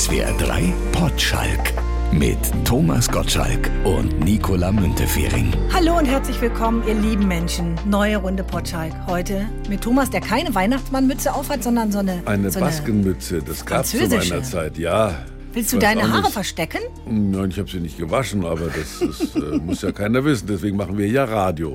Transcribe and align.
SWR 0.00 0.32
3 0.38 0.72
Potschalk 0.92 1.74
mit 2.10 2.38
Thomas 2.64 3.06
Gottschalk 3.06 3.70
und 3.84 4.18
Nicola 4.20 4.72
Müntefering. 4.72 5.52
Hallo 5.74 5.98
und 5.98 6.06
herzlich 6.06 6.40
willkommen, 6.40 6.82
ihr 6.88 6.94
lieben 6.94 7.28
Menschen. 7.28 7.78
Neue 7.84 8.16
Runde 8.16 8.42
Potschalk. 8.42 8.94
Heute 9.06 9.46
mit 9.68 9.82
Thomas, 9.82 10.08
der 10.08 10.22
keine 10.22 10.54
Weihnachtsmannmütze 10.54 11.34
aufhat, 11.34 11.62
sondern 11.62 11.92
so 11.92 11.98
eine. 11.98 12.22
Eine 12.24 12.50
so 12.50 12.60
Baskenmütze, 12.60 13.42
das 13.42 13.66
gab 13.66 13.84
es 13.84 13.90
zu 13.90 13.98
meiner 13.98 14.42
Zeit, 14.42 14.78
ja. 14.78 15.16
Willst 15.52 15.74
du 15.74 15.78
deine 15.78 16.10
Haare 16.10 16.22
nicht. 16.22 16.32
verstecken? 16.32 16.80
Nein, 17.04 17.50
ich 17.50 17.58
habe 17.58 17.68
sie 17.68 17.80
nicht 17.80 17.98
gewaschen, 17.98 18.46
aber 18.46 18.68
das 18.68 19.02
ist, 19.02 19.36
äh, 19.36 19.58
muss 19.62 19.82
ja 19.82 19.92
keiner 19.92 20.24
wissen. 20.24 20.46
Deswegen 20.46 20.78
machen 20.78 20.96
wir 20.96 21.08
ja 21.08 21.24
Radio. 21.24 21.74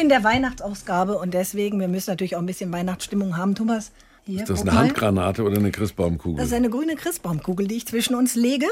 In 0.00 0.08
der 0.08 0.22
Weihnachtsausgabe 0.22 1.18
und 1.18 1.34
deswegen, 1.34 1.80
wir 1.80 1.88
müssen 1.88 2.10
natürlich 2.10 2.36
auch 2.36 2.40
ein 2.40 2.46
bisschen 2.46 2.70
Weihnachtsstimmung 2.70 3.36
haben. 3.36 3.56
Thomas, 3.56 3.90
hier, 4.28 4.40
Ist 4.42 4.50
das 4.50 4.60
eine 4.60 4.70
mal. 4.72 4.78
Handgranate 4.80 5.42
oder 5.42 5.56
eine 5.56 5.70
Christbaumkugel? 5.70 6.36
Das 6.36 6.48
ist 6.48 6.52
eine 6.52 6.68
grüne 6.70 6.94
Christbaumkugel, 6.96 7.66
die 7.66 7.76
ich 7.76 7.86
zwischen 7.86 8.14
uns 8.14 8.34
lege, 8.34 8.66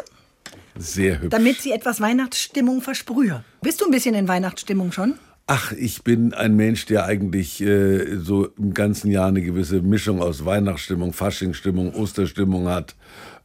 Sehr 0.76 1.20
hübsch. 1.20 1.30
damit 1.30 1.60
sie 1.62 1.72
etwas 1.72 2.00
Weihnachtsstimmung 2.00 2.82
versprühe. 2.82 3.42
Bist 3.62 3.80
du 3.80 3.86
ein 3.86 3.90
bisschen 3.90 4.14
in 4.14 4.28
Weihnachtsstimmung 4.28 4.92
schon? 4.92 5.14
Ach, 5.48 5.72
ich 5.72 6.02
bin 6.02 6.34
ein 6.34 6.56
Mensch, 6.56 6.86
der 6.86 7.04
eigentlich 7.04 7.60
äh, 7.62 8.16
so 8.18 8.48
im 8.58 8.74
ganzen 8.74 9.10
Jahr 9.12 9.28
eine 9.28 9.40
gewisse 9.42 9.80
Mischung 9.80 10.20
aus 10.20 10.44
Weihnachtsstimmung, 10.44 11.12
Faschingsstimmung, 11.12 11.94
Osterstimmung 11.94 12.68
hat. 12.68 12.96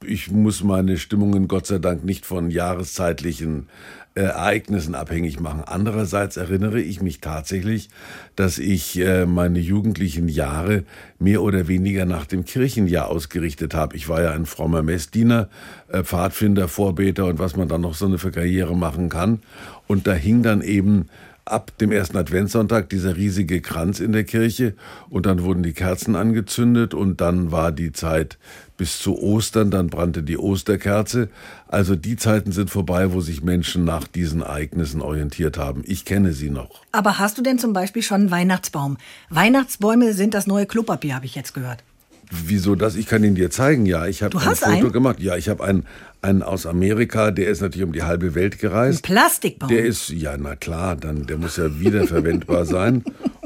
Ich 0.03 0.31
muss 0.31 0.64
meine 0.64 0.98
Stimmungen 0.98 1.48
Gott 1.48 1.67
sei 1.67 1.78
Dank 1.78 2.03
nicht 2.03 2.25
von 2.25 2.50
jahreszeitlichen 2.50 3.70
Ereignissen 4.14 4.94
abhängig 4.94 5.40
machen. 5.40 5.64
Andererseits 5.66 6.36
erinnere 6.36 6.82
ich 6.82 7.02
mich 7.02 7.22
tatsächlich, 7.22 7.90
dass 8.36 8.60
ich 8.60 9.00
äh, 9.00 9.26
meine 9.26 9.60
jugendlichen 9.60 10.28
Jahre 10.28 10.84
mehr 11.18 11.42
oder 11.42 11.70
weniger 11.70 12.06
nach 12.06 12.26
dem 12.26 12.44
Kirchenjahr 12.44 13.08
ausgerichtet 13.08 13.74
habe. 13.74 13.96
Ich 13.96 14.10
war 14.10 14.22
ja 14.22 14.32
ein 14.32 14.46
frommer 14.46 14.84
Messdiener, 14.84 15.48
äh, 15.88 16.04
Pfadfinder, 16.04 16.68
Vorbeter 16.68 17.26
und 17.26 17.40
was 17.40 17.56
man 17.56 17.70
dann 17.70 17.81
noch 17.81 17.94
so 17.95 18.06
eine 18.06 18.18
für 18.18 18.31
Karriere 18.31 18.76
machen 18.76 19.08
kann. 19.08 19.40
Und 19.88 20.08
da 20.08 20.14
hing 20.14 20.44
dann 20.44 20.62
eben 20.62 21.08
ab 21.45 21.78
dem 21.80 21.92
ersten 21.92 22.17
Adventssonntag 22.17 22.89
dieser 22.89 23.16
riesige 23.16 23.61
Kranz 23.61 24.00
in 24.00 24.11
der 24.11 24.23
Kirche 24.23 24.73
und 25.09 25.25
dann 25.25 25.44
wurden 25.44 25.64
die 25.64 25.73
Kerzen 25.73 26.16
angezündet 26.16 26.94
und 26.94 27.22
dann 27.22 27.52
war 27.52 27.72
die 27.72 27.92
Zeit 27.92 28.38
bis 28.78 29.00
zu 29.00 29.17
Ostern, 29.17 29.69
dann 29.69 29.88
brannte 29.88 30.23
die 30.23 30.38
Osterkerze. 30.38 31.30
Also 31.67 31.95
die 31.95 32.16
Zeiten 32.16 32.52
sind 32.52 32.69
vorbei, 32.69 33.14
wo 33.14 33.22
sich 33.22 33.44
Menschen 33.44 33.86
nach 33.86 34.08
diesen 34.08 34.42
Ereignissen 34.42 35.02
orientiert 35.02 35.58
haben. 35.58 35.84
Ich 35.86 36.06
kenne 36.06 36.34
sie 36.34 36.50
noch. 36.50 36.81
Aber 36.92 37.19
hast 37.19 37.38
du 37.38 37.42
denn 37.42 37.59
zum 37.59 37.73
Beispiel 37.73 38.02
schon 38.02 38.22
einen 38.22 38.31
Weihnachtsbaum? 38.31 38.97
Weihnachtsbäume 39.30 40.14
sind 40.14 40.34
das 40.34 40.47
neue 40.47 40.66
Klopapier, 40.66 41.16
habe 41.16 41.25
ich 41.25 41.36
jetzt 41.36 41.53
gehört. 41.53 41.84
Wieso 42.31 42.75
das? 42.75 42.95
Ich 42.95 43.08
kann 43.08 43.23
Ihnen 43.23 43.36
dir 43.36 43.52
zeigen. 43.52 43.86
Ja, 43.86 44.08
ich 44.08 44.23
habe 44.23 44.39
ein 44.39 44.56
Foto 44.56 44.66
einen? 44.66 44.92
gemacht. 44.94 45.19
Ja, 45.19 45.36
ich 45.36 45.50
habe 45.50 45.64
einen, 45.66 45.86
einen 46.22 46.44
aus 46.44 46.66
Amerika, 46.66 47.31
der 47.31 47.50
ist 47.50 47.61
natürlich 47.61 47.86
um 47.86 47.94
die 47.94 48.03
halbe 48.03 48.36
Welt 48.36 48.59
gereist. 48.59 49.05
Ein 49.05 49.14
Plastikbaum. 49.14 49.69
Der 49.69 49.86
ist, 49.86 50.09
ja, 50.09 50.36
na 50.38 50.55
klar, 50.55 50.95
dann, 50.95 51.25
der 51.25 51.38
muss 51.38 51.58
ja 51.58 51.80
wiederverwendbar 51.80 52.66
sein. 52.66 53.03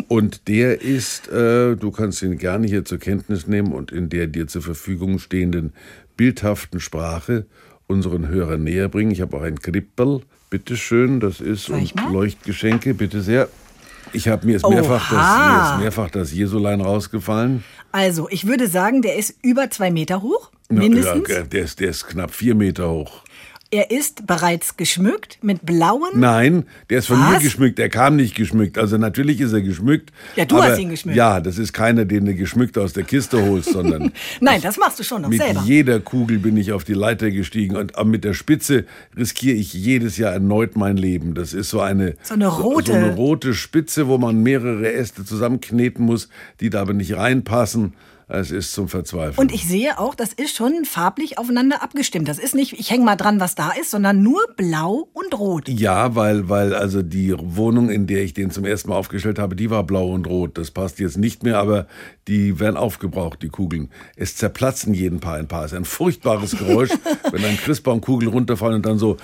Und 0.07 0.47
der 0.47 0.81
ist, 0.81 1.29
äh, 1.29 1.75
du 1.75 1.91
kannst 1.91 2.21
ihn 2.21 2.37
gerne 2.37 2.67
hier 2.67 2.85
zur 2.85 2.99
Kenntnis 2.99 3.47
nehmen 3.47 3.71
und 3.71 3.91
in 3.91 4.09
der 4.09 4.27
dir 4.27 4.47
zur 4.47 4.61
Verfügung 4.61 5.19
stehenden 5.19 5.73
bildhaften 6.17 6.79
Sprache 6.79 7.45
unseren 7.87 8.27
Hörern 8.27 8.63
näher 8.63 8.89
bringen. 8.89 9.11
Ich 9.11 9.21
habe 9.21 9.37
auch 9.37 9.41
ein 9.41 9.59
Krippel, 9.59 10.21
bitteschön, 10.49 11.19
das 11.19 11.41
ist 11.41 11.69
und? 11.69 11.93
Leuchtgeschenke, 12.11 12.93
bitte 12.93 13.21
sehr. 13.21 13.47
Ich 14.13 14.27
habe 14.27 14.45
mir 14.45 14.57
ist 14.57 14.67
mehrfach 14.67 15.09
das, 15.09 15.37
mir 15.37 15.73
ist 15.73 15.83
mehrfach 15.83 16.09
das 16.11 16.31
Jesulein 16.31 16.81
rausgefallen. 16.81 17.63
Also, 17.95 18.27
ich 18.29 18.45
würde 18.45 18.67
sagen, 18.67 19.01
der 19.01 19.15
ist 19.15 19.35
über 19.41 19.69
zwei 19.69 19.89
Meter 19.89 20.21
hoch, 20.21 20.51
mindestens. 20.67 21.29
Ja, 21.29 21.43
der, 21.43 21.63
ist, 21.63 21.79
der 21.79 21.91
ist 21.91 22.05
knapp 22.07 22.31
vier 22.31 22.53
Meter 22.53 22.89
hoch. 22.89 23.23
Er 23.71 23.89
ist 23.91 24.27
bereits 24.27 24.77
geschmückt 24.77 25.39
mit 25.41 25.65
blauen. 25.65 26.11
Nein, 26.19 26.65
der 26.89 26.99
ist 26.99 27.07
von 27.07 27.19
mir 27.19 27.35
Was? 27.37 27.43
geschmückt. 27.43 27.79
Der 27.79 27.89
kam 27.89 28.15
nicht 28.15 28.35
geschmückt. 28.35 28.77
Also 28.77 28.97
natürlich 28.97 29.41
ist 29.41 29.53
er 29.53 29.61
geschmückt. 29.61 30.11
Ja, 30.35 30.45
du 30.45 30.61
hast 30.61 30.77
ihn 30.79 30.89
geschmückt. 30.89 31.17
Ja, 31.17 31.41
das 31.41 31.57
ist 31.57 31.73
keiner, 31.73 32.05
den 32.05 32.25
du 32.25 32.35
geschmückt 32.35 32.77
aus 32.77 32.93
der 32.93 33.03
Kiste 33.03 33.41
holst, 33.43 33.71
sondern 33.71 34.11
Nein, 34.39 34.61
das 34.61 34.77
machst 34.77 34.99
du 34.99 35.03
schon 35.03 35.23
noch 35.23 35.29
mit 35.29 35.41
selber. 35.41 35.63
jeder 35.65 35.99
Kugel 35.99 36.37
bin 36.37 36.55
ich 36.57 36.71
auf 36.73 36.83
die 36.83 36.93
Leiter 36.93 37.31
gestiegen 37.31 37.75
und 37.75 37.91
mit 38.05 38.23
der 38.23 38.33
Spitze 38.35 38.85
riskiere 39.17 39.55
ich 39.57 39.73
jedes 39.73 40.17
Jahr 40.17 40.31
erneut 40.33 40.75
mein 40.75 40.95
Leben. 40.95 41.33
Das 41.33 41.53
ist 41.53 41.69
so 41.71 41.81
eine 41.81 42.15
So 42.21 42.35
eine 42.35 42.47
rote. 42.47 42.91
so 42.91 42.97
eine 42.97 43.15
rote 43.15 43.53
Spitze, 43.55 44.07
wo 44.07 44.17
man 44.19 44.43
mehrere 44.43 44.93
Äste 44.93 45.25
zusammenkneten 45.25 46.05
muss, 46.05 46.29
die 46.59 46.69
da 46.69 46.81
aber 46.81 46.93
nicht 46.93 47.17
reinpassen. 47.17 47.93
Es 48.27 48.49
ist 48.49 48.73
zum 48.73 48.87
Verzweifeln. 48.87 49.37
Und 49.37 49.53
ich 49.53 49.67
sehe 49.67 49.99
auch, 49.99 50.15
das 50.15 50.33
ist 50.33 50.55
schon 50.55 50.83
farblich 50.83 51.37
aufeinander 51.37 51.83
abgestimmt. 51.83 52.27
Das 52.27 52.39
ist 52.39 52.55
nicht, 52.55 52.73
ich 52.73 52.89
hänge 52.89 53.05
mal 53.05 53.15
dran, 53.15 53.39
was 53.39 53.53
da 53.53 53.71
ist, 53.79 53.91
sondern 53.91 54.23
nur 54.23 54.41
blau 54.57 55.09
und 55.13 55.37
rot. 55.37 55.69
Ja, 55.69 56.15
weil, 56.15 56.49
weil 56.49 56.73
also 56.73 57.03
die 57.03 57.35
Wohnung, 57.37 57.89
in 57.89 58.07
der 58.07 58.23
ich 58.23 58.33
den 58.33 58.49
zum 58.49 58.65
ersten 58.65 58.89
Mal 58.89 58.95
aufgestellt 58.95 59.37
habe, 59.37 59.55
die 59.55 59.69
war 59.69 59.83
blau 59.83 60.11
und 60.11 60.25
rot. 60.25 60.57
Das 60.57 60.71
passt 60.71 60.99
jetzt 60.99 61.17
nicht 61.17 61.43
mehr, 61.43 61.59
aber 61.59 61.85
die 62.27 62.59
werden 62.59 62.77
aufgebraucht, 62.77 63.43
die 63.43 63.49
Kugeln. 63.49 63.89
Es 64.15 64.35
zerplatzen 64.35 64.95
jeden 64.95 65.19
Paar 65.19 65.35
ein 65.35 65.47
Paar. 65.47 65.65
Es 65.65 65.71
ist 65.71 65.77
ein 65.77 65.85
furchtbares 65.85 66.57
Geräusch, 66.57 66.91
wenn 67.31 67.43
dann 67.43 67.57
Christbaumkugeln 67.57 68.31
runterfallen 68.31 68.77
und 68.77 68.85
dann 68.85 68.97
so 68.97 69.17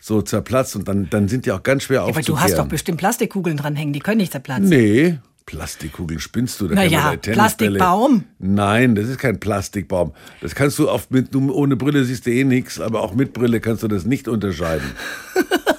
so 0.00 0.22
zerplatzt 0.22 0.74
und 0.76 0.88
dann, 0.88 1.10
dann 1.10 1.28
sind 1.28 1.44
die 1.44 1.52
auch 1.52 1.62
ganz 1.62 1.82
schwer 1.82 2.00
Aber 2.00 2.10
aufzukehren. 2.10 2.36
du 2.36 2.42
hast 2.42 2.56
doch 2.56 2.66
bestimmt 2.66 2.98
Plastikkugeln 2.98 3.58
dranhängen, 3.58 3.92
die 3.92 3.98
können 3.98 4.18
nicht 4.18 4.32
zerplatzen. 4.32 4.70
Nee. 4.70 5.18
Plastikkugeln 5.48 6.20
spinnst 6.20 6.60
du? 6.60 6.68
Da 6.68 6.74
Na 6.74 6.82
kann 6.82 6.92
man 6.92 7.00
ja, 7.00 7.08
deine 7.16 7.16
Tennisbälle- 7.22 7.34
Plastikbaum. 7.34 8.24
Nein, 8.38 8.94
das 8.94 9.08
ist 9.08 9.18
kein 9.18 9.40
Plastikbaum. 9.40 10.12
Das 10.42 10.54
kannst 10.54 10.78
du 10.78 10.90
auf, 10.90 11.08
mit, 11.10 11.34
ohne 11.34 11.74
Brille 11.74 12.04
siehst 12.04 12.26
du 12.26 12.30
eh 12.30 12.44
nichts, 12.44 12.78
aber 12.78 13.00
auch 13.02 13.14
mit 13.14 13.32
Brille 13.32 13.58
kannst 13.60 13.82
du 13.82 13.88
das 13.88 14.04
nicht 14.04 14.28
unterscheiden. 14.28 14.90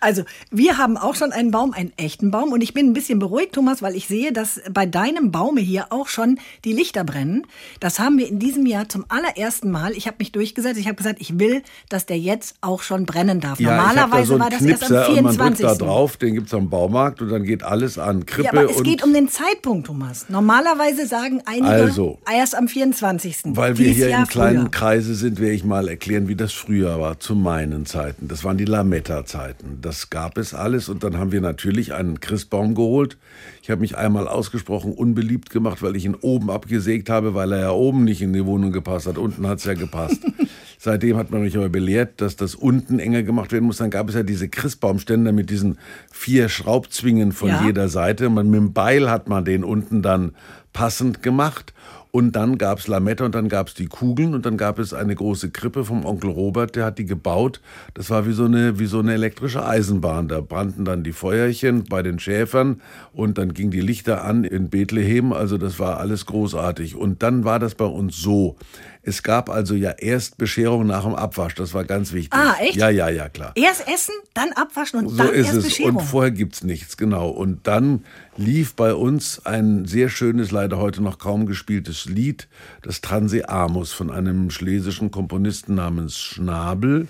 Also, 0.00 0.24
wir 0.50 0.78
haben 0.78 0.96
auch 0.96 1.14
schon 1.14 1.32
einen 1.32 1.50
Baum, 1.50 1.72
einen 1.72 1.92
echten 1.96 2.30
Baum. 2.30 2.52
Und 2.52 2.62
ich 2.62 2.74
bin 2.74 2.88
ein 2.90 2.92
bisschen 2.92 3.18
beruhigt, 3.18 3.54
Thomas, 3.54 3.82
weil 3.82 3.96
ich 3.96 4.06
sehe, 4.06 4.32
dass 4.32 4.60
bei 4.72 4.86
deinem 4.86 5.30
Baume 5.30 5.60
hier 5.60 5.86
auch 5.90 6.08
schon 6.08 6.38
die 6.64 6.72
Lichter 6.72 7.04
brennen. 7.04 7.46
Das 7.80 7.98
haben 7.98 8.18
wir 8.18 8.28
in 8.28 8.38
diesem 8.38 8.66
Jahr 8.66 8.88
zum 8.88 9.04
allerersten 9.08 9.70
Mal. 9.70 9.92
Ich 9.92 10.06
habe 10.06 10.16
mich 10.18 10.32
durchgesetzt. 10.32 10.78
Ich 10.78 10.86
habe 10.86 10.96
gesagt, 10.96 11.20
ich 11.20 11.38
will, 11.38 11.62
dass 11.88 12.06
der 12.06 12.18
jetzt 12.18 12.56
auch 12.60 12.82
schon 12.82 13.06
brennen 13.06 13.40
darf. 13.40 13.60
Normalerweise 13.60 13.94
ich 13.94 14.02
hab 14.02 14.10
da 14.10 14.24
so 14.24 14.38
war 14.38 14.50
das 14.50 14.62
erst 14.62 14.82
am 14.84 14.88
Knipser 14.88 15.08
und 15.08 15.22
man 15.22 15.32
24. 15.34 15.66
drückt 15.66 15.80
da 15.80 15.84
drauf, 15.84 16.16
den 16.16 16.34
gibt's 16.34 16.54
am 16.54 16.70
Baumarkt 16.70 17.22
und 17.22 17.28
dann 17.28 17.44
geht 17.44 17.62
alles 17.62 17.98
an 17.98 18.26
Krippe 18.26 18.44
Ja, 18.44 18.52
aber 18.52 18.70
es 18.70 18.82
geht 18.82 19.02
um 19.02 19.12
den 19.12 19.28
Zeitpunkt, 19.28 19.86
Thomas. 19.86 20.26
Normalerweise 20.28 21.06
sagen 21.06 21.42
einige 21.46 21.68
Also. 21.68 22.18
erst 22.30 22.54
am 22.54 22.68
24. 22.68 23.36
weil 23.56 23.78
wir 23.78 23.90
hier 23.90 24.08
Jahr 24.08 24.22
im 24.22 24.28
kleinen 24.28 24.60
früher. 24.62 24.70
Kreise 24.70 25.14
sind, 25.14 25.40
werde 25.40 25.54
ich 25.54 25.64
mal 25.64 25.88
erklären, 25.88 26.28
wie 26.28 26.36
das 26.36 26.52
früher 26.52 27.00
war, 27.00 27.20
zu 27.20 27.34
meinen 27.34 27.86
Zeiten. 27.86 28.28
Das 28.28 28.44
waren 28.44 28.56
die 28.56 28.64
Lametta-Zeiten. 28.64 29.78
Das 29.90 30.08
gab 30.08 30.38
es 30.38 30.54
alles 30.54 30.88
und 30.88 31.02
dann 31.02 31.18
haben 31.18 31.32
wir 31.32 31.40
natürlich 31.40 31.94
einen 31.94 32.20
Christbaum 32.20 32.76
geholt. 32.76 33.18
Ich 33.60 33.70
habe 33.70 33.80
mich 33.80 33.96
einmal 33.98 34.28
ausgesprochen 34.28 34.92
unbeliebt 34.92 35.50
gemacht, 35.50 35.82
weil 35.82 35.96
ich 35.96 36.04
ihn 36.04 36.14
oben 36.14 36.48
abgesägt 36.48 37.10
habe, 37.10 37.34
weil 37.34 37.50
er 37.50 37.58
ja 37.58 37.70
oben 37.72 38.04
nicht 38.04 38.22
in 38.22 38.32
die 38.32 38.46
Wohnung 38.46 38.70
gepasst 38.70 39.08
hat. 39.08 39.18
Unten 39.18 39.48
hat's 39.48 39.64
ja 39.64 39.74
gepasst. 39.74 40.20
Seitdem 40.78 41.16
hat 41.16 41.32
man 41.32 41.42
mich 41.42 41.56
aber 41.56 41.68
belehrt, 41.68 42.20
dass 42.20 42.36
das 42.36 42.54
unten 42.54 43.00
enger 43.00 43.24
gemacht 43.24 43.50
werden 43.50 43.64
muss. 43.64 43.78
Dann 43.78 43.90
gab 43.90 44.08
es 44.08 44.14
ja 44.14 44.22
diese 44.22 44.48
Christbaumständer 44.48 45.32
mit 45.32 45.50
diesen 45.50 45.76
vier 46.12 46.48
Schraubzwingen 46.48 47.32
von 47.32 47.48
Ja. 47.48 47.66
jeder 47.66 47.88
Seite. 47.88 48.28
Man, 48.30 48.48
mit 48.48 48.58
dem 48.60 48.72
Beil 48.72 49.10
hat 49.10 49.28
man 49.28 49.44
den 49.44 49.64
unten 49.64 50.02
dann 50.02 50.36
passend 50.72 51.20
gemacht. 51.20 51.74
Und 52.12 52.34
dann 52.34 52.58
gab's 52.58 52.88
Lametta 52.88 53.24
und 53.24 53.34
dann 53.34 53.48
gab's 53.48 53.74
die 53.74 53.86
Kugeln 53.86 54.34
und 54.34 54.44
dann 54.44 54.56
gab 54.56 54.78
es 54.78 54.92
eine 54.92 55.14
große 55.14 55.50
Krippe 55.50 55.84
vom 55.84 56.04
Onkel 56.04 56.30
Robert, 56.30 56.74
der 56.74 56.84
hat 56.84 56.98
die 56.98 57.04
gebaut. 57.04 57.60
Das 57.94 58.10
war 58.10 58.26
wie 58.26 58.32
so 58.32 58.44
eine, 58.44 58.78
wie 58.78 58.86
so 58.86 58.98
eine 58.98 59.12
elektrische 59.12 59.64
Eisenbahn. 59.64 60.26
Da 60.28 60.40
brannten 60.40 60.84
dann 60.84 61.04
die 61.04 61.12
Feuerchen 61.12 61.84
bei 61.84 62.02
den 62.02 62.18
Schäfern 62.18 62.80
und 63.12 63.38
dann 63.38 63.54
ging 63.54 63.70
die 63.70 63.80
Lichter 63.80 64.24
an 64.24 64.44
in 64.44 64.70
Bethlehem. 64.70 65.32
Also 65.32 65.56
das 65.56 65.78
war 65.78 65.98
alles 65.98 66.26
großartig. 66.26 66.96
Und 66.96 67.22
dann 67.22 67.44
war 67.44 67.58
das 67.58 67.74
bei 67.74 67.84
uns 67.86 68.16
so. 68.16 68.56
Es 69.02 69.22
gab 69.22 69.48
also 69.48 69.74
ja 69.74 69.92
erst 69.92 70.36
Bescherung 70.36 70.86
nach 70.86 71.04
dem 71.04 71.14
Abwasch. 71.14 71.54
Das 71.54 71.72
war 71.72 71.84
ganz 71.84 72.12
wichtig. 72.12 72.32
Ah, 72.38 72.54
echt? 72.60 72.76
Ja, 72.76 72.90
ja, 72.90 73.08
ja, 73.08 73.28
klar. 73.28 73.52
Erst 73.54 73.88
essen, 73.88 74.14
dann 74.34 74.52
abwaschen 74.52 75.00
und 75.00 75.08
So 75.08 75.16
dann 75.16 75.28
ist 75.28 75.46
erst 75.46 75.58
es. 75.58 75.64
Bescherung. 75.64 75.96
Und 75.96 76.02
vorher 76.02 76.30
gibt's 76.30 76.62
nichts, 76.62 76.96
genau. 76.96 77.30
Und 77.30 77.66
dann 77.66 78.04
lief 78.36 78.74
bei 78.74 78.94
uns 78.94 79.44
ein 79.46 79.86
sehr 79.86 80.08
schönes, 80.10 80.50
leider 80.50 80.78
heute 80.78 81.02
noch 81.02 81.18
kaum 81.18 81.46
gespieltes 81.46 82.04
Lied, 82.04 82.48
das 82.82 83.00
Transeamus 83.00 83.92
von 83.92 84.10
einem 84.10 84.50
schlesischen 84.50 85.10
Komponisten 85.10 85.74
namens 85.74 86.18
Schnabel. 86.18 87.08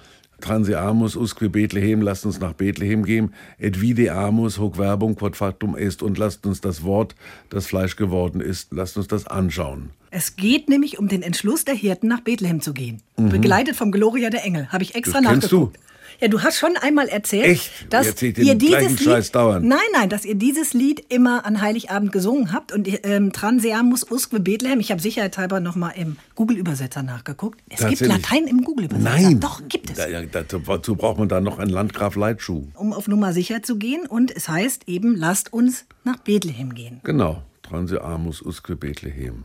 transeamus 0.40 1.16
usque 1.16 1.50
Bethlehem, 1.50 2.00
lasst 2.00 2.24
uns 2.24 2.38
nach 2.38 2.52
Bethlehem 2.52 3.04
gehen, 3.04 3.34
et 3.58 3.80
videamus 3.80 4.58
hoc 4.58 4.76
verbum 4.76 5.16
quod 5.16 5.36
factum 5.36 5.76
est 5.76 6.02
und 6.02 6.16
lasst 6.16 6.46
uns 6.46 6.60
das 6.60 6.84
Wort, 6.84 7.14
das 7.50 7.66
Fleisch 7.66 7.96
geworden 7.96 8.40
ist, 8.40 8.72
lasst 8.72 8.96
uns 8.96 9.08
das 9.08 9.26
anschauen. 9.26 9.90
Es 10.12 10.36
geht 10.36 10.68
nämlich 10.68 10.98
um 10.98 11.08
den 11.08 11.22
Entschluss 11.22 11.64
der 11.64 11.74
Hirten, 11.74 12.08
nach 12.08 12.20
Bethlehem 12.20 12.60
zu 12.60 12.72
gehen. 12.72 13.02
Begleitet 13.16 13.76
vom 13.76 13.92
Gloria 13.92 14.30
der 14.30 14.44
Engel. 14.44 14.68
Habe 14.72 14.84
ich 14.84 14.94
extra 14.94 15.20
Mhm. 15.20 15.24
Das 15.24 15.32
kennst 15.32 15.52
nachgeguckt. 15.52 15.78
Ja, 16.20 16.28
du 16.28 16.42
hast 16.42 16.58
schon 16.58 16.76
einmal 16.76 17.08
erzählt, 17.08 17.46
Echt? 17.46 17.70
dass 17.90 18.06
Erzählt 18.06 18.38
den 18.38 18.46
ihr 18.46 18.54
dieses 18.54 19.02
Scheiß 19.02 19.32
Lied, 19.32 19.62
nein, 19.62 19.78
nein, 19.92 20.08
dass 20.08 20.24
ihr 20.24 20.34
dieses 20.34 20.74
Lied 20.74 21.04
immer 21.08 21.44
an 21.46 21.60
Heiligabend 21.60 22.12
gesungen 22.12 22.52
habt 22.52 22.72
und 22.72 22.88
ähm, 23.04 23.32
Transeamus 23.32 24.10
usque 24.10 24.40
Bethlehem. 24.40 24.80
Ich 24.80 24.90
habe 24.90 25.00
sicherheitshalber 25.00 25.60
noch 25.60 25.76
mal 25.76 25.90
im 25.90 26.16
Google-Übersetzer 26.34 27.02
nachgeguckt. 27.02 27.60
Es 27.68 27.86
gibt? 27.86 28.00
Latein 28.00 28.46
im 28.46 28.64
Google-Übersetzer. 28.64 29.10
Nein. 29.10 29.40
Doch 29.40 29.62
gibt 29.68 29.90
es. 29.90 29.96
Da, 29.96 30.08
ja, 30.08 30.22
dazu, 30.22 30.58
dazu 30.58 30.96
braucht 30.96 31.18
man 31.18 31.28
dann 31.28 31.44
noch 31.44 31.58
einen 31.58 31.70
Landgraf 31.70 32.16
Leitschuh. 32.16 32.66
Um 32.74 32.92
auf 32.92 33.08
Nummer 33.08 33.32
sicher 33.32 33.62
zu 33.62 33.76
gehen 33.76 34.06
und 34.06 34.34
es 34.34 34.48
heißt 34.48 34.88
eben, 34.88 35.14
lasst 35.14 35.52
uns 35.52 35.84
nach 36.04 36.18
Bethlehem 36.18 36.74
gehen. 36.74 37.00
Genau. 37.04 37.42
Transeamus 37.62 38.42
usque 38.42 38.74
Bethlehem. 38.74 39.44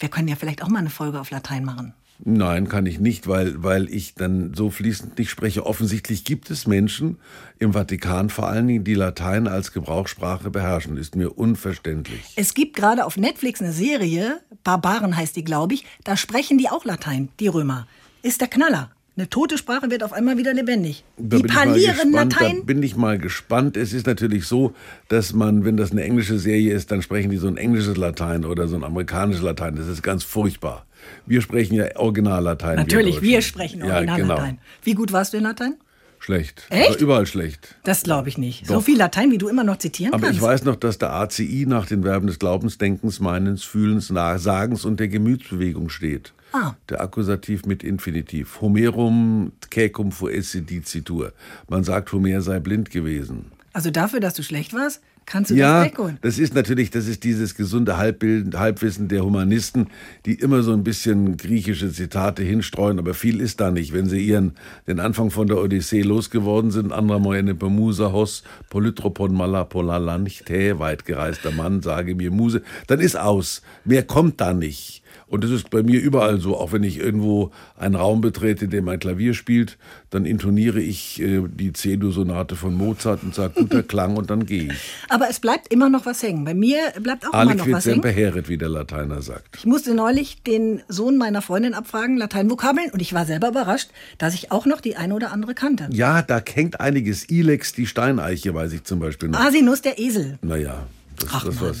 Wir 0.00 0.08
können 0.08 0.28
ja 0.28 0.36
vielleicht 0.36 0.62
auch 0.62 0.68
mal 0.68 0.78
eine 0.78 0.90
Folge 0.90 1.20
auf 1.20 1.30
Latein 1.30 1.64
machen. 1.64 1.94
Nein, 2.22 2.68
kann 2.68 2.86
ich 2.86 3.00
nicht, 3.00 3.26
weil, 3.26 3.62
weil 3.62 3.88
ich 3.90 4.14
dann 4.14 4.54
so 4.54 4.70
fließend 4.70 5.18
nicht 5.18 5.30
spreche. 5.30 5.66
Offensichtlich 5.66 6.24
gibt 6.24 6.48
es 6.50 6.66
Menschen 6.66 7.18
im 7.58 7.72
Vatikan 7.72 8.30
vor 8.30 8.48
allen 8.48 8.68
Dingen, 8.68 8.84
die 8.84 8.94
Latein 8.94 9.48
als 9.48 9.72
Gebrauchssprache 9.72 10.50
beherrschen. 10.50 10.96
Ist 10.96 11.16
mir 11.16 11.36
unverständlich. 11.36 12.22
Es 12.36 12.54
gibt 12.54 12.76
gerade 12.76 13.04
auf 13.04 13.16
Netflix 13.16 13.60
eine 13.60 13.72
Serie, 13.72 14.40
Barbaren 14.62 15.16
heißt 15.16 15.34
die, 15.36 15.44
glaube 15.44 15.74
ich, 15.74 15.84
da 16.04 16.16
sprechen 16.16 16.56
die 16.56 16.68
auch 16.68 16.84
Latein, 16.84 17.30
die 17.40 17.48
Römer. 17.48 17.86
Ist 18.22 18.40
der 18.40 18.48
Knaller. 18.48 18.90
Eine 19.16 19.30
tote 19.30 19.58
Sprache 19.58 19.90
wird 19.90 20.02
auf 20.02 20.12
einmal 20.12 20.38
wieder 20.38 20.52
lebendig. 20.52 21.04
Da 21.16 21.36
die 21.36 21.44
parlieren 21.44 22.10
Latein. 22.10 22.58
Da 22.58 22.64
bin 22.64 22.82
ich 22.82 22.96
mal 22.96 23.16
gespannt. 23.16 23.76
Es 23.76 23.92
ist 23.92 24.08
natürlich 24.08 24.46
so, 24.46 24.74
dass 25.08 25.32
man, 25.32 25.64
wenn 25.64 25.76
das 25.76 25.92
eine 25.92 26.02
englische 26.02 26.36
Serie 26.36 26.74
ist, 26.74 26.90
dann 26.90 27.00
sprechen 27.00 27.30
die 27.30 27.36
so 27.36 27.46
ein 27.46 27.56
englisches 27.56 27.96
Latein 27.96 28.44
oder 28.44 28.66
so 28.66 28.74
ein 28.74 28.82
amerikanisches 28.82 29.42
Latein. 29.42 29.76
Das 29.76 29.86
ist 29.86 30.02
ganz 30.02 30.24
furchtbar. 30.24 30.84
Wir 31.26 31.40
sprechen 31.40 31.74
ja 31.74 31.96
Originallatein. 31.96 32.76
Natürlich, 32.76 33.22
wir 33.22 33.36
Deutschen. 33.38 33.42
sprechen 33.48 33.78
Ja, 33.84 33.96
Originallatein. 33.96 34.48
genau. 34.50 34.62
Wie 34.82 34.94
gut 34.94 35.12
warst 35.12 35.32
du 35.32 35.38
in 35.38 35.44
Latein? 35.44 35.74
Schlecht. 36.18 36.66
Echt? 36.70 36.88
Aber 36.90 36.98
überall 37.00 37.26
schlecht. 37.26 37.76
Das 37.84 38.02
glaube 38.02 38.30
ich 38.30 38.38
nicht. 38.38 38.66
So 38.66 38.74
Doch. 38.74 38.82
viel 38.82 38.96
Latein, 38.96 39.30
wie 39.30 39.36
du 39.36 39.48
immer 39.48 39.62
noch 39.62 39.76
zitieren 39.76 40.14
Aber 40.14 40.22
kannst. 40.22 40.36
ich 40.38 40.42
weiß 40.42 40.64
noch, 40.64 40.76
dass 40.76 40.96
der 40.96 41.12
ACI 41.12 41.66
nach 41.68 41.84
den 41.86 42.02
Verben 42.02 42.26
des 42.28 42.38
Glaubens, 42.38 42.78
Denkens, 42.78 43.20
Meinens, 43.20 43.62
Fühlens, 43.62 44.08
Sagens 44.08 44.86
und 44.86 45.00
der 45.00 45.08
Gemütsbewegung 45.08 45.90
steht. 45.90 46.32
Ah. 46.54 46.74
Der 46.88 47.02
Akkusativ 47.02 47.66
mit 47.66 47.82
Infinitiv. 47.84 48.60
Homerum 48.62 49.52
caecum 49.70 50.12
fuesse 50.12 50.62
dicitur. 50.62 51.32
Man 51.68 51.84
sagt, 51.84 52.10
Homer 52.12 52.40
sei 52.40 52.58
blind 52.58 52.90
gewesen. 52.90 53.52
Also 53.74 53.90
dafür, 53.90 54.20
dass 54.20 54.34
du 54.34 54.42
schlecht 54.42 54.72
warst, 54.72 55.02
kannst 55.26 55.50
du 55.50 55.54
Ja, 55.54 55.84
das 55.84 55.92
wegholen. 55.92 56.18
das 56.22 56.38
ist 56.38 56.54
natürlich, 56.54 56.90
das 56.90 57.06
ist 57.06 57.24
dieses 57.24 57.54
gesunde 57.54 57.96
Halbbild, 57.96 58.56
Halbwissen 58.58 59.08
der 59.08 59.24
Humanisten, 59.24 59.88
die 60.26 60.34
immer 60.34 60.62
so 60.62 60.72
ein 60.72 60.84
bisschen 60.84 61.36
griechische 61.36 61.92
Zitate 61.92 62.42
hinstreuen, 62.42 62.98
aber 62.98 63.14
viel 63.14 63.40
ist 63.40 63.60
da 63.60 63.70
nicht. 63.70 63.92
Wenn 63.92 64.06
sie 64.06 64.20
ihren, 64.20 64.52
den 64.86 65.00
Anfang 65.00 65.30
von 65.30 65.46
der 65.46 65.58
Odyssee 65.58 66.02
losgeworden 66.02 66.70
sind, 66.70 66.92
andra 66.92 67.18
moene 67.18 67.54
Pemusa 67.54 68.12
hos, 68.12 68.42
polytropon 68.70 69.34
malapolala, 69.34 70.18
nicht 70.18 70.48
hä, 70.50 70.74
weit 70.78 71.04
gereister 71.04 71.50
Mann, 71.52 71.82
sage 71.82 72.14
mir 72.14 72.30
Muse, 72.30 72.62
dann 72.86 73.00
ist 73.00 73.16
aus. 73.16 73.62
Mehr 73.84 74.02
kommt 74.02 74.40
da 74.40 74.52
nicht. 74.52 75.03
Und 75.26 75.42
das 75.42 75.50
ist 75.50 75.70
bei 75.70 75.82
mir 75.82 76.00
überall 76.00 76.40
so. 76.40 76.56
Auch 76.56 76.72
wenn 76.72 76.82
ich 76.82 76.98
irgendwo 76.98 77.50
einen 77.78 77.94
Raum 77.94 78.20
betrete, 78.20 78.66
in 78.66 78.70
dem 78.70 78.88
ein 78.88 78.98
Klavier 78.98 79.34
spielt, 79.34 79.78
dann 80.10 80.26
intoniere 80.26 80.80
ich 80.80 81.20
äh, 81.20 81.42
die 81.48 81.72
C-Dur-Sonate 81.72 82.56
von 82.56 82.74
Mozart 82.74 83.22
und 83.22 83.34
sage 83.34 83.54
guter 83.54 83.82
Klang 83.94 84.16
und 84.16 84.30
dann 84.30 84.46
gehe 84.46 84.72
ich. 84.72 84.90
Aber 85.08 85.28
es 85.28 85.40
bleibt 85.40 85.72
immer 85.72 85.88
noch 85.88 86.06
was 86.06 86.22
hängen. 86.22 86.44
Bei 86.44 86.54
mir 86.54 86.78
bleibt 87.00 87.26
auch 87.26 87.32
immer 87.32 87.44
noch 87.44 87.50
Aliquid 87.52 87.74
was 87.74 87.86
hängen. 87.86 88.02
heret, 88.02 88.48
wie 88.48 88.58
der 88.58 88.68
Lateiner 88.68 89.22
sagt. 89.22 89.56
Ich 89.56 89.66
musste 89.66 89.94
neulich 89.94 90.42
den 90.42 90.82
Sohn 90.88 91.16
meiner 91.16 91.42
Freundin 91.42 91.74
abfragen, 91.74 92.16
Lateinvokabeln, 92.16 92.90
und 92.92 93.00
ich 93.00 93.12
war 93.12 93.26
selber 93.26 93.48
überrascht, 93.48 93.90
dass 94.18 94.34
ich 94.34 94.52
auch 94.52 94.66
noch 94.66 94.80
die 94.80 94.96
eine 94.96 95.14
oder 95.14 95.32
andere 95.32 95.54
kannte. 95.54 95.88
Ja, 95.92 96.22
da 96.22 96.40
hängt 96.52 96.80
einiges. 96.80 97.28
Ilex, 97.30 97.72
die 97.72 97.86
Steineiche, 97.86 98.54
weiß 98.54 98.72
ich 98.72 98.84
zum 98.84 99.00
Beispiel 99.00 99.28
noch. 99.30 99.40
Asinus, 99.40 99.82
der 99.82 99.98
Esel. 99.98 100.38
Naja, 100.42 100.86
das, 101.18 101.30
Ach 101.32 101.44
das 101.44 101.60
Mann. 101.60 101.74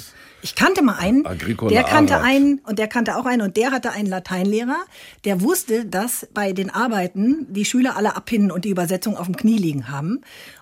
Ich 0.44 0.54
kannte 0.54 0.82
mal 0.82 0.96
einen, 0.98 1.24
Agricola 1.24 1.70
der 1.70 1.84
kannte 1.84 2.16
Arad. 2.16 2.26
einen 2.26 2.58
und 2.66 2.78
der 2.78 2.86
kannte 2.86 3.16
auch 3.16 3.24
einen 3.24 3.40
und 3.40 3.56
der 3.56 3.70
hatte 3.70 3.92
einen 3.92 4.06
Lateinlehrer, 4.06 4.76
der 5.24 5.40
wusste, 5.40 5.86
dass 5.86 6.28
bei 6.34 6.52
den 6.52 6.68
Arbeiten 6.68 7.46
die 7.48 7.64
Schüler 7.64 7.96
alle 7.96 8.14
abhinnen 8.14 8.50
und 8.50 8.66
die 8.66 8.68
Übersetzung 8.68 9.16
auf 9.16 9.24
dem 9.24 9.36
Knie 9.36 9.56
liegen 9.56 9.88
haben. 9.88 10.20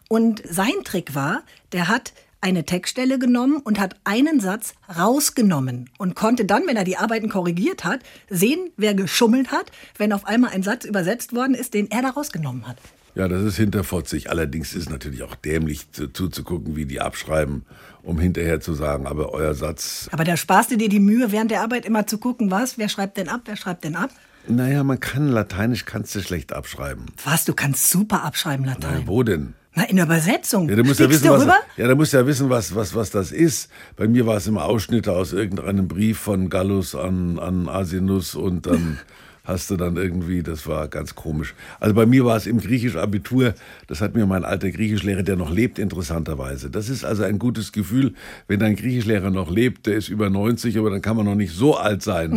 Und 0.08 0.40
sein 0.48 0.84
Trick 0.84 1.16
war, 1.16 1.42
der 1.72 1.88
hat 1.88 2.12
eine 2.40 2.64
Textstelle 2.64 3.18
genommen 3.18 3.56
und 3.56 3.80
hat 3.80 3.96
einen 4.04 4.38
Satz 4.38 4.74
rausgenommen 4.96 5.90
und 5.98 6.14
konnte 6.14 6.44
dann, 6.44 6.62
wenn 6.68 6.76
er 6.76 6.84
die 6.84 6.96
Arbeiten 6.96 7.28
korrigiert 7.28 7.82
hat, 7.84 8.02
sehen, 8.30 8.70
wer 8.76 8.94
geschummelt 8.94 9.50
hat, 9.50 9.72
wenn 9.98 10.12
auf 10.12 10.26
einmal 10.26 10.52
ein 10.52 10.62
Satz 10.62 10.84
übersetzt 10.84 11.34
worden 11.34 11.54
ist, 11.54 11.74
den 11.74 11.90
er 11.90 12.02
da 12.02 12.10
rausgenommen 12.10 12.68
hat. 12.68 12.76
Ja, 13.14 13.28
das 13.28 13.42
ist 13.42 13.56
hinterfotzig. 13.56 14.30
Allerdings 14.30 14.74
ist 14.74 14.84
es 14.84 14.90
natürlich 14.90 15.22
auch 15.22 15.34
dämlich 15.34 15.90
zu, 15.92 16.08
zuzugucken, 16.08 16.76
wie 16.76 16.86
die 16.86 17.00
abschreiben, 17.00 17.64
um 18.02 18.18
hinterher 18.18 18.60
zu 18.60 18.72
sagen, 18.72 19.06
aber 19.06 19.32
euer 19.32 19.54
Satz. 19.54 20.08
Aber 20.12 20.24
da 20.24 20.36
sparst 20.36 20.70
du 20.70 20.76
dir 20.76 20.88
die 20.88 21.00
Mühe, 21.00 21.30
während 21.30 21.50
der 21.50 21.60
Arbeit 21.60 21.84
immer 21.84 22.06
zu 22.06 22.18
gucken, 22.18 22.50
was, 22.50 22.78
wer 22.78 22.88
schreibt 22.88 23.18
denn 23.18 23.28
ab, 23.28 23.42
wer 23.44 23.56
schreibt 23.56 23.84
denn 23.84 23.96
ab? 23.96 24.10
Naja, 24.48 24.82
man 24.82 24.98
kann 24.98 25.28
Lateinisch 25.28 25.84
kannst 25.84 26.14
du 26.14 26.20
schlecht 26.20 26.52
abschreiben. 26.52 27.06
Was, 27.24 27.44
du 27.44 27.54
kannst 27.54 27.90
super 27.90 28.24
abschreiben, 28.24 28.64
Latein. 28.64 28.94
Nein, 28.94 29.02
wo 29.06 29.22
denn? 29.22 29.54
Na, 29.74 29.84
in 29.84 29.96
der 29.96 30.04
Übersetzung. 30.04 30.68
Ja, 30.68 30.76
du 30.76 30.84
musst 30.84 31.00
ja 31.00 31.08
wissen, 31.08 31.30
was, 31.30 31.46
ja, 31.76 31.88
da 31.88 31.94
musst 31.94 32.12
ja 32.12 32.26
wissen, 32.26 32.50
was, 32.50 32.74
was, 32.74 32.94
was 32.94 33.10
das 33.10 33.32
ist. 33.32 33.70
Bei 33.96 34.06
mir 34.06 34.26
war 34.26 34.36
es 34.36 34.46
immer 34.46 34.64
Ausschnitte 34.64 35.12
aus 35.12 35.32
irgendeinem 35.32 35.88
Brief 35.88 36.18
von 36.18 36.50
Gallus 36.50 36.94
an, 36.94 37.38
an 37.38 37.68
Asinus 37.68 38.34
und 38.34 38.66
dann 38.66 38.98
hast 39.44 39.70
du 39.70 39.76
dann 39.76 39.96
irgendwie, 39.96 40.42
das 40.42 40.66
war 40.66 40.88
ganz 40.88 41.14
komisch. 41.14 41.54
Also 41.80 41.94
bei 41.94 42.06
mir 42.06 42.24
war 42.24 42.36
es 42.36 42.46
im 42.46 42.58
Griechisch-Abitur, 42.58 43.54
das 43.86 44.00
hat 44.00 44.14
mir 44.14 44.26
mein 44.26 44.44
alter 44.44 44.70
Griechischlehrer, 44.70 45.22
der 45.22 45.36
noch 45.36 45.50
lebt, 45.50 45.78
interessanterweise. 45.78 46.70
Das 46.70 46.88
ist 46.88 47.04
also 47.04 47.24
ein 47.24 47.38
gutes 47.38 47.72
Gefühl, 47.72 48.14
wenn 48.48 48.60
dein 48.60 48.76
Griechischlehrer 48.76 49.30
noch 49.30 49.50
lebt, 49.50 49.86
der 49.86 49.96
ist 49.96 50.08
über 50.08 50.30
90, 50.30 50.78
aber 50.78 50.90
dann 50.90 51.02
kann 51.02 51.16
man 51.16 51.26
noch 51.26 51.34
nicht 51.34 51.54
so 51.54 51.76
alt 51.76 52.02
sein. 52.02 52.32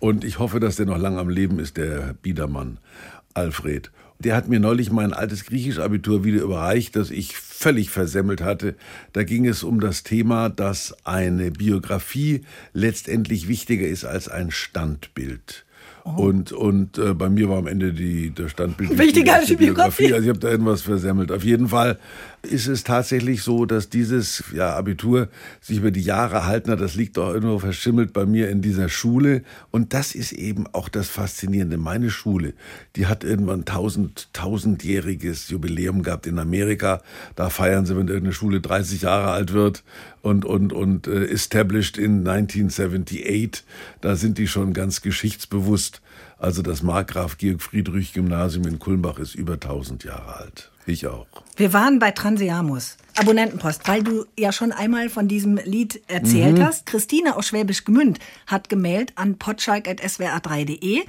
Und 0.00 0.24
ich 0.24 0.38
hoffe, 0.38 0.60
dass 0.60 0.76
der 0.76 0.86
noch 0.86 0.98
lang 0.98 1.18
am 1.18 1.30
Leben 1.30 1.58
ist, 1.58 1.76
der 1.78 2.14
Biedermann, 2.20 2.78
Alfred. 3.32 3.90
Der 4.20 4.36
hat 4.36 4.48
mir 4.48 4.60
neulich 4.60 4.92
mein 4.92 5.12
altes 5.12 5.44
Griechisch-Abitur 5.44 6.24
wieder 6.24 6.42
überreicht, 6.42 6.94
das 6.94 7.10
ich 7.10 7.36
völlig 7.36 7.90
versemmelt 7.90 8.42
hatte. 8.42 8.74
Da 9.12 9.24
ging 9.24 9.46
es 9.46 9.62
um 9.64 9.80
das 9.80 10.02
Thema, 10.02 10.50
dass 10.50 10.94
eine 11.04 11.50
Biografie 11.50 12.42
letztendlich 12.72 13.48
wichtiger 13.48 13.86
ist 13.86 14.04
als 14.04 14.28
ein 14.28 14.50
Standbild. 14.50 15.64
Und, 16.04 16.52
und 16.52 16.98
äh, 16.98 17.14
bei 17.14 17.30
mir 17.30 17.48
war 17.48 17.56
am 17.56 17.66
Ende 17.66 17.94
die, 17.94 18.28
der 18.28 18.48
Standbild 18.48 18.98
Wichtiger 18.98 19.36
als 19.36 19.46
die 19.46 19.56
Biografie. 19.56 20.12
Also 20.12 20.24
ich 20.24 20.28
habe 20.28 20.38
da 20.38 20.50
irgendwas 20.50 20.82
versemmelt. 20.82 21.32
Auf 21.32 21.44
jeden 21.44 21.68
Fall 21.68 21.98
ist 22.46 22.66
es 22.66 22.84
tatsächlich 22.84 23.42
so, 23.42 23.66
dass 23.66 23.88
dieses 23.88 24.44
ja, 24.54 24.74
Abitur 24.74 25.28
sich 25.60 25.78
über 25.78 25.90
die 25.90 26.02
Jahre 26.02 26.36
erhalten 26.36 26.70
hat. 26.70 26.80
Das 26.80 26.94
liegt 26.94 27.18
auch 27.18 27.32
irgendwo 27.32 27.58
verschimmelt 27.58 28.12
bei 28.12 28.26
mir 28.26 28.50
in 28.50 28.62
dieser 28.62 28.88
Schule. 28.88 29.42
Und 29.70 29.94
das 29.94 30.14
ist 30.14 30.32
eben 30.32 30.66
auch 30.72 30.88
das 30.88 31.08
Faszinierende. 31.08 31.76
Meine 31.76 32.10
Schule, 32.10 32.54
die 32.96 33.06
hat 33.06 33.24
irgendwann 33.24 33.64
tausend, 33.64 34.28
tausendjähriges 34.32 35.48
Jubiläum 35.48 36.02
gehabt 36.02 36.26
in 36.26 36.38
Amerika. 36.38 37.02
Da 37.36 37.50
feiern 37.50 37.86
sie, 37.86 37.96
wenn 37.96 38.08
irgendeine 38.08 38.32
Schule 38.32 38.60
30 38.60 39.02
Jahre 39.02 39.30
alt 39.30 39.52
wird 39.52 39.84
und, 40.22 40.44
und, 40.44 40.72
und 40.72 41.06
äh, 41.06 41.24
established 41.26 41.98
in 41.98 42.26
1978. 42.26 43.64
Da 44.00 44.16
sind 44.16 44.38
die 44.38 44.48
schon 44.48 44.72
ganz 44.72 45.02
geschichtsbewusst. 45.02 46.00
Also 46.38 46.62
das 46.62 46.82
Markgraf 46.82 47.38
Georg 47.38 47.62
Friedrich 47.62 48.12
Gymnasium 48.12 48.66
in 48.66 48.78
Kulmbach 48.78 49.18
ist 49.18 49.34
über 49.34 49.54
1000 49.54 50.04
Jahre 50.04 50.36
alt. 50.36 50.70
Ich 50.86 51.06
auch. 51.06 51.26
Wir 51.56 51.72
waren 51.72 51.98
bei 51.98 52.10
Transeamus. 52.10 52.96
Abonnentenpost, 53.16 53.86
weil 53.88 54.02
du 54.02 54.24
ja 54.38 54.52
schon 54.52 54.72
einmal 54.72 55.08
von 55.08 55.28
diesem 55.28 55.56
Lied 55.64 56.02
erzählt 56.08 56.58
Mhm. 56.58 56.64
hast. 56.64 56.84
Christine 56.86 57.36
aus 57.36 57.46
Schwäbisch 57.48 57.84
Gmünd 57.84 58.18
hat 58.46 58.68
gemailt 58.68 59.12
an 59.16 59.38
potschalk.swr3.de. 59.38 61.02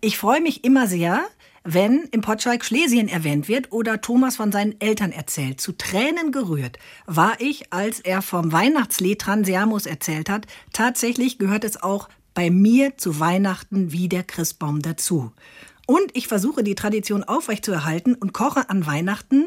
Ich 0.00 0.18
freue 0.18 0.40
mich 0.40 0.64
immer 0.64 0.86
sehr, 0.86 1.24
wenn 1.64 2.04
im 2.12 2.20
Potschalk 2.20 2.64
Schlesien 2.64 3.08
erwähnt 3.08 3.48
wird 3.48 3.72
oder 3.72 4.00
Thomas 4.00 4.36
von 4.36 4.52
seinen 4.52 4.80
Eltern 4.80 5.10
erzählt. 5.12 5.60
Zu 5.60 5.72
Tränen 5.72 6.30
gerührt 6.32 6.78
war 7.06 7.40
ich, 7.40 7.72
als 7.72 8.00
er 8.00 8.22
vom 8.22 8.52
Weihnachtslied 8.52 9.20
Transeamus 9.20 9.86
erzählt 9.86 10.30
hat. 10.30 10.46
Tatsächlich 10.72 11.38
gehört 11.38 11.64
es 11.64 11.82
auch 11.82 12.08
bei 12.34 12.50
mir 12.50 12.96
zu 12.96 13.18
Weihnachten 13.18 13.90
wie 13.90 14.08
der 14.08 14.22
Christbaum 14.22 14.80
dazu. 14.80 15.32
Und 15.90 16.10
ich 16.12 16.28
versuche 16.28 16.62
die 16.62 16.74
Tradition 16.74 17.24
aufrechtzuerhalten 17.24 18.14
und 18.14 18.34
koche 18.34 18.68
an 18.68 18.86
Weihnachten 18.86 19.46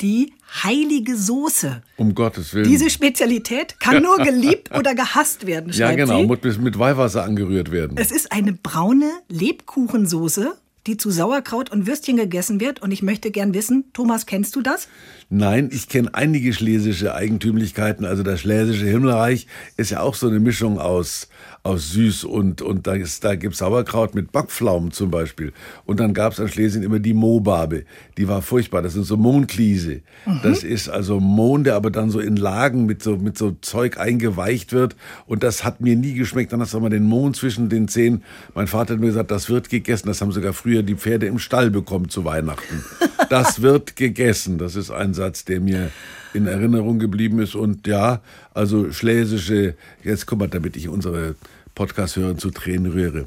die 0.00 0.32
heilige 0.62 1.16
Soße. 1.16 1.82
Um 1.96 2.14
Gottes 2.14 2.54
Willen. 2.54 2.68
Diese 2.68 2.90
Spezialität 2.90 3.80
kann 3.80 4.00
nur 4.00 4.18
geliebt 4.24 4.70
oder 4.72 4.94
gehasst 4.94 5.48
werden, 5.48 5.72
ja, 5.72 5.92
genau, 5.92 6.20
sie. 6.20 6.26
muss 6.26 6.38
mit, 6.42 6.60
mit 6.60 6.78
Weihwasser 6.78 7.24
angerührt 7.24 7.72
werden. 7.72 7.96
Es 7.96 8.12
ist 8.12 8.30
eine 8.30 8.52
braune 8.52 9.10
Lebkuchensoße 9.28 10.56
die 10.86 10.96
zu 10.96 11.10
Sauerkraut 11.10 11.70
und 11.70 11.86
Würstchen 11.86 12.16
gegessen 12.16 12.60
wird. 12.60 12.80
Und 12.82 12.90
ich 12.90 13.02
möchte 13.02 13.30
gern 13.30 13.54
wissen, 13.54 13.84
Thomas, 13.92 14.26
kennst 14.26 14.56
du 14.56 14.62
das? 14.62 14.88
Nein, 15.28 15.70
ich 15.72 15.88
kenne 15.88 16.12
einige 16.14 16.52
schlesische 16.52 17.14
Eigentümlichkeiten. 17.14 18.04
Also 18.04 18.22
das 18.22 18.40
schlesische 18.40 18.86
Himmelreich 18.86 19.46
ist 19.76 19.90
ja 19.90 20.00
auch 20.00 20.14
so 20.14 20.28
eine 20.28 20.40
Mischung 20.40 20.78
aus, 20.78 21.28
aus 21.62 21.90
süß 21.90 22.24
und, 22.24 22.62
und 22.62 22.86
da, 22.86 22.94
ist, 22.94 23.22
da 23.22 23.36
gibt's 23.36 23.58
Sauerkraut 23.58 24.14
mit 24.14 24.32
Backpflaumen 24.32 24.90
zum 24.90 25.10
Beispiel. 25.10 25.52
Und 25.84 26.00
dann 26.00 26.14
gab's 26.14 26.40
an 26.40 26.48
Schlesien 26.48 26.82
immer 26.82 26.98
die 26.98 27.14
Mobabe. 27.14 27.84
Die 28.16 28.26
war 28.26 28.40
furchtbar. 28.40 28.82
Das 28.82 28.94
sind 28.94 29.04
so 29.04 29.16
Mohnkliese. 29.16 30.00
Mhm. 30.26 30.40
Das 30.42 30.64
ist 30.64 30.88
also 30.88 31.20
Mohn, 31.20 31.64
der 31.64 31.76
aber 31.76 31.90
dann 31.90 32.10
so 32.10 32.18
in 32.18 32.36
Lagen 32.36 32.86
mit 32.86 33.02
so, 33.02 33.16
mit 33.16 33.36
so 33.36 33.56
Zeug 33.60 33.98
eingeweicht 33.98 34.72
wird. 34.72 34.96
Und 35.26 35.42
das 35.42 35.62
hat 35.62 35.80
mir 35.80 35.94
nie 35.94 36.14
geschmeckt. 36.14 36.52
Dann 36.52 36.60
hast 36.60 36.72
du 36.72 36.80
mal 36.80 36.88
den 36.88 37.04
Mohn 37.04 37.34
zwischen 37.34 37.68
den 37.68 37.86
Zähnen. 37.86 38.24
Mein 38.54 38.66
Vater 38.66 38.94
hat 38.94 39.00
mir 39.00 39.08
gesagt, 39.08 39.30
das 39.30 39.50
wird 39.50 39.68
gegessen. 39.68 40.08
Das 40.08 40.20
haben 40.20 40.32
sogar 40.32 40.54
früher 40.54 40.69
die 40.82 40.94
Pferde 40.94 41.26
im 41.26 41.38
Stall 41.38 41.70
bekommen 41.70 42.08
zu 42.08 42.24
Weihnachten. 42.24 42.84
Das 43.28 43.62
wird 43.62 43.96
gegessen. 43.96 44.58
Das 44.58 44.76
ist 44.76 44.90
ein 44.90 45.14
Satz, 45.14 45.44
der 45.44 45.60
mir 45.60 45.90
in 46.34 46.46
Erinnerung 46.46 46.98
geblieben 46.98 47.40
ist. 47.40 47.54
Und 47.54 47.86
ja, 47.86 48.22
also 48.54 48.92
schlesische, 48.92 49.74
jetzt 50.02 50.26
guck 50.26 50.38
mal, 50.38 50.48
damit 50.48 50.76
ich 50.76 50.88
unsere 50.88 51.36
Podcast-Hörer 51.74 52.36
zu 52.38 52.50
Tränen 52.50 52.92
rühre. 52.92 53.26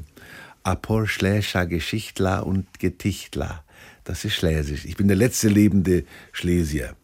Apor 0.62 1.06
Schläscher 1.06 1.66
Geschichtler 1.66 2.46
und 2.46 2.78
Getichtler. 2.78 3.64
Das 4.04 4.24
ist 4.24 4.34
Schlesisch. 4.34 4.84
Ich 4.84 4.96
bin 4.96 5.08
der 5.08 5.16
letzte 5.16 5.48
lebende 5.48 6.04
Schlesier 6.32 6.94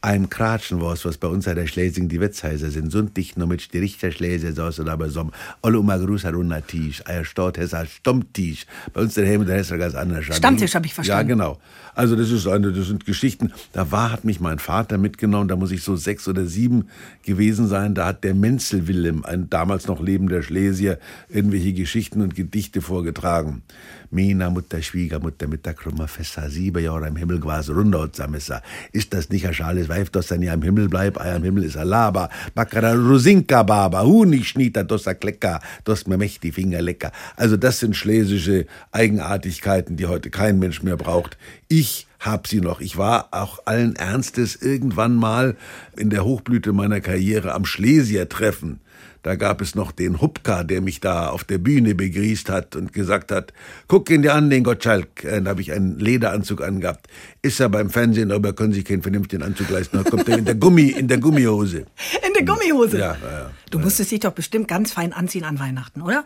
ein 0.00 0.30
Kratschen 0.30 0.80
was, 0.80 1.04
was 1.04 1.18
bei 1.18 1.26
uns 1.26 1.46
in 1.46 1.56
der 1.56 1.66
Schlesing 1.66 2.08
die 2.08 2.20
Wetzhäuser 2.20 2.70
sind. 2.70 2.92
Sundlich 2.92 3.36
noch 3.36 3.48
mit 3.48 3.72
die 3.72 3.78
Richter 3.78 4.12
Schlesier 4.12 4.52
saßen 4.52 4.88
aber 4.88 5.10
so 5.10 5.30
alle 5.60 5.80
um 5.80 5.88
grus 5.88 6.24
runter 6.24 6.64
Tisch, 6.64 7.02
eier 7.04 7.24
Stadt 7.24 7.58
Hesser 7.58 7.84
Stammtisch. 7.86 8.64
Bei 8.92 9.00
uns 9.00 9.14
der 9.14 9.26
Helm 9.26 9.44
der 9.44 9.56
Hesser 9.56 9.76
ganz 9.76 9.94
anders. 9.94 10.24
Stammtisch 10.26 10.74
habe 10.76 10.86
ich 10.86 10.94
verstanden. 10.94 11.30
Ja, 11.30 11.34
genau. 11.34 11.58
Also 11.96 12.14
das 12.14 12.30
ist 12.30 12.46
eine, 12.46 12.72
das 12.72 12.86
sind 12.86 13.06
Geschichten. 13.06 13.52
Da 13.72 13.90
war, 13.90 14.12
hat 14.12 14.24
mich 14.24 14.38
mein 14.38 14.60
Vater 14.60 14.98
mitgenommen, 14.98 15.48
da 15.48 15.56
muss 15.56 15.72
ich 15.72 15.82
so 15.82 15.96
sechs 15.96 16.28
oder 16.28 16.46
sieben 16.46 16.86
gewesen 17.24 17.66
sein. 17.66 17.96
Da 17.96 18.06
hat 18.06 18.22
der 18.22 18.34
Menzel 18.34 18.86
Willem, 18.86 19.24
ein 19.24 19.50
damals 19.50 19.88
noch 19.88 20.00
lebender 20.00 20.44
Schlesier, 20.44 21.00
irgendwelche 21.28 21.72
Geschichten 21.72 22.20
und 22.20 22.36
Gedichte 22.36 22.82
vorgetragen. 22.82 23.62
Mina 24.10 24.48
Mutter, 24.48 24.80
Schwiegermutter 24.80 25.46
mit 25.46 25.66
der 25.66 25.74
Krummerfässer, 25.74 26.48
sieben 26.48 26.82
Jahre 26.82 27.08
im 27.08 27.16
Himmel 27.16 27.40
gewesen, 27.40 27.74
runter 27.74 28.08
Samessa. 28.12 28.62
Ist 28.92 29.12
das 29.12 29.28
nicht 29.28 29.46
ein 29.46 29.52
schales 29.52 29.88
Weif, 29.88 30.10
dass 30.10 30.28
dann 30.28 30.42
ja 30.42 30.54
im 30.54 30.62
Himmel 30.62 30.88
bleibt, 30.88 31.20
ei 31.20 31.34
am 31.34 31.42
Himmel 31.42 31.64
ist 31.64 31.76
a 31.76 31.82
Laba, 31.82 32.30
Backara 32.54 32.94
Rosinka 32.94 33.62
Baba, 33.62 34.02
Hunig 34.02 34.48
schnitter, 34.48 34.84
das 34.84 35.06
a 35.06 35.14
Klecker, 35.14 35.60
das 35.84 36.06
mir 36.06 36.16
mächtig 36.16 36.54
Finger 36.54 36.80
lecker. 36.80 37.12
Also 37.36 37.56
das 37.56 37.80
sind 37.80 37.96
schlesische 37.96 38.66
Eigenartigkeiten, 38.92 39.96
die 39.96 40.06
heute 40.06 40.30
kein 40.30 40.58
Mensch 40.58 40.82
mehr 40.82 40.96
braucht. 40.96 41.36
Ich 41.68 42.06
hab 42.18 42.46
sie 42.46 42.60
noch. 42.60 42.80
Ich 42.80 42.96
war 42.96 43.28
auch 43.30 43.60
allen 43.66 43.94
Ernstes 43.96 44.56
irgendwann 44.56 45.14
mal 45.14 45.56
in 45.96 46.10
der 46.10 46.24
Hochblüte 46.24 46.72
meiner 46.72 47.00
Karriere 47.00 47.54
am 47.54 47.64
Schlesier-Treffen. 47.64 48.80
Da 49.22 49.34
gab 49.34 49.60
es 49.60 49.74
noch 49.74 49.92
den 49.92 50.20
Hupka, 50.20 50.64
der 50.64 50.80
mich 50.80 51.00
da 51.00 51.28
auf 51.28 51.44
der 51.44 51.58
Bühne 51.58 51.94
begrüßt 51.94 52.48
hat 52.50 52.76
und 52.76 52.92
gesagt 52.92 53.32
hat, 53.32 53.52
guck 53.86 54.10
ihn 54.10 54.22
dir 54.22 54.34
an, 54.34 54.50
den 54.50 54.64
Gottschalk. 54.64 55.24
Äh, 55.24 55.42
da 55.42 55.50
habe 55.50 55.60
ich 55.60 55.72
einen 55.72 55.98
Lederanzug 55.98 56.62
angehabt. 56.62 57.08
Ist 57.42 57.60
er 57.60 57.68
beim 57.68 57.90
Fernsehen, 57.90 58.32
aber 58.32 58.52
können 58.52 58.72
sich 58.72 58.84
keinen 58.84 59.02
vernünftigen 59.02 59.42
Anzug 59.42 59.70
leisten. 59.70 60.02
Da 60.02 60.08
kommt 60.08 60.28
er 60.28 60.38
in 60.38 60.44
der 60.44 60.54
Gummi, 60.54 60.88
in 60.88 61.08
der 61.08 61.18
Gummihose. 61.18 61.86
In 62.26 62.32
der 62.34 62.44
Gummihose? 62.44 62.98
Ja, 62.98 63.16
ja. 63.22 63.50
Du 63.70 63.78
musstest 63.78 64.10
dich 64.10 64.20
doch 64.20 64.32
bestimmt 64.32 64.68
ganz 64.68 64.92
fein 64.92 65.12
anziehen 65.12 65.44
an 65.44 65.58
Weihnachten, 65.58 66.02
oder? 66.02 66.24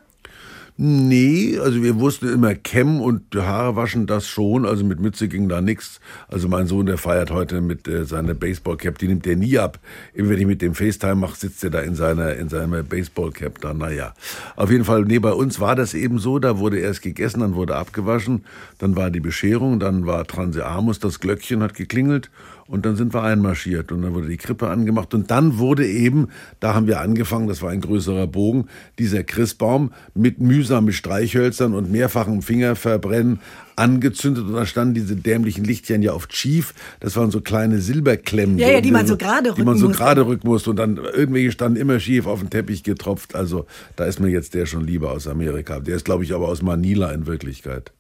Nee, 0.79 1.59
also 1.59 1.83
wir 1.83 2.00
wussten 2.00 2.33
immer 2.33 2.55
kämmen 2.55 3.00
und 3.00 3.35
Haare 3.37 3.76
waschen, 3.76 4.07
das 4.07 4.26
schon. 4.26 4.64
Also 4.64 4.85
mit 4.85 5.00
Mütze 5.00 5.29
ging 5.29 5.49
da 5.49 5.61
nichts. 5.61 6.00
Also 6.29 6.49
mein 6.49 6.67
Sohn, 6.67 6.87
der 6.87 6.97
feiert 6.97 7.31
heute 7.31 7.61
mit 7.61 7.87
äh, 7.87 8.07
seiner 8.07 8.33
Baseballcap, 8.33 8.97
die 8.97 9.09
nimmt 9.09 9.26
er 9.26 9.37
nie 9.37 9.59
ab. 9.59 9.79
Immer 10.14 10.31
wenn 10.31 10.38
ich 10.38 10.47
mit 10.47 10.62
dem 10.62 10.75
FaceTime 10.75 11.17
mache, 11.17 11.37
sitzt 11.37 11.62
er 11.62 11.71
da 11.71 11.81
in 11.81 11.95
seiner, 11.95 12.35
in 12.37 12.49
seiner 12.49 12.83
Baseballcap 12.83 13.61
da. 13.61 13.75
Naja, 13.75 14.14
auf 14.57 14.71
jeden 14.71 14.85
Fall, 14.85 15.02
nee, 15.02 15.19
bei 15.19 15.33
uns 15.33 15.61
war 15.61 15.76
das 15.76 15.93
eben 15.93 16.19
so, 16.19 16.38
da 16.38 16.59
wurde 16.59 16.79
erst 16.79 17.02
gegessen, 17.02 17.41
dann 17.41 17.55
wurde 17.55 17.76
abgewaschen, 17.76 18.45
dann 18.79 18.97
war 18.97 19.11
die 19.11 19.21
Bescherung, 19.21 19.79
dann 19.79 20.07
war 20.07 20.26
Transeamus, 20.26 20.99
das 20.99 21.21
Glöckchen 21.21 21.62
hat 21.62 21.75
geklingelt 21.75 22.31
und 22.73 22.87
dann 22.87 22.97
sind 22.97 23.12
wir 23.12 23.23
einmarschiert 23.23 23.93
und 23.93 24.00
dann 24.00 24.14
wurde 24.14 24.29
die 24.29 24.38
Krippe 24.38 24.71
angemacht 24.71 25.12
und 25.12 25.31
dann 25.31 25.59
wurde 25.59 25.87
eben, 25.87 26.29
da 26.59 26.75
haben 26.75 26.87
wir 26.87 27.02
angefangen, 27.02 27.47
das 27.47 27.61
war 27.61 27.69
ein 27.69 27.83
größerer 27.83 28.26
Bogen, 28.26 28.69
dieser 28.99 29.25
Christbaum 29.25 29.93
mit 30.14 30.41
mühsamen 30.41 30.91
Streichhölzern 30.95 31.75
und 31.75 31.93
mehrfachem 31.93 32.41
Fingerverbrennen 32.41 33.41
angezündet 33.76 34.45
und 34.45 34.55
da 34.55 34.64
standen 34.64 34.95
diese 34.95 35.17
dämlichen 35.17 35.64
Lichtchen 35.64 36.00
ja 36.00 36.12
auf 36.12 36.29
Chief. 36.29 36.73
Das 37.00 37.14
waren 37.14 37.31
so 37.31 37.43
kleine 37.43 37.79
Silberklemmen. 37.79 38.57
Ja, 38.57 38.71
ja, 38.71 38.81
die 38.81 38.91
man 38.91 39.07
so 39.07 39.19
gerade 39.19 39.50
rücken 39.50 39.61
Die 39.61 39.67
man 39.67 39.76
so 39.76 39.91
gerade 39.91 40.26
rücken 40.26 40.49
musste 40.49 40.71
und 40.71 40.76
dann 40.76 40.97
irgendwelche 40.97 41.52
standen 41.52 41.79
immer 41.79 42.00
schief 42.00 42.26
auf 42.26 42.41
den 42.41 42.49
Teppich 42.49 42.85
getropft. 42.85 43.35
Also 43.35 43.67
da 43.97 44.07
ist 44.07 44.19
mir 44.19 44.31
jetzt 44.31 44.55
der 44.55 44.64
schon 44.64 44.87
lieber 44.87 45.11
aus 45.11 45.29
Amerika. 45.29 45.79
Der 45.79 45.97
ist, 45.97 46.07
glaube 46.07 46.25
ich, 46.25 46.33
aber 46.33 46.49
aus 46.49 46.62
Manila 46.62 47.12
in 47.12 47.26
Wirklichkeit. 47.26 47.93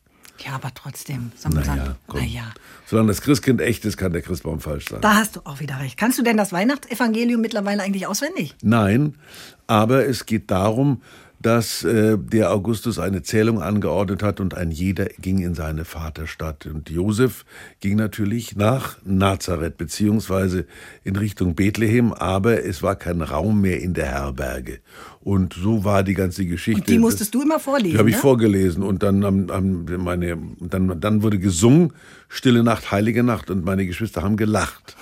Ja, 0.44 0.52
aber 0.52 0.72
trotzdem. 0.74 1.32
Naja, 1.48 1.96
naja. 2.12 2.52
Solange 2.86 3.08
das 3.08 3.20
Christkind 3.20 3.60
echt 3.60 3.84
ist, 3.84 3.96
kann 3.96 4.12
der 4.12 4.22
Christbaum 4.22 4.60
falsch 4.60 4.88
sein. 4.88 5.00
Da 5.00 5.14
hast 5.14 5.36
du 5.36 5.40
auch 5.44 5.60
wieder 5.60 5.78
recht. 5.78 5.96
Kannst 5.96 6.18
du 6.18 6.22
denn 6.22 6.36
das 6.36 6.52
Weihnachtsevangelium 6.52 7.40
mittlerweile 7.40 7.82
eigentlich 7.82 8.06
auswendig? 8.06 8.54
Nein, 8.62 9.16
aber 9.66 10.06
es 10.06 10.26
geht 10.26 10.50
darum, 10.50 11.02
dass 11.42 11.82
äh, 11.82 12.16
der 12.16 12.52
Augustus 12.52 12.98
eine 12.98 13.22
Zählung 13.22 13.60
angeordnet 13.60 14.22
hat 14.22 14.40
und 14.40 14.54
ein 14.54 14.70
jeder 14.70 15.06
ging 15.20 15.40
in 15.40 15.54
seine 15.54 15.84
Vaterstadt. 15.84 16.66
Und 16.66 16.88
Josef 16.88 17.44
ging 17.80 17.96
natürlich 17.96 18.56
nach 18.56 18.96
Nazareth 19.04 19.76
beziehungsweise 19.76 20.66
in 21.04 21.16
Richtung 21.16 21.54
Bethlehem, 21.54 22.12
aber 22.12 22.64
es 22.64 22.82
war 22.82 22.96
kein 22.96 23.22
Raum 23.22 23.60
mehr 23.60 23.80
in 23.80 23.94
der 23.94 24.06
Herberge. 24.06 24.78
Und 25.20 25.54
so 25.54 25.84
war 25.84 26.02
die 26.02 26.14
ganze 26.14 26.46
Geschichte. 26.46 26.80
Und 26.80 26.88
die 26.88 26.98
musstest 26.98 27.34
das, 27.34 27.40
du 27.40 27.42
immer 27.42 27.60
vorlesen. 27.60 27.92
Die 27.92 27.98
habe 27.98 28.10
ich 28.10 28.16
ne? 28.16 28.22
vorgelesen 28.22 28.82
und 28.82 29.02
dann, 29.02 29.24
haben 29.24 29.86
meine, 29.98 30.38
dann, 30.60 31.00
dann 31.00 31.22
wurde 31.22 31.38
gesungen, 31.38 31.92
Stille 32.34 32.62
Nacht, 32.62 32.90
Heilige 32.90 33.22
Nacht 33.22 33.50
und 33.50 33.62
meine 33.62 33.84
Geschwister 33.84 34.22
haben 34.22 34.38
gelacht. 34.38 34.96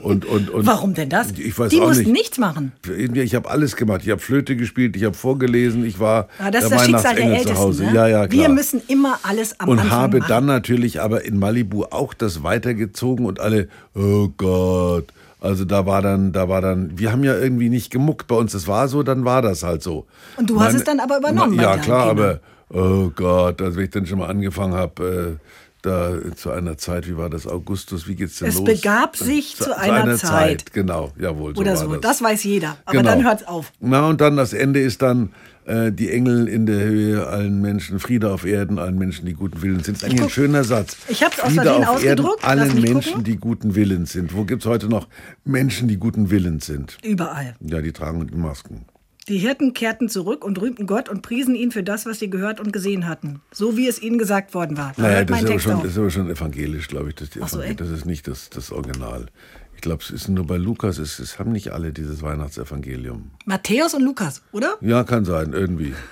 Und, 0.00 0.24
und, 0.24 0.50
und 0.50 0.66
Warum 0.66 0.94
denn 0.94 1.08
das? 1.08 1.32
Ich 1.32 1.58
weiß 1.58 1.70
die 1.70 1.80
auch 1.80 1.88
mussten 1.88 2.04
nicht. 2.04 2.12
nichts 2.12 2.38
machen. 2.38 2.70
Ich 3.12 3.34
habe 3.34 3.50
alles 3.50 3.74
gemacht. 3.74 4.02
Ich 4.04 4.10
habe 4.10 4.20
Flöte 4.20 4.54
gespielt, 4.54 4.94
ich 4.94 5.02
habe 5.02 5.14
vorgelesen, 5.14 5.84
ich 5.84 5.98
war 5.98 6.28
ja, 6.38 6.52
das 6.52 6.64
ist 6.64 6.72
das 6.72 6.84
Schicksal 6.84 7.16
der 7.16 7.24
Ältesten, 7.24 7.54
zu 7.54 7.58
Hause. 7.58 7.84
Ne? 7.86 7.94
Ja, 7.94 8.06
ja, 8.06 8.28
klar. 8.28 8.40
Wir 8.40 8.48
müssen 8.50 8.82
immer 8.86 9.18
alles 9.24 9.58
am 9.58 9.68
und 9.68 9.80
Anfang 9.80 9.98
habe 9.98 10.18
machen. 10.20 10.28
dann 10.28 10.46
natürlich 10.46 11.00
aber 11.00 11.24
in 11.24 11.40
Malibu 11.40 11.84
auch 11.84 12.14
das 12.14 12.44
weitergezogen 12.44 13.26
und 13.26 13.40
alle, 13.40 13.68
oh 13.96 14.28
Gott. 14.36 15.06
Also 15.40 15.64
da 15.64 15.86
war 15.86 16.02
dann, 16.02 16.32
da 16.32 16.48
war 16.48 16.60
dann, 16.60 16.96
wir 16.96 17.10
haben 17.10 17.24
ja 17.24 17.36
irgendwie 17.36 17.68
nicht 17.68 17.90
gemuckt 17.90 18.28
bei 18.28 18.36
uns. 18.36 18.54
Es 18.54 18.68
war 18.68 18.86
so, 18.86 19.02
dann 19.02 19.24
war 19.24 19.42
das 19.42 19.64
halt 19.64 19.82
so. 19.82 20.06
Und 20.36 20.48
du 20.50 20.60
hast 20.60 20.74
es 20.74 20.84
dann 20.84 21.00
aber 21.00 21.18
übernommen. 21.18 21.58
Ja, 21.58 21.78
klar, 21.78 22.10
aber 22.10 22.40
oh 22.70 23.10
Gott, 23.14 23.60
als 23.60 23.76
ich 23.76 23.90
dann 23.90 24.06
schon 24.06 24.20
mal 24.20 24.28
angefangen 24.28 24.74
habe, 24.74 25.38
äh, 25.40 25.46
da 25.82 26.14
zu 26.34 26.50
einer 26.50 26.76
Zeit, 26.76 27.08
wie 27.08 27.16
war 27.16 27.30
das, 27.30 27.46
Augustus, 27.46 28.08
wie 28.08 28.16
geht's 28.16 28.38
denn 28.38 28.48
es 28.48 28.56
los? 28.56 28.68
Es 28.68 28.80
begab 28.80 29.16
sich 29.16 29.56
zu, 29.56 29.64
zu 29.64 29.78
einer, 29.78 30.02
einer 30.02 30.16
Zeit. 30.16 30.62
Zeit. 30.62 30.72
Genau, 30.72 31.12
jawohl. 31.18 31.54
So 31.54 31.60
Oder 31.60 31.76
so, 31.76 31.92
das. 31.94 32.00
das. 32.00 32.22
weiß 32.22 32.44
jeder. 32.44 32.76
Aber 32.84 32.98
genau. 32.98 33.10
dann 33.10 33.24
hört's 33.24 33.46
auf. 33.46 33.72
Na, 33.80 34.08
und 34.08 34.20
dann 34.20 34.36
das 34.36 34.52
Ende 34.52 34.80
ist 34.80 35.02
dann, 35.02 35.32
äh, 35.66 35.92
die 35.92 36.10
Engel 36.10 36.48
in 36.48 36.66
der 36.66 36.78
Höhe, 36.84 37.26
allen 37.26 37.60
Menschen, 37.60 37.98
Friede 37.98 38.32
auf 38.32 38.44
Erden, 38.44 38.78
allen 38.78 38.98
Menschen, 38.98 39.26
die 39.26 39.34
guten 39.34 39.62
Willens 39.62 39.86
sind. 39.86 39.96
Das 39.96 40.04
ist 40.04 40.08
eigentlich 40.08 40.22
ein 40.22 40.30
schöner 40.30 40.64
Satz. 40.64 40.96
Ich 41.08 41.22
habe 41.24 41.34
es 41.34 41.40
aus 41.40 41.52
Friede 41.52 41.76
auf 41.76 41.96
ausgedruckt. 41.96 42.44
Erden, 42.44 42.60
allen 42.60 42.80
Menschen, 42.80 43.12
gucken? 43.12 43.24
die 43.24 43.36
guten 43.36 43.74
Willens 43.74 44.12
sind. 44.12 44.34
Wo 44.34 44.44
gibt 44.44 44.62
es 44.62 44.68
heute 44.68 44.88
noch 44.88 45.08
Menschen, 45.44 45.88
die 45.88 45.96
guten 45.96 46.30
Willens 46.30 46.66
sind? 46.66 46.98
Überall. 47.02 47.56
Ja, 47.60 47.80
die 47.80 47.92
tragen 47.92 48.28
Masken. 48.40 48.86
Die 49.28 49.38
Hirten 49.38 49.74
kehrten 49.74 50.08
zurück 50.08 50.44
und 50.44 50.60
rühmten 50.60 50.86
Gott 50.86 51.08
und 51.08 51.22
priesen 51.22 51.56
ihn 51.56 51.72
für 51.72 51.82
das, 51.82 52.06
was 52.06 52.20
sie 52.20 52.30
gehört 52.30 52.60
und 52.60 52.72
gesehen 52.72 53.08
hatten. 53.08 53.40
So 53.52 53.76
wie 53.76 53.88
es 53.88 54.00
ihnen 54.00 54.18
gesagt 54.18 54.54
worden 54.54 54.76
war. 54.76 54.92
Naja, 54.96 55.24
das 55.24 55.42
ist, 55.42 55.50
aber 55.50 55.58
schon, 55.58 55.82
das 55.82 55.90
ist, 55.92 55.98
aber 55.98 56.10
schon, 56.10 56.30
evangelisch, 56.30 56.86
glaube 56.86 57.08
ich. 57.08 57.16
Das, 57.16 57.30
die 57.30 57.40
so, 57.40 57.60
das 57.60 57.90
ist 57.90 58.06
nicht 58.06 58.28
das, 58.28 58.50
das 58.50 58.70
Original. 58.70 59.26
Ich 59.74 59.82
glaube, 59.82 60.02
es 60.02 60.10
ist 60.10 60.28
nur 60.28 60.46
bei 60.46 60.56
Lukas, 60.56 60.98
es, 60.98 61.18
es 61.18 61.40
haben 61.40 61.50
nicht 61.50 61.70
alle 61.70 61.92
dieses 61.92 62.22
Weihnachtsevangelium. 62.22 63.32
Matthäus 63.44 63.94
und 63.94 64.02
Lukas, 64.02 64.42
oder? 64.52 64.76
Ja, 64.80 65.02
kann 65.04 65.24
sein, 65.24 65.52
irgendwie. 65.52 65.94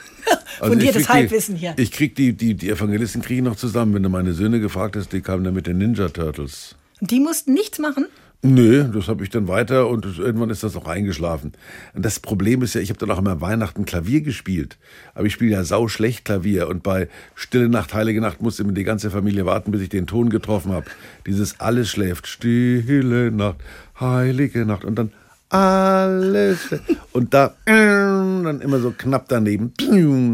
Also 0.60 0.74
Von 0.74 0.78
dir 0.78 0.92
das 0.92 1.08
Halbwissen 1.08 1.56
hier. 1.56 1.74
Ich 1.76 1.90
krieg 1.90 2.14
die, 2.14 2.32
die, 2.32 2.54
die 2.54 2.70
Evangelisten 2.70 3.22
kriege 3.22 3.40
ich 3.40 3.44
noch 3.44 3.56
zusammen. 3.56 3.92
Wenn 3.92 4.04
du 4.04 4.08
meine 4.08 4.32
Söhne 4.32 4.60
gefragt 4.60 4.94
hast, 4.94 5.12
die 5.12 5.20
kamen 5.20 5.42
dann 5.42 5.52
mit 5.52 5.66
den 5.66 5.78
Ninja 5.78 6.08
Turtles. 6.08 6.76
Und 7.00 7.10
die 7.10 7.18
mussten 7.18 7.54
nichts 7.54 7.80
machen? 7.80 8.06
Nö, 8.46 8.84
das 8.92 9.08
habe 9.08 9.24
ich 9.24 9.30
dann 9.30 9.48
weiter 9.48 9.88
und 9.88 10.04
irgendwann 10.18 10.50
ist 10.50 10.62
das 10.62 10.76
auch 10.76 10.86
eingeschlafen. 10.86 11.52
Das 11.94 12.20
Problem 12.20 12.60
ist 12.60 12.74
ja, 12.74 12.82
ich 12.82 12.90
habe 12.90 12.98
dann 12.98 13.10
auch 13.10 13.18
immer 13.18 13.40
Weihnachten 13.40 13.86
Klavier 13.86 14.20
gespielt. 14.20 14.76
Aber 15.14 15.24
ich 15.24 15.32
spiele 15.32 15.52
ja 15.52 15.64
sau 15.64 15.88
schlecht 15.88 16.26
Klavier 16.26 16.68
und 16.68 16.82
bei 16.82 17.08
Stille 17.34 17.70
Nacht, 17.70 17.94
Heilige 17.94 18.20
Nacht 18.20 18.42
musste 18.42 18.62
immer 18.62 18.72
die 18.72 18.84
ganze 18.84 19.10
Familie 19.10 19.46
warten, 19.46 19.72
bis 19.72 19.80
ich 19.80 19.88
den 19.88 20.06
Ton 20.06 20.28
getroffen 20.28 20.72
habe. 20.72 20.84
Dieses 21.26 21.58
alles 21.58 21.88
schläft, 21.88 22.26
Stille 22.26 23.30
Nacht, 23.30 23.56
Heilige 23.98 24.66
Nacht 24.66 24.84
und 24.84 24.96
dann 24.96 25.12
alles 25.48 26.68
und 27.12 27.32
da 27.32 27.54
dann 27.64 28.60
immer 28.60 28.78
so 28.78 28.90
knapp 28.90 29.26
daneben. 29.28 29.72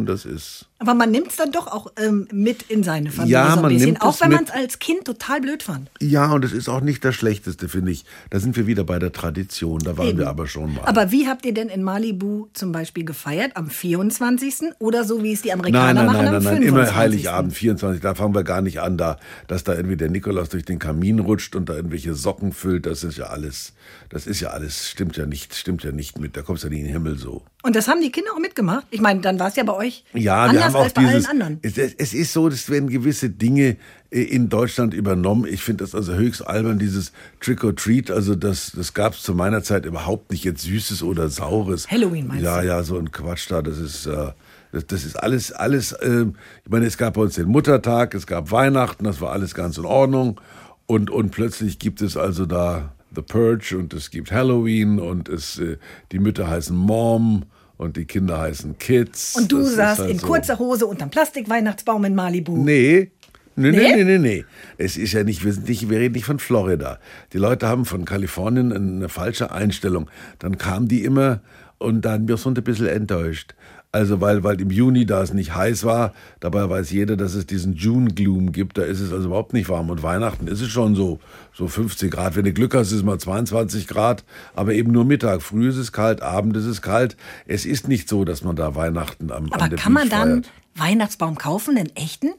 Das 0.04 0.24
ist 0.24 0.66
Aber 0.80 0.94
man 0.94 1.10
nimmt 1.10 1.28
es 1.28 1.36
dann 1.36 1.52
doch 1.52 1.66
auch 1.66 1.92
ähm, 1.98 2.26
mit 2.32 2.62
in 2.62 2.82
seine 2.82 3.10
Familie 3.10 3.34
Ja, 3.36 3.54
so 3.54 3.60
man 3.60 3.70
bisschen. 3.70 3.86
nimmt 3.86 4.02
auch 4.02 4.18
wenn 4.20 4.32
man 4.32 4.44
es 4.44 4.50
als 4.50 4.78
Kind 4.78 5.04
total 5.04 5.42
blöd 5.42 5.62
fand. 5.62 5.90
Ja, 6.00 6.32
und 6.32 6.42
es 6.44 6.52
ist 6.52 6.68
auch 6.70 6.80
nicht 6.80 7.04
das 7.04 7.14
Schlechteste, 7.14 7.68
finde 7.68 7.92
ich. 7.92 8.04
Da 8.30 8.40
sind 8.40 8.56
wir 8.56 8.66
wieder 8.66 8.82
bei 8.84 8.98
der 8.98 9.12
Tradition. 9.12 9.78
Da 9.80 9.98
waren 9.98 10.08
Eben. 10.08 10.18
wir 10.20 10.28
aber 10.28 10.46
schon 10.46 10.74
mal. 10.74 10.84
Aber 10.86 11.12
wie 11.12 11.28
habt 11.28 11.44
ihr 11.44 11.52
denn 11.52 11.68
in 11.68 11.82
Malibu 11.82 12.48
zum 12.54 12.72
Beispiel 12.72 13.04
gefeiert? 13.04 13.56
Am 13.56 13.68
24. 13.68 14.72
oder 14.78 15.04
so, 15.04 15.22
wie 15.22 15.32
es 15.32 15.42
die 15.42 15.52
Amerikaner 15.52 15.92
Nein, 15.92 15.96
nein, 15.96 16.06
machen 16.06 16.24
nein, 16.24 16.34
am 16.34 16.42
nein, 16.42 16.54
nein, 16.54 16.62
25. 16.62 16.68
immer 16.68 16.96
Heiligabend, 16.96 17.52
24, 17.52 18.00
da 18.00 18.14
fangen 18.14 18.34
wir 18.34 18.42
gar 18.42 18.62
nicht 18.62 18.80
an, 18.80 18.96
da, 18.96 19.18
dass 19.48 19.64
da 19.64 19.74
irgendwie 19.74 19.96
der 19.98 20.08
Nikolaus 20.08 20.48
durch 20.48 20.64
den 20.64 20.78
Kamin 20.78 21.18
rutscht 21.18 21.54
und 21.56 21.68
da 21.68 21.74
irgendwelche 21.74 22.14
Socken 22.14 22.52
füllt, 22.52 22.86
das 22.86 23.04
ist 23.04 23.18
ja 23.18 23.26
alles, 23.26 23.74
das 24.08 24.26
ist 24.26 24.40
ja 24.40 24.48
alles, 24.48 24.88
stimmt 24.88 25.16
ja 25.18 25.26
nicht, 25.26 25.54
stimmt 25.54 25.84
ja 25.84 25.92
nicht 25.92 26.18
mit, 26.18 26.36
da 26.38 26.42
kommst 26.42 26.62
du 26.64 26.68
ja 26.68 26.70
nicht 26.70 26.80
in 26.80 26.86
den 26.86 26.92
Himmel 26.94 27.18
so. 27.18 27.42
Und 27.62 27.76
das 27.76 27.88
haben 27.88 28.00
die 28.00 28.10
Kinder 28.10 28.30
auch 28.34 28.38
mitgemacht? 28.38 28.86
Ich 28.90 29.00
meine, 29.00 29.20
dann 29.20 29.38
war 29.38 29.48
es 29.48 29.56
ja 29.56 29.64
bei 29.64 29.74
euch 29.74 30.04
Ja, 30.14 30.44
anders 30.44 30.56
wir 30.56 30.64
haben 30.64 30.76
auch 30.76 30.84
als 30.84 30.92
bei 30.94 31.02
dieses, 31.02 31.26
allen 31.26 31.42
anderen. 31.42 31.58
es, 31.62 31.76
es 31.76 31.94
es 31.94 32.14
ist 32.14 32.32
so, 32.32 32.48
dass 32.48 32.70
werden 32.70 32.88
gewisse 32.88 33.28
Dinge 33.28 33.76
äh, 34.10 34.22
in 34.22 34.48
Deutschland 34.48 34.94
übernommen. 34.94 35.46
Ich 35.46 35.62
finde 35.62 35.84
das 35.84 35.94
also 35.94 36.14
höchst 36.14 36.46
albern, 36.46 36.78
dieses 36.78 37.12
Trick 37.40 37.62
or 37.62 37.76
Treat, 37.76 38.10
also 38.10 38.34
das, 38.34 38.72
das 38.74 38.94
gab 38.94 39.12
es 39.14 39.22
zu 39.22 39.34
meiner 39.34 39.62
Zeit 39.62 39.84
überhaupt 39.84 40.30
nicht 40.30 40.44
jetzt 40.44 40.62
Süßes 40.62 41.02
oder 41.02 41.28
Saures. 41.28 41.90
Halloween 41.90 42.28
meinst 42.28 42.44
Ja, 42.44 42.60
du? 42.60 42.66
ja, 42.66 42.82
so 42.82 42.98
ein 42.98 43.12
Quatsch 43.12 43.50
da, 43.50 43.62
das 43.62 43.78
ist... 43.78 44.06
Äh, 44.06 44.32
das, 44.72 44.86
das 44.86 45.04
ist 45.04 45.16
alles, 45.16 45.50
alles, 45.50 45.96
ähm, 46.00 46.36
ich 46.64 46.70
meine, 46.70 46.86
es 46.86 46.96
gab 46.96 47.14
bei 47.14 47.22
uns 47.22 47.34
den 47.34 47.48
Muttertag, 47.48 48.14
es 48.14 48.24
gab 48.28 48.52
Weihnachten, 48.52 49.02
das 49.02 49.20
war 49.20 49.32
alles 49.32 49.52
ganz 49.52 49.76
in 49.78 49.84
Ordnung. 49.84 50.40
Und, 50.86 51.10
und 51.10 51.30
plötzlich 51.32 51.80
gibt 51.80 52.00
es 52.02 52.16
also 52.16 52.46
da 52.46 52.92
The 53.14 53.22
Purge 53.22 53.76
und 53.76 53.92
es 53.94 54.10
gibt 54.10 54.30
Halloween 54.32 54.98
und 54.98 55.28
es, 55.28 55.58
äh, 55.58 55.76
die 56.12 56.18
Mütter 56.18 56.48
heißen 56.48 56.76
Mom 56.76 57.44
und 57.76 57.96
die 57.96 58.04
Kinder 58.04 58.38
heißen 58.38 58.78
Kids. 58.78 59.36
Und 59.36 59.50
du 59.50 59.58
Das 59.58 59.74
saßt 59.74 60.00
halt 60.00 60.10
in 60.10 60.18
so. 60.18 60.26
kurzer 60.26 60.58
Hose 60.58 60.86
unterm 60.86 61.10
Plastikweihnachtsbaum 61.10 62.04
in 62.04 62.14
Malibu. 62.14 62.56
Nee. 62.56 63.10
Nee, 63.56 63.72
nee, 63.72 63.78
Nee? 63.78 63.94
nee, 63.96 64.04
nee, 64.04 64.18
nee. 64.18 64.44
Es 64.78 64.96
ist 64.96 65.12
ja 65.12 65.24
nicht, 65.24 65.44
wir 65.44 65.52
sind 65.52 65.68
nicht, 65.68 65.90
wir 65.90 65.98
reden 65.98 66.14
nicht 66.14 66.24
von 66.24 66.38
Florida. 66.38 66.98
Die 67.32 67.38
Leute 67.38 67.66
haben 67.66 67.84
von 67.84 68.04
Kalifornien 68.04 68.72
eine 68.72 69.08
falsche 69.08 69.50
Einstellung. 69.50 70.08
Dann 70.38 70.56
kamen 70.56 70.86
die 70.88 71.04
immer 71.04 71.40
und 71.78 72.02
dann 72.02 72.28
wir 72.28 72.36
sind 72.36 72.56
ein 72.58 72.64
bisschen 72.64 72.86
enttäuscht. 72.86 73.54
Also 73.92 74.20
weil, 74.20 74.44
weil 74.44 74.60
im 74.60 74.70
Juni, 74.70 75.04
da 75.04 75.20
es 75.20 75.32
nicht 75.32 75.54
heiß 75.54 75.82
war, 75.82 76.14
dabei 76.38 76.68
weiß 76.68 76.92
jeder, 76.92 77.16
dass 77.16 77.34
es 77.34 77.46
diesen 77.46 77.74
June 77.74 78.12
Gloom 78.14 78.52
gibt, 78.52 78.78
da 78.78 78.82
ist 78.82 79.00
es 79.00 79.12
also 79.12 79.26
überhaupt 79.26 79.52
nicht 79.52 79.68
warm. 79.68 79.90
Und 79.90 80.04
Weihnachten 80.04 80.46
ist 80.46 80.60
es 80.60 80.68
schon 80.68 80.94
so, 80.94 81.18
so 81.52 81.66
15 81.66 82.08
Grad. 82.08 82.36
Wenn 82.36 82.44
du 82.44 82.52
Glück 82.52 82.74
hast, 82.74 82.88
ist 82.88 82.98
es 82.98 83.02
mal 83.02 83.18
22 83.18 83.88
Grad, 83.88 84.24
aber 84.54 84.74
eben 84.74 84.92
nur 84.92 85.04
Mittag. 85.04 85.42
Früh 85.42 85.68
ist 85.68 85.76
es 85.76 85.90
kalt, 85.90 86.22
Abend 86.22 86.56
ist 86.56 86.66
es 86.66 86.82
kalt. 86.82 87.16
Es 87.46 87.66
ist 87.66 87.88
nicht 87.88 88.08
so, 88.08 88.24
dass 88.24 88.44
man 88.44 88.54
da 88.54 88.76
Weihnachten 88.76 89.32
am, 89.32 89.52
Aber 89.52 89.64
an 89.64 89.70
der 89.70 89.78
kann 89.80 89.92
man 89.92 90.08
Beach 90.08 90.18
dann 90.18 90.28
feiert. 90.44 90.50
Weihnachtsbaum 90.76 91.36
kaufen, 91.36 91.74
den 91.74 91.94
echten? 91.96 92.30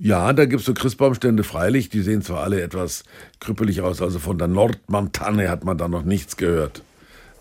Ja, 0.00 0.32
da 0.32 0.46
gibt's 0.46 0.66
so 0.66 0.74
Christbaumstände 0.74 1.44
freilich, 1.44 1.90
die 1.90 2.02
sehen 2.02 2.22
zwar 2.22 2.42
alle 2.42 2.60
etwas 2.60 3.04
krüppelig 3.40 3.82
aus, 3.82 4.00
also 4.00 4.18
von 4.18 4.38
der 4.38 4.46
Nordmontanne 4.46 5.48
hat 5.48 5.64
man 5.64 5.76
da 5.76 5.88
noch 5.88 6.04
nichts 6.04 6.36
gehört. 6.36 6.82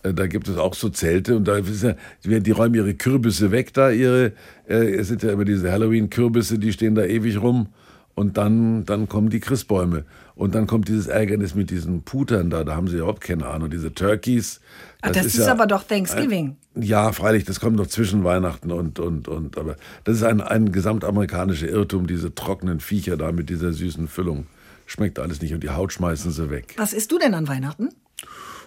Äh, 0.08 0.14
Da 0.14 0.28
gibt 0.28 0.48
es 0.48 0.58
auch 0.58 0.74
so 0.74 0.90
Zelte 0.90 1.36
und 1.36 1.48
da 1.48 1.58
ist 1.58 1.84
ja, 1.84 1.96
die 2.24 2.40
die 2.42 2.52
räumen 2.52 2.76
ihre 2.76 2.94
Kürbisse 2.94 3.52
weg 3.52 3.74
da, 3.74 3.90
ihre, 3.90 4.34
äh, 4.68 4.96
es 4.96 5.08
sind 5.08 5.24
ja 5.24 5.32
immer 5.32 5.46
diese 5.46 5.72
Halloween-Kürbisse, 5.72 6.60
die 6.60 6.74
stehen 6.74 6.96
da 6.96 7.04
ewig 7.04 7.42
rum 7.42 7.68
und 8.16 8.38
dann, 8.38 8.86
dann 8.86 9.08
kommen 9.08 9.30
die 9.30 9.40
Christbäume. 9.40 10.06
Und 10.34 10.54
dann 10.54 10.68
kommt 10.68 10.88
dieses 10.88 11.08
Ärgernis 11.08 11.56
mit 11.56 11.72
diesen 11.72 12.04
Putern 12.04 12.52
da, 12.52 12.64
da 12.64 12.76
haben 12.76 12.88
sie 12.88 12.98
überhaupt 12.98 13.22
keine 13.22 13.48
Ahnung, 13.48 13.72
diese 13.72 13.94
Turkeys. 13.94 14.60
Ah, 15.02 15.12
das 15.12 15.26
ist 15.26 15.48
aber 15.48 15.66
doch 15.66 15.84
Thanksgiving. 15.84 16.58
Ja, 16.76 17.12
freilich, 17.12 17.44
das 17.44 17.60
kommt 17.60 17.76
noch 17.76 17.88
zwischen 17.88 18.24
Weihnachten 18.24 18.72
und, 18.72 19.00
und, 19.00 19.28
und, 19.28 19.58
aber 19.58 19.78
das 20.04 20.18
ist 20.18 20.24
ein, 20.24 20.42
ein 20.42 20.72
gesamtamerikanischer 20.72 21.68
Irrtum, 21.68 22.06
diese 22.06 22.36
trockenen 22.36 22.80
Viecher 22.80 23.18
da 23.18 23.32
mit 23.32 23.50
dieser 23.50 23.74
süßen 23.74 24.08
Füllung. 24.08 24.46
Schmeckt 24.86 25.18
alles 25.20 25.42
nicht 25.42 25.54
und 25.54 25.64
die 25.64 25.70
Haut 25.70 25.92
schmeißen 25.92 26.32
sie 26.32 26.50
weg. 26.52 26.76
Was 26.78 26.94
isst 26.94 27.12
du 27.12 27.18
denn 27.18 27.34
an 27.34 27.48
Weihnachten? 27.48 27.90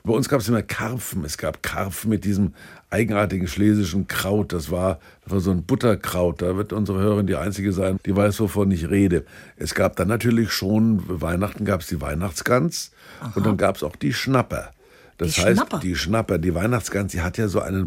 Bei 0.04 0.12
uns 0.12 0.28
gab 0.28 0.40
es 0.40 0.48
immer 0.48 0.62
Karpfen. 0.62 1.24
Es 1.24 1.36
gab 1.38 1.62
Karpfen 1.62 2.10
mit 2.10 2.24
diesem 2.24 2.54
eigenartigen 2.90 3.46
schlesischen 3.48 4.06
Kraut. 4.06 4.52
Das 4.52 4.70
war, 4.70 4.98
das 5.24 5.32
war 5.32 5.40
so 5.40 5.50
ein 5.50 5.62
Butterkraut. 5.64 6.42
Da 6.42 6.56
wird 6.56 6.72
unsere 6.72 7.00
Hörerin 7.00 7.26
die 7.26 7.36
Einzige 7.36 7.72
sein, 7.72 7.98
die 8.06 8.16
weiß, 8.16 8.40
wovon 8.40 8.70
ich 8.70 8.88
rede. 8.90 9.24
Es 9.56 9.74
gab 9.74 9.96
dann 9.96 10.08
natürlich 10.08 10.52
schon, 10.52 11.02
Weihnachten 11.20 11.64
gab 11.64 11.80
es 11.82 11.88
die 11.88 12.00
Weihnachtsgans 12.00 12.92
und 13.34 13.44
dann 13.46 13.56
gab 13.56 13.76
es 13.76 13.82
auch 13.82 13.96
die 13.96 14.12
Schnapper. 14.12 14.70
Das 15.18 15.34
Die 15.34 15.42
heißt, 15.42 15.58
Schnapper? 15.60 15.80
die 15.80 15.94
Schnapper, 15.96 16.38
die 16.38 16.54
Weihnachtsgans, 16.54 17.12
die 17.12 17.20
hat 17.20 17.36
ja 17.36 17.46
so 17.48 17.60
einen 17.60 17.84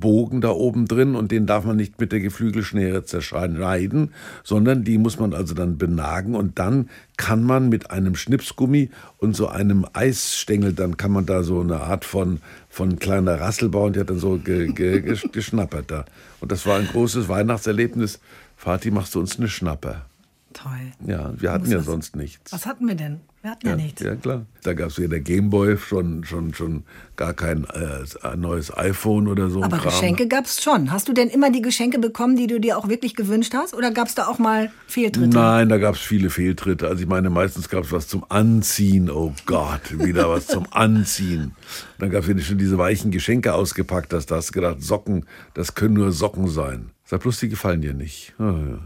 Brustbogen 0.00 0.40
da 0.40 0.50
oben 0.50 0.86
drin 0.86 1.14
und 1.14 1.32
den 1.32 1.46
darf 1.46 1.64
man 1.64 1.76
nicht 1.76 1.98
mit 2.00 2.12
der 2.12 2.20
Geflügelschnäre 2.20 3.04
zerschneiden, 3.04 4.12
sondern 4.44 4.84
die 4.84 4.98
muss 4.98 5.18
man 5.18 5.32
also 5.32 5.54
dann 5.54 5.78
benagen 5.78 6.34
und 6.34 6.58
dann 6.58 6.90
kann 7.16 7.42
man 7.42 7.68
mit 7.68 7.90
einem 7.90 8.14
Schnipsgummi 8.14 8.90
und 9.18 9.34
so 9.34 9.48
einem 9.48 9.86
Eisstängel, 9.92 10.72
dann 10.74 10.96
kann 10.96 11.12
man 11.12 11.24
da 11.26 11.42
so 11.42 11.60
eine 11.60 11.80
Art 11.80 12.04
von, 12.04 12.40
von 12.68 12.98
kleiner 12.98 13.40
Rassel 13.40 13.68
bauen, 13.70 13.94
die 13.94 14.00
hat 14.00 14.10
dann 14.10 14.18
so 14.18 14.36
ge, 14.38 14.72
ge, 14.72 14.98
gesch- 15.00 15.30
geschnappert 15.32 15.90
da. 15.90 16.04
Und 16.40 16.52
das 16.52 16.66
war 16.66 16.78
ein 16.78 16.86
großes 16.86 17.28
Weihnachtserlebnis. 17.28 18.20
Vati, 18.56 18.90
machst 18.90 19.14
du 19.14 19.20
uns 19.20 19.38
eine 19.38 19.48
Schnapper? 19.48 20.06
Toll. 20.52 20.70
Ja, 21.06 21.32
wir 21.38 21.52
hatten 21.52 21.70
ja 21.70 21.80
sonst 21.80 22.16
nichts. 22.16 22.52
Was 22.52 22.64
hatten 22.66 22.86
wir 22.86 22.94
denn? 22.94 23.20
Wir 23.46 23.52
hatten 23.52 23.68
ja, 23.68 23.76
nichts. 23.76 24.02
Ja, 24.02 24.16
klar. 24.16 24.44
Da 24.64 24.72
gab 24.72 24.88
es 24.88 24.98
weder 24.98 25.20
Gameboy, 25.20 25.76
schon, 25.78 26.24
schon, 26.24 26.52
schon 26.52 26.82
gar 27.14 27.32
kein 27.32 27.64
äh, 27.66 28.36
neues 28.36 28.76
iPhone 28.76 29.28
oder 29.28 29.50
so. 29.50 29.62
Aber 29.62 29.78
Kram. 29.78 29.92
Geschenke 29.92 30.26
gab's 30.26 30.60
schon. 30.60 30.90
Hast 30.90 31.06
du 31.06 31.12
denn 31.12 31.28
immer 31.28 31.52
die 31.52 31.62
Geschenke 31.62 32.00
bekommen, 32.00 32.34
die 32.34 32.48
du 32.48 32.58
dir 32.58 32.76
auch 32.76 32.88
wirklich 32.88 33.14
gewünscht 33.14 33.54
hast? 33.54 33.72
Oder 33.72 33.92
gab's 33.92 34.16
da 34.16 34.26
auch 34.26 34.40
mal 34.40 34.72
Fehltritte? 34.88 35.28
Nein, 35.28 35.68
da 35.68 35.78
gab 35.78 35.94
es 35.94 36.00
viele 36.00 36.28
Fehltritte. 36.28 36.88
Also 36.88 37.04
ich 37.04 37.08
meine, 37.08 37.30
meistens 37.30 37.68
gab 37.68 37.84
es 37.84 37.92
was 37.92 38.08
zum 38.08 38.24
Anziehen. 38.28 39.08
Oh 39.12 39.32
Gott, 39.46 39.96
wieder 39.96 40.28
was 40.28 40.48
zum 40.48 40.66
Anziehen. 40.72 41.54
Dann 42.00 42.10
gab 42.10 42.24
es, 42.24 42.28
wenn 42.28 42.38
du 42.38 42.42
schon 42.42 42.58
diese 42.58 42.78
weichen 42.78 43.12
Geschenke 43.12 43.54
ausgepackt 43.54 44.12
hast, 44.12 44.26
da 44.32 44.34
hast 44.38 44.48
du 44.48 44.54
gedacht, 44.54 44.82
Socken, 44.82 45.24
das 45.54 45.76
können 45.76 45.94
nur 45.94 46.10
Socken 46.10 46.48
sein. 46.48 46.90
Sag 47.04 47.20
bloß, 47.20 47.38
die 47.38 47.48
gefallen 47.48 47.80
dir 47.80 47.94
nicht. 47.94 48.34
Ah, 48.40 48.42
ja. 48.42 48.78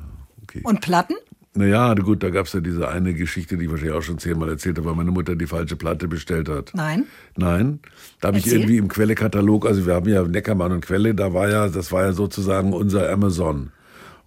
Okay. 0.42 0.60
Und 0.64 0.82
Platten? 0.82 1.16
Naja, 1.52 1.94
gut, 1.94 2.22
da 2.22 2.30
gab 2.30 2.46
es 2.46 2.52
ja 2.52 2.60
diese 2.60 2.88
eine 2.88 3.12
Geschichte, 3.12 3.56
die 3.56 3.64
ich 3.64 3.70
wahrscheinlich 3.70 3.96
auch 3.96 4.02
schon 4.02 4.18
zehnmal 4.18 4.48
erzählt 4.50 4.78
habe, 4.78 4.88
weil 4.88 4.94
meine 4.94 5.10
Mutter 5.10 5.34
die 5.34 5.46
falsche 5.46 5.74
Platte 5.74 6.06
bestellt 6.06 6.48
hat. 6.48 6.70
Nein. 6.74 7.06
Nein, 7.36 7.80
da 8.20 8.28
habe 8.28 8.38
ich 8.38 8.46
irgendwie 8.46 8.76
im 8.76 8.86
Quellekatalog, 8.86 9.66
also 9.66 9.84
wir 9.84 9.94
haben 9.94 10.08
ja 10.08 10.22
Neckermann 10.22 10.70
und 10.70 10.86
Quelle, 10.86 11.14
da 11.14 11.34
war 11.34 11.48
ja, 11.48 11.68
das 11.68 11.90
war 11.90 12.04
ja 12.04 12.12
sozusagen 12.12 12.72
unser 12.72 13.10
Amazon. 13.10 13.72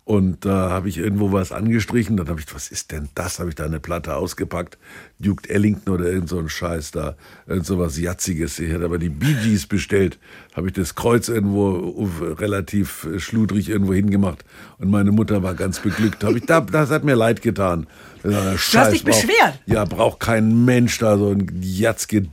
Und 0.05 0.43
da 0.43 0.69
habe 0.69 0.89
ich 0.89 0.97
irgendwo 0.97 1.31
was 1.31 1.53
angestrichen, 1.53 2.17
dann 2.17 2.27
habe 2.27 2.41
ich, 2.41 2.53
was 2.53 2.69
ist 2.69 2.91
denn 2.91 3.07
das? 3.15 3.39
Habe 3.39 3.49
ich 3.49 3.55
da 3.55 3.63
eine 3.63 3.79
Platte 3.79 4.15
ausgepackt, 4.15 4.77
Duke 5.23 5.49
Ellington 5.49 5.93
oder 5.93 6.05
irgend 6.11 6.29
so 6.29 6.37
ein 6.37 6.49
Scheiß 6.49 6.91
da, 6.91 7.15
irgend 7.47 7.65
so 7.65 7.79
was 7.79 7.97
Jatziges. 7.97 8.59
Ich 8.59 8.69
hätte 8.71 8.85
aber 8.85 8.99
die 8.99 9.09
Bee 9.09 9.35
Gees 9.43 9.65
bestellt, 9.65 10.19
habe 10.55 10.67
ich 10.67 10.73
das 10.73 10.93
Kreuz 10.95 11.29
irgendwo 11.29 11.95
auf- 12.03 12.39
relativ 12.39 13.07
äh, 13.11 13.19
schludrig 13.19 13.69
irgendwo 13.69 13.93
hingemacht 13.93 14.43
und 14.77 14.91
meine 14.91 15.11
Mutter 15.11 15.41
war 15.41 15.55
ganz 15.55 15.79
beglückt. 15.79 16.23
Hab 16.23 16.35
ich, 16.35 16.45
da, 16.45 16.61
das 16.61 16.91
hat 16.91 17.03
mir 17.03 17.15
leid 17.15 17.41
getan. 17.41 17.87
Du 18.21 18.33
hast 18.33 18.93
dich 18.93 19.03
beschwert? 19.03 19.59
ja, 19.65 19.83
braucht 19.83 20.19
kein 20.21 20.63
Mensch 20.63 20.97
da 20.99 21.17
so 21.17 21.31
ein 21.31 21.45
Jatzke. 21.61 22.23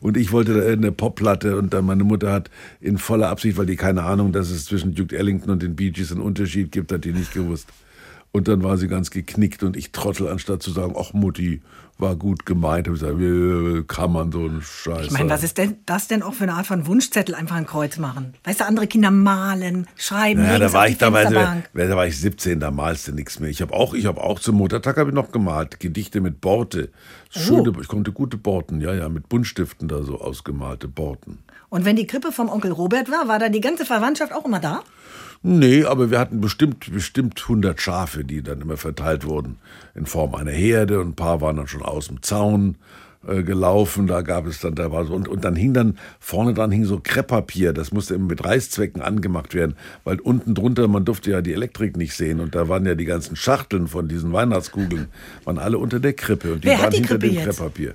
Und 0.00 0.16
ich 0.16 0.32
wollte 0.32 0.54
da 0.54 0.60
irgendeine 0.60 0.92
Popplatte 0.92 1.56
und 1.56 1.72
dann 1.72 1.84
meine 1.86 2.04
Mutter 2.04 2.32
hat 2.32 2.50
in 2.80 2.98
voller 2.98 3.28
Absicht, 3.28 3.56
weil 3.56 3.66
die 3.66 3.76
keine 3.76 4.02
Ahnung, 4.02 4.32
dass 4.32 4.50
es 4.50 4.64
zwischen 4.64 4.94
Duke 4.94 5.16
Ellington 5.16 5.50
und 5.50 5.62
den 5.62 5.76
Bee 5.76 5.90
Gees 5.90 6.10
einen 6.12 6.20
Unterschied 6.20 6.72
gibt, 6.72 6.92
hat 6.92 7.04
die 7.04 7.12
nicht 7.12 7.32
gewusst. 7.32 7.68
Und 8.34 8.48
dann 8.48 8.64
war 8.64 8.76
sie 8.78 8.88
ganz 8.88 9.10
geknickt 9.10 9.62
und 9.62 9.76
ich 9.76 9.92
trottel, 9.92 10.26
anstatt 10.26 10.60
zu 10.60 10.72
sagen, 10.72 10.96
ach 10.98 11.12
Mutti, 11.12 11.62
war 11.98 12.16
gut 12.16 12.44
gemeint, 12.44 12.88
habe 12.88 12.96
ich 12.96 13.00
gesagt, 13.00 13.20
wie 13.20 13.84
kann 13.86 14.10
man 14.10 14.32
so 14.32 14.40
einen 14.40 14.60
Scheiß 14.60 15.06
Ich 15.06 15.10
meine, 15.12 15.30
was 15.30 15.44
ist 15.44 15.56
denn 15.56 15.76
das 15.86 16.08
denn 16.08 16.24
auch 16.24 16.34
für 16.34 16.42
eine 16.42 16.54
Art 16.54 16.66
von 16.66 16.88
Wunschzettel? 16.88 17.36
Einfach 17.36 17.54
ein 17.54 17.64
Kreuz 17.66 17.96
machen. 17.96 18.34
Weißt 18.42 18.58
du, 18.58 18.66
andere 18.66 18.88
Kinder 18.88 19.12
malen, 19.12 19.86
schreiben, 19.94 20.42
Ja, 20.42 20.54
legen 20.54 20.62
da 20.62 20.72
war 20.72 20.88
ich 20.88 20.98
damals, 20.98 21.30
da 21.30 21.96
war 21.96 22.06
ich 22.08 22.18
17, 22.18 22.58
da 22.58 22.72
malst 22.72 23.06
du 23.06 23.12
nichts 23.12 23.38
mehr. 23.38 23.50
Ich 23.50 23.62
habe 23.62 23.72
auch, 23.72 23.94
ich 23.94 24.06
habe 24.06 24.20
auch 24.20 24.40
zum 24.40 24.56
Muttertag 24.56 24.96
habe 24.96 25.10
ich 25.10 25.14
noch 25.14 25.30
gemalt, 25.30 25.78
Gedichte 25.78 26.20
mit 26.20 26.40
Borte. 26.40 26.90
Schöne, 27.30 27.70
Oh. 27.70 27.80
ich 27.80 27.86
konnte 27.86 28.10
gute 28.10 28.36
Borten, 28.36 28.80
ja, 28.80 28.92
ja, 28.94 29.08
mit 29.08 29.28
Buntstiften 29.28 29.86
da 29.86 30.02
so 30.02 30.20
ausgemalte 30.20 30.88
Borten. 30.88 31.38
Und 31.68 31.84
wenn 31.84 31.94
die 31.94 32.08
Krippe 32.08 32.32
vom 32.32 32.48
Onkel 32.48 32.72
Robert 32.72 33.12
war, 33.12 33.28
war 33.28 33.38
da 33.38 33.48
die 33.48 33.60
ganze 33.60 33.84
Verwandtschaft 33.84 34.32
auch 34.32 34.44
immer 34.44 34.58
da? 34.58 34.82
Nee, 35.46 35.84
aber 35.84 36.10
wir 36.10 36.18
hatten 36.18 36.40
bestimmt, 36.40 36.90
bestimmt 36.90 37.38
100 37.42 37.78
Schafe, 37.78 38.24
die 38.24 38.42
dann 38.42 38.62
immer 38.62 38.78
verteilt 38.78 39.26
wurden 39.26 39.58
in 39.94 40.06
Form 40.06 40.34
einer 40.34 40.50
Herde 40.50 41.00
und 41.00 41.08
ein 41.08 41.14
paar 41.16 41.42
waren 41.42 41.56
dann 41.56 41.66
schon 41.66 41.82
aus 41.82 42.08
dem 42.08 42.22
Zaun 42.22 42.76
äh, 43.28 43.42
gelaufen, 43.42 44.06
da 44.06 44.22
gab 44.22 44.46
es 44.46 44.60
dann, 44.60 44.74
da 44.74 44.90
war 44.90 45.04
so, 45.04 45.12
und, 45.12 45.28
und 45.28 45.44
dann 45.44 45.54
hing 45.54 45.74
dann, 45.74 45.98
vorne 46.18 46.54
dran 46.54 46.70
hing 46.70 46.86
so 46.86 46.98
Krepppapier, 46.98 47.74
das 47.74 47.92
musste 47.92 48.14
immer 48.14 48.28
mit 48.28 48.42
Reißzwecken 48.42 49.02
angemacht 49.02 49.52
werden, 49.52 49.76
weil 50.02 50.18
unten 50.18 50.54
drunter, 50.54 50.88
man 50.88 51.04
durfte 51.04 51.32
ja 51.32 51.42
die 51.42 51.52
Elektrik 51.52 51.98
nicht 51.98 52.14
sehen 52.14 52.40
und 52.40 52.54
da 52.54 52.70
waren 52.70 52.86
ja 52.86 52.94
die 52.94 53.04
ganzen 53.04 53.36
Schachteln 53.36 53.86
von 53.86 54.08
diesen 54.08 54.32
Weihnachtskugeln, 54.32 55.08
waren 55.44 55.58
alle 55.58 55.76
unter 55.76 56.00
der 56.00 56.14
Krippe 56.14 56.54
und 56.54 56.64
die 56.64 56.68
Wer 56.68 56.78
waren 56.78 56.92
hinter 56.92 57.18
dem 57.18 57.34
jetzt? 57.34 57.44
Krepppapier. 57.44 57.92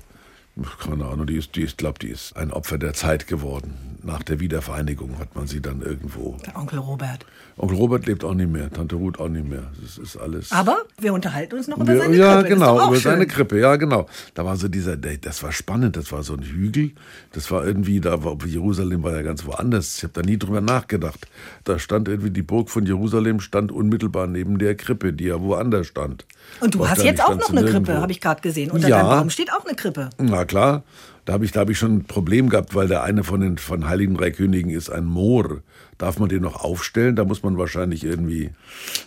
Keine 0.80 1.06
Ahnung, 1.06 1.28
die 1.28 1.38
ist, 1.38 1.56
die 1.56 1.62
ist, 1.62 1.78
glaube 1.78 2.00
die 2.00 2.10
ist 2.10 2.36
ein 2.36 2.52
Opfer 2.52 2.78
der 2.78 2.94
Zeit 2.94 3.28
geworden. 3.28 4.00
Nach 4.04 4.24
der 4.24 4.40
Wiedervereinigung 4.40 5.18
hat 5.20 5.36
man 5.36 5.48
sie 5.48 5.62
dann 5.62 5.82
irgendwo. 5.82 6.38
Der 6.46 6.58
Onkel 6.58 6.80
Robert. 6.80 7.26
Onkel 7.58 7.78
Robert 7.78 8.06
lebt 8.06 8.24
auch 8.24 8.34
nicht 8.34 8.50
mehr, 8.50 8.72
Tante 8.72 8.96
Ruth 8.96 9.20
auch 9.20 9.30
nicht 9.30 9.48
mehr. 9.48 9.72
Das 9.82 9.98
ist 9.98 10.18
alles. 10.18 10.52
Aber 10.52 10.84
wir 11.02 11.14
unterhalten 11.14 11.56
uns 11.56 11.68
noch 11.68 11.78
über 11.78 11.96
seine 11.98 12.16
ja, 12.16 12.36
Krippe. 12.36 12.48
Ist 12.48 12.54
genau, 12.54 12.88
über 12.88 12.98
seine 12.98 13.22
schön. 13.24 13.28
Krippe, 13.28 13.60
ja, 13.60 13.76
genau. 13.76 14.08
Da 14.34 14.46
war 14.46 14.56
so 14.56 14.68
dieser, 14.68 14.98
das 14.98 15.44
war 15.44 15.52
spannend, 15.52 15.98
das 15.98 16.12
war 16.12 16.24
so 16.24 16.34
ein 16.34 16.44
Hügel. 16.44 16.92
Das 17.34 17.50
war 17.52 17.66
irgendwie, 17.66 18.00
da 18.00 18.24
war, 18.24 18.38
Jerusalem 18.46 19.04
war 19.04 19.14
ja 19.14 19.22
ganz 19.22 19.46
woanders. 19.46 19.98
Ich 19.98 20.04
habe 20.04 20.14
da 20.14 20.22
nie 20.22 20.38
drüber 20.38 20.62
nachgedacht. 20.62 21.28
Da 21.64 21.80
stand 21.80 22.08
irgendwie 22.08 22.32
die 22.32 22.42
Burg 22.42 22.70
von 22.70 22.86
Jerusalem, 22.86 23.40
stand 23.40 23.72
unmittelbar 23.72 24.28
neben 24.28 24.58
der 24.58 24.76
Krippe, 24.76 25.14
die 25.14 25.26
ja 25.26 25.42
woanders 25.42 25.88
stand. 25.88 26.26
Und 26.60 26.76
du 26.76 26.80
hast 26.82 26.90
Wahrscheinlich 27.00 27.12
jetzt 27.12 27.24
auch 27.24 27.36
noch 27.36 27.50
eine 27.50 27.66
Krippe, 27.66 28.02
habe 28.02 28.12
ich 28.12 28.22
gerade 28.22 28.42
gesehen. 28.42 28.72
Unter 28.72 28.88
Ja. 28.88 28.98
deinem 29.04 29.10
Baum 29.20 29.30
steht 29.30 29.52
auch 29.52 29.66
eine 29.66 29.76
Krippe. 29.76 30.10
Na 30.18 30.46
klar, 30.46 30.84
da 31.30 31.34
habe 31.34 31.46
ich, 31.46 31.56
hab 31.56 31.70
ich 31.70 31.78
schon 31.78 31.98
ein 31.98 32.04
Problem 32.06 32.50
gehabt, 32.50 32.74
weil 32.74 32.88
der 32.88 33.04
eine 33.04 33.24
von 33.24 33.40
den 33.40 33.60
von 33.60 33.88
Heiligen 33.88 34.18
Drei 34.18 34.32
Königen 34.32 34.72
ist 34.72 34.90
ein 34.90 35.06
Moor. 35.06 35.62
Darf 36.00 36.18
man 36.18 36.28
den 36.28 36.42
noch 36.42 36.64
aufstellen? 36.64 37.16
Da 37.16 37.24
muss 37.24 37.44
man 37.44 37.56
wahrscheinlich 37.56 38.04
irgendwie, 38.04 38.50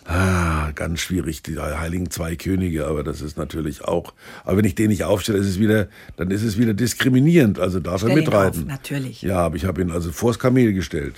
ah, 0.05 0.71
ganz 0.73 1.01
schwierig, 1.01 1.43
die 1.43 1.59
Heiligen 1.59 2.09
Zwei 2.11 2.37
Könige, 2.37 2.87
aber 2.87 3.03
das 3.03 3.19
ist 3.19 3.35
natürlich 3.37 3.83
auch, 3.83 4.13
aber 4.45 4.59
wenn 4.59 4.63
ich 4.63 4.73
den 4.73 4.87
nicht 4.87 5.03
aufstelle, 5.03 5.37
ist 5.37 5.47
es 5.47 5.59
wieder, 5.59 5.89
dann 6.15 6.31
ist 6.31 6.43
es 6.43 6.57
wieder 6.57 6.73
diskriminierend, 6.73 7.59
also 7.59 7.81
darf 7.81 7.97
Stell 7.97 8.11
er 8.11 8.15
ihn 8.15 8.23
mitreiten. 8.23 8.61
auf, 8.61 8.67
natürlich. 8.67 9.21
Ja, 9.21 9.39
aber 9.39 9.57
ich 9.57 9.65
habe 9.65 9.81
ihn 9.81 9.91
also 9.91 10.13
vors 10.13 10.39
Kamel 10.39 10.71
gestellt. 10.71 11.15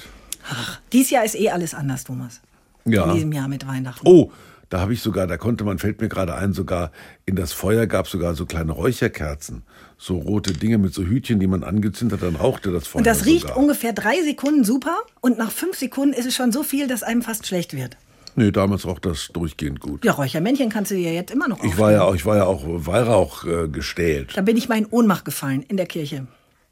Dies 0.91 1.11
Jahr 1.11 1.23
ist 1.23 1.35
eh 1.35 1.51
alles 1.51 1.75
anders, 1.75 2.05
Thomas. 2.05 2.41
Ja. 2.85 3.05
In 3.09 3.13
diesem 3.13 3.31
Jahr 3.31 3.47
mit 3.47 3.67
Weihnachten. 3.67 4.07
Oh, 4.07 4.31
da 4.75 4.81
habe 4.81 4.91
ich 4.91 5.01
sogar, 5.01 5.25
da 5.25 5.37
konnte 5.37 5.63
man, 5.63 5.79
fällt 5.79 6.01
mir 6.01 6.09
gerade 6.09 6.35
ein, 6.35 6.51
sogar 6.51 6.91
in 7.25 7.37
das 7.37 7.53
Feuer 7.53 7.87
gab 7.87 8.09
sogar 8.09 8.35
so 8.35 8.45
kleine 8.45 8.73
Räucherkerzen. 8.73 9.63
So 9.97 10.17
rote 10.17 10.51
Dinge 10.51 10.77
mit 10.77 10.93
so 10.93 11.03
Hütchen, 11.03 11.39
die 11.39 11.47
man 11.47 11.63
angezündet 11.63 12.19
hat, 12.19 12.27
dann 12.27 12.35
rauchte 12.35 12.73
das 12.73 12.85
Feuer. 12.85 12.97
Und 12.97 13.07
das 13.07 13.25
riecht 13.25 13.43
sogar. 13.43 13.57
ungefähr 13.57 13.93
drei 13.93 14.21
Sekunden 14.21 14.65
super 14.65 14.97
und 15.21 15.37
nach 15.37 15.51
fünf 15.51 15.77
Sekunden 15.77 16.13
ist 16.13 16.25
es 16.25 16.35
schon 16.35 16.51
so 16.51 16.61
viel, 16.61 16.89
dass 16.89 17.03
einem 17.03 17.21
fast 17.21 17.47
schlecht 17.47 17.73
wird. 17.73 17.95
Nee, 18.35 18.51
damals 18.51 18.85
roch 18.85 18.99
das 18.99 19.29
durchgehend 19.31 19.79
gut. 19.79 20.03
Ja, 20.03 20.11
Räuchermännchen 20.11 20.69
kannst 20.69 20.91
du 20.91 20.95
dir 20.95 21.13
jetzt 21.13 21.31
immer 21.31 21.47
noch 21.47 21.63
Ich 21.63 21.77
war 21.77 21.93
ja 21.93 22.03
auch, 22.03 22.13
ich 22.13 22.25
war 22.25 22.35
ja 22.35 22.43
auch 22.43 22.65
Weihrauch 22.65 23.45
äh, 23.45 23.69
gestählt. 23.69 24.33
Da 24.35 24.41
bin 24.41 24.57
ich 24.57 24.67
mal 24.67 24.77
in 24.77 24.87
Ohnmacht 24.87 25.23
gefallen 25.23 25.63
in 25.65 25.77
der 25.77 25.85
Kirche. 25.85 26.27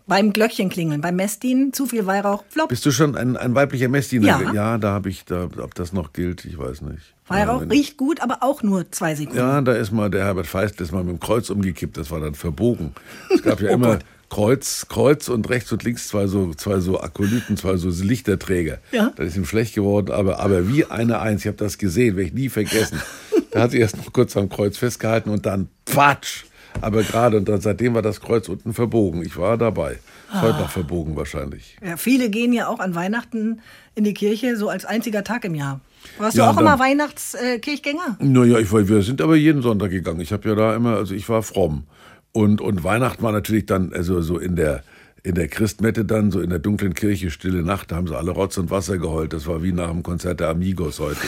Beim 0.05 0.33
Glöckchen 0.33 0.69
klingeln, 0.69 0.99
beim 0.99 1.15
Messdienen, 1.15 1.71
zu 1.71 1.85
viel 1.85 2.05
Weihrauch, 2.05 2.43
flop. 2.49 2.69
Bist 2.69 2.85
du 2.85 2.91
schon 2.91 3.15
ein, 3.15 3.37
ein 3.37 3.55
weiblicher 3.55 3.87
Messdiener? 3.87 4.27
Ja. 4.27 4.53
Ja, 4.53 4.77
da 4.77 4.91
habe 4.91 5.09
ich, 5.09 5.23
da, 5.23 5.45
ob 5.45 5.75
das 5.75 5.93
noch 5.93 6.11
gilt, 6.11 6.43
ich 6.43 6.57
weiß 6.57 6.81
nicht. 6.81 7.13
Weihrauch 7.27 7.61
ja, 7.61 7.67
riecht 7.67 7.97
gut, 7.97 8.21
aber 8.21 8.39
auch 8.41 8.63
nur 8.63 8.91
zwei 8.91 9.15
Sekunden. 9.15 9.39
Ja, 9.39 9.61
da 9.61 9.73
ist 9.73 9.91
mal 9.91 10.09
der 10.09 10.25
Herbert 10.25 10.47
Feist 10.47 10.81
ist 10.81 10.91
mal 10.91 11.03
mit 11.03 11.13
dem 11.13 11.19
Kreuz 11.21 11.49
umgekippt, 11.49 11.95
das 11.95 12.11
war 12.11 12.19
dann 12.19 12.35
verbogen. 12.35 12.93
Es 13.33 13.41
gab 13.41 13.61
ja 13.61 13.69
Oh 13.71 13.73
immer 13.75 13.93
Gott. 13.93 14.05
Kreuz, 14.29 14.87
Kreuz 14.89 15.29
und 15.29 15.47
rechts 15.49 15.71
und 15.71 15.83
links 15.83 16.07
zwei 16.07 16.25
so, 16.25 16.53
zwei 16.55 16.79
so 16.79 16.99
Akolyten, 16.99 17.55
zwei 17.55 17.77
so 17.77 17.89
Lichterträger. 17.89 18.79
Ja. 18.91 19.13
Das 19.15 19.27
ist 19.27 19.37
ihm 19.37 19.45
schlecht 19.45 19.75
geworden, 19.75 20.11
aber, 20.11 20.39
aber 20.39 20.67
wie 20.67 20.85
eine 20.85 21.19
Eins, 21.19 21.41
ich 21.41 21.47
habe 21.47 21.57
das 21.57 21.77
gesehen, 21.77 22.15
werde 22.15 22.29
ich 22.29 22.33
nie 22.33 22.49
vergessen. 22.49 22.99
da 23.51 23.61
hat 23.61 23.71
sie 23.71 23.77
erst 23.77 23.95
noch 23.95 24.11
kurz 24.11 24.35
am 24.35 24.49
Kreuz 24.49 24.77
festgehalten 24.77 25.29
und 25.29 25.45
dann 25.45 25.69
Patsch! 25.85 26.45
Aber 26.81 27.03
gerade, 27.03 27.37
und 27.37 27.47
dann 27.49 27.61
seitdem 27.61 27.93
war 27.93 28.01
das 28.01 28.19
Kreuz 28.21 28.49
unten 28.49 28.73
verbogen. 28.73 29.21
Ich 29.23 29.37
war 29.37 29.57
dabei. 29.57 29.93
Ist 29.93 29.99
Ah. 30.31 30.41
heute 30.41 30.57
noch 30.59 30.69
verbogen 30.71 31.15
wahrscheinlich. 31.15 31.77
Ja, 31.85 31.95
viele 31.97 32.29
gehen 32.29 32.53
ja 32.53 32.67
auch 32.67 32.79
an 32.79 32.95
Weihnachten 32.95 33.59
in 33.95 34.03
die 34.03 34.13
Kirche, 34.13 34.57
so 34.57 34.67
als 34.69 34.83
einziger 34.85 35.23
Tag 35.23 35.45
im 35.45 35.55
Jahr. 35.55 35.79
Warst 36.17 36.35
Ja, 36.35 36.45
du 36.45 36.51
auch 36.51 36.55
dann- 36.55 36.65
immer 36.65 36.79
Weihnachtskirchgänger? 36.79 38.17
Naja, 38.19 38.59
ich 38.59 38.71
wir 38.71 39.01
sind 39.03 39.21
aber 39.21 39.35
jeden 39.35 39.61
Sonntag 39.61 39.91
gegangen. 39.91 40.19
Ich 40.21 40.33
habe 40.33 40.49
ja 40.49 40.55
da 40.55 40.75
immer, 40.75 40.95
also 40.97 41.13
ich 41.13 41.29
war 41.29 41.43
fromm. 41.43 41.83
Und, 42.31 42.61
und 42.61 42.83
Weihnachten 42.83 43.21
war 43.23 43.31
natürlich 43.31 43.65
dann, 43.67 43.93
also 43.93 44.21
so 44.21 44.39
in 44.39 44.55
der, 44.55 44.83
in 45.21 45.35
der 45.35 45.47
Christmette 45.47 46.03
dann, 46.03 46.31
so 46.31 46.41
in 46.41 46.49
der 46.49 46.59
dunklen 46.59 46.95
Kirche, 46.95 47.29
stille 47.31 47.61
Nacht, 47.63 47.91
da 47.91 47.95
haben 47.97 48.07
sie 48.07 48.17
alle 48.17 48.31
Rotz 48.31 48.57
und 48.57 48.71
Wasser 48.71 48.97
geheult. 48.97 49.31
Das 49.33 49.45
war 49.47 49.61
wie 49.63 49.71
nach 49.71 49.91
dem 49.91 50.01
Konzert 50.03 50.39
der 50.39 50.49
Amigos 50.49 50.99
heute. 50.99 51.21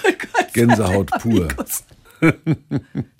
Gänsehaut 0.52 1.10
pur. 1.22 1.44
Amigos. 1.46 1.84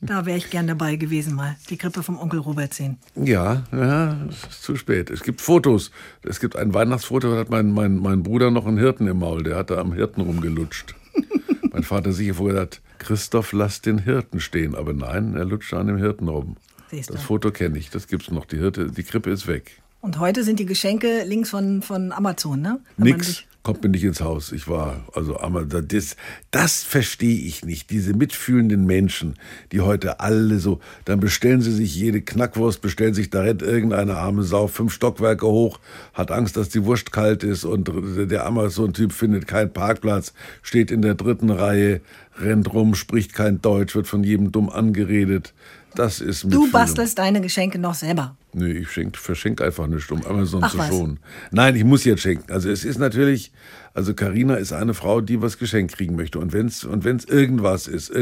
Da 0.02 0.26
wäre 0.26 0.36
ich 0.36 0.50
gern 0.50 0.66
dabei 0.66 0.96
gewesen 0.96 1.34
mal. 1.34 1.56
Die 1.68 1.76
Krippe 1.76 2.02
vom 2.02 2.18
Onkel 2.18 2.40
Robert 2.40 2.74
sehen. 2.74 2.98
Ja, 3.14 3.64
ja, 3.72 4.16
es 4.28 4.44
ist 4.44 4.62
zu 4.62 4.76
spät. 4.76 5.10
Es 5.10 5.22
gibt 5.22 5.40
Fotos. 5.40 5.90
Es 6.22 6.40
gibt 6.40 6.56
ein 6.56 6.74
Weihnachtsfoto, 6.74 7.32
da 7.32 7.38
hat 7.38 7.50
mein, 7.50 7.72
mein, 7.72 7.96
mein 7.96 8.22
Bruder 8.22 8.50
noch 8.50 8.66
einen 8.66 8.78
Hirten 8.78 9.06
im 9.06 9.18
Maul. 9.18 9.42
Der 9.42 9.56
hat 9.56 9.70
da 9.70 9.78
am 9.78 9.92
Hirten 9.92 10.20
rumgelutscht. 10.22 10.94
mein 11.72 11.82
Vater 11.82 12.12
sicher 12.12 12.34
vorher 12.34 12.54
gesagt, 12.54 12.82
Christoph, 12.98 13.52
lass 13.52 13.80
den 13.80 13.98
Hirten 13.98 14.40
stehen. 14.40 14.74
Aber 14.74 14.92
nein, 14.92 15.34
er 15.34 15.44
lutscht 15.44 15.72
an 15.74 15.86
dem 15.86 15.96
Hirten 15.98 16.28
rum. 16.28 16.56
Siehst 16.90 17.10
du. 17.10 17.14
Das 17.14 17.22
Foto 17.22 17.50
kenne 17.50 17.78
ich, 17.78 17.90
das 17.90 18.06
gibt's 18.08 18.30
noch. 18.30 18.44
Die 18.44 18.58
Hirte, 18.58 18.90
die 18.90 19.02
Krippe 19.02 19.30
ist 19.30 19.46
weg. 19.46 19.80
Und 20.00 20.18
heute 20.18 20.44
sind 20.44 20.58
die 20.58 20.66
Geschenke 20.66 21.24
links 21.24 21.50
von, 21.50 21.82
von 21.82 22.12
Amazon, 22.12 22.60
ne? 22.60 22.80
Wenn 22.96 23.16
Nix. 23.16 23.44
Kommt 23.62 23.82
mir 23.82 23.90
nicht 23.90 24.04
ins 24.04 24.22
Haus. 24.22 24.52
Ich 24.52 24.68
war, 24.68 25.04
also, 25.12 25.38
aber 25.38 25.66
das, 25.66 26.16
das 26.50 26.82
verstehe 26.82 27.40
ich 27.40 27.62
nicht. 27.62 27.90
Diese 27.90 28.14
mitfühlenden 28.14 28.86
Menschen, 28.86 29.34
die 29.70 29.82
heute 29.82 30.20
alle 30.20 30.58
so, 30.58 30.80
dann 31.04 31.20
bestellen 31.20 31.60
sie 31.60 31.72
sich 31.72 31.94
jede 31.94 32.22
Knackwurst, 32.22 32.80
bestellen 32.80 33.12
sich 33.12 33.28
da 33.28 33.42
rennt 33.42 33.60
irgendeine 33.60 34.16
arme 34.16 34.44
Sau 34.44 34.66
fünf 34.66 34.94
Stockwerke 34.94 35.46
hoch, 35.46 35.78
hat 36.14 36.30
Angst, 36.30 36.56
dass 36.56 36.70
die 36.70 36.86
Wurst 36.86 37.12
kalt 37.12 37.44
ist 37.44 37.64
und 37.64 37.90
der 38.30 38.46
Amazon-Typ 38.46 39.12
findet 39.12 39.46
keinen 39.46 39.74
Parkplatz, 39.74 40.32
steht 40.62 40.90
in 40.90 41.02
der 41.02 41.14
dritten 41.14 41.50
Reihe, 41.50 42.00
rennt 42.38 42.72
rum, 42.72 42.94
spricht 42.94 43.34
kein 43.34 43.60
Deutsch, 43.60 43.94
wird 43.94 44.06
von 44.06 44.24
jedem 44.24 44.52
dumm 44.52 44.70
angeredet. 44.70 45.52
Das 45.94 46.20
ist 46.20 46.42
Du 46.44 46.48
Mitfühlung. 46.48 46.70
bastelst 46.72 47.18
deine 47.18 47.40
Geschenke 47.40 47.78
noch 47.78 47.94
selber. 47.94 48.36
Nee, 48.52 48.72
ich 48.72 48.90
schenk, 48.90 49.16
verschenk 49.16 49.60
einfach 49.60 49.86
nicht 49.86 50.10
um 50.12 50.24
Amazon 50.26 50.62
Ach 50.64 50.70
zu 50.72 50.78
was. 50.78 50.88
schonen. 50.88 51.18
Nein, 51.50 51.76
ich 51.76 51.84
muss 51.84 52.04
jetzt 52.04 52.22
schenken. 52.22 52.50
Also 52.52 52.70
es 52.70 52.84
ist 52.84 52.98
natürlich, 52.98 53.52
also 53.94 54.14
Karina 54.14 54.54
ist 54.54 54.72
eine 54.72 54.94
Frau, 54.94 55.20
die 55.20 55.42
was 55.42 55.58
geschenkt 55.58 55.96
kriegen 55.96 56.16
möchte. 56.16 56.38
Und 56.38 56.52
wenn's 56.52 56.84
und 56.84 57.04
wenn's 57.04 57.24
irgendwas 57.24 57.86
ist, 57.86 58.12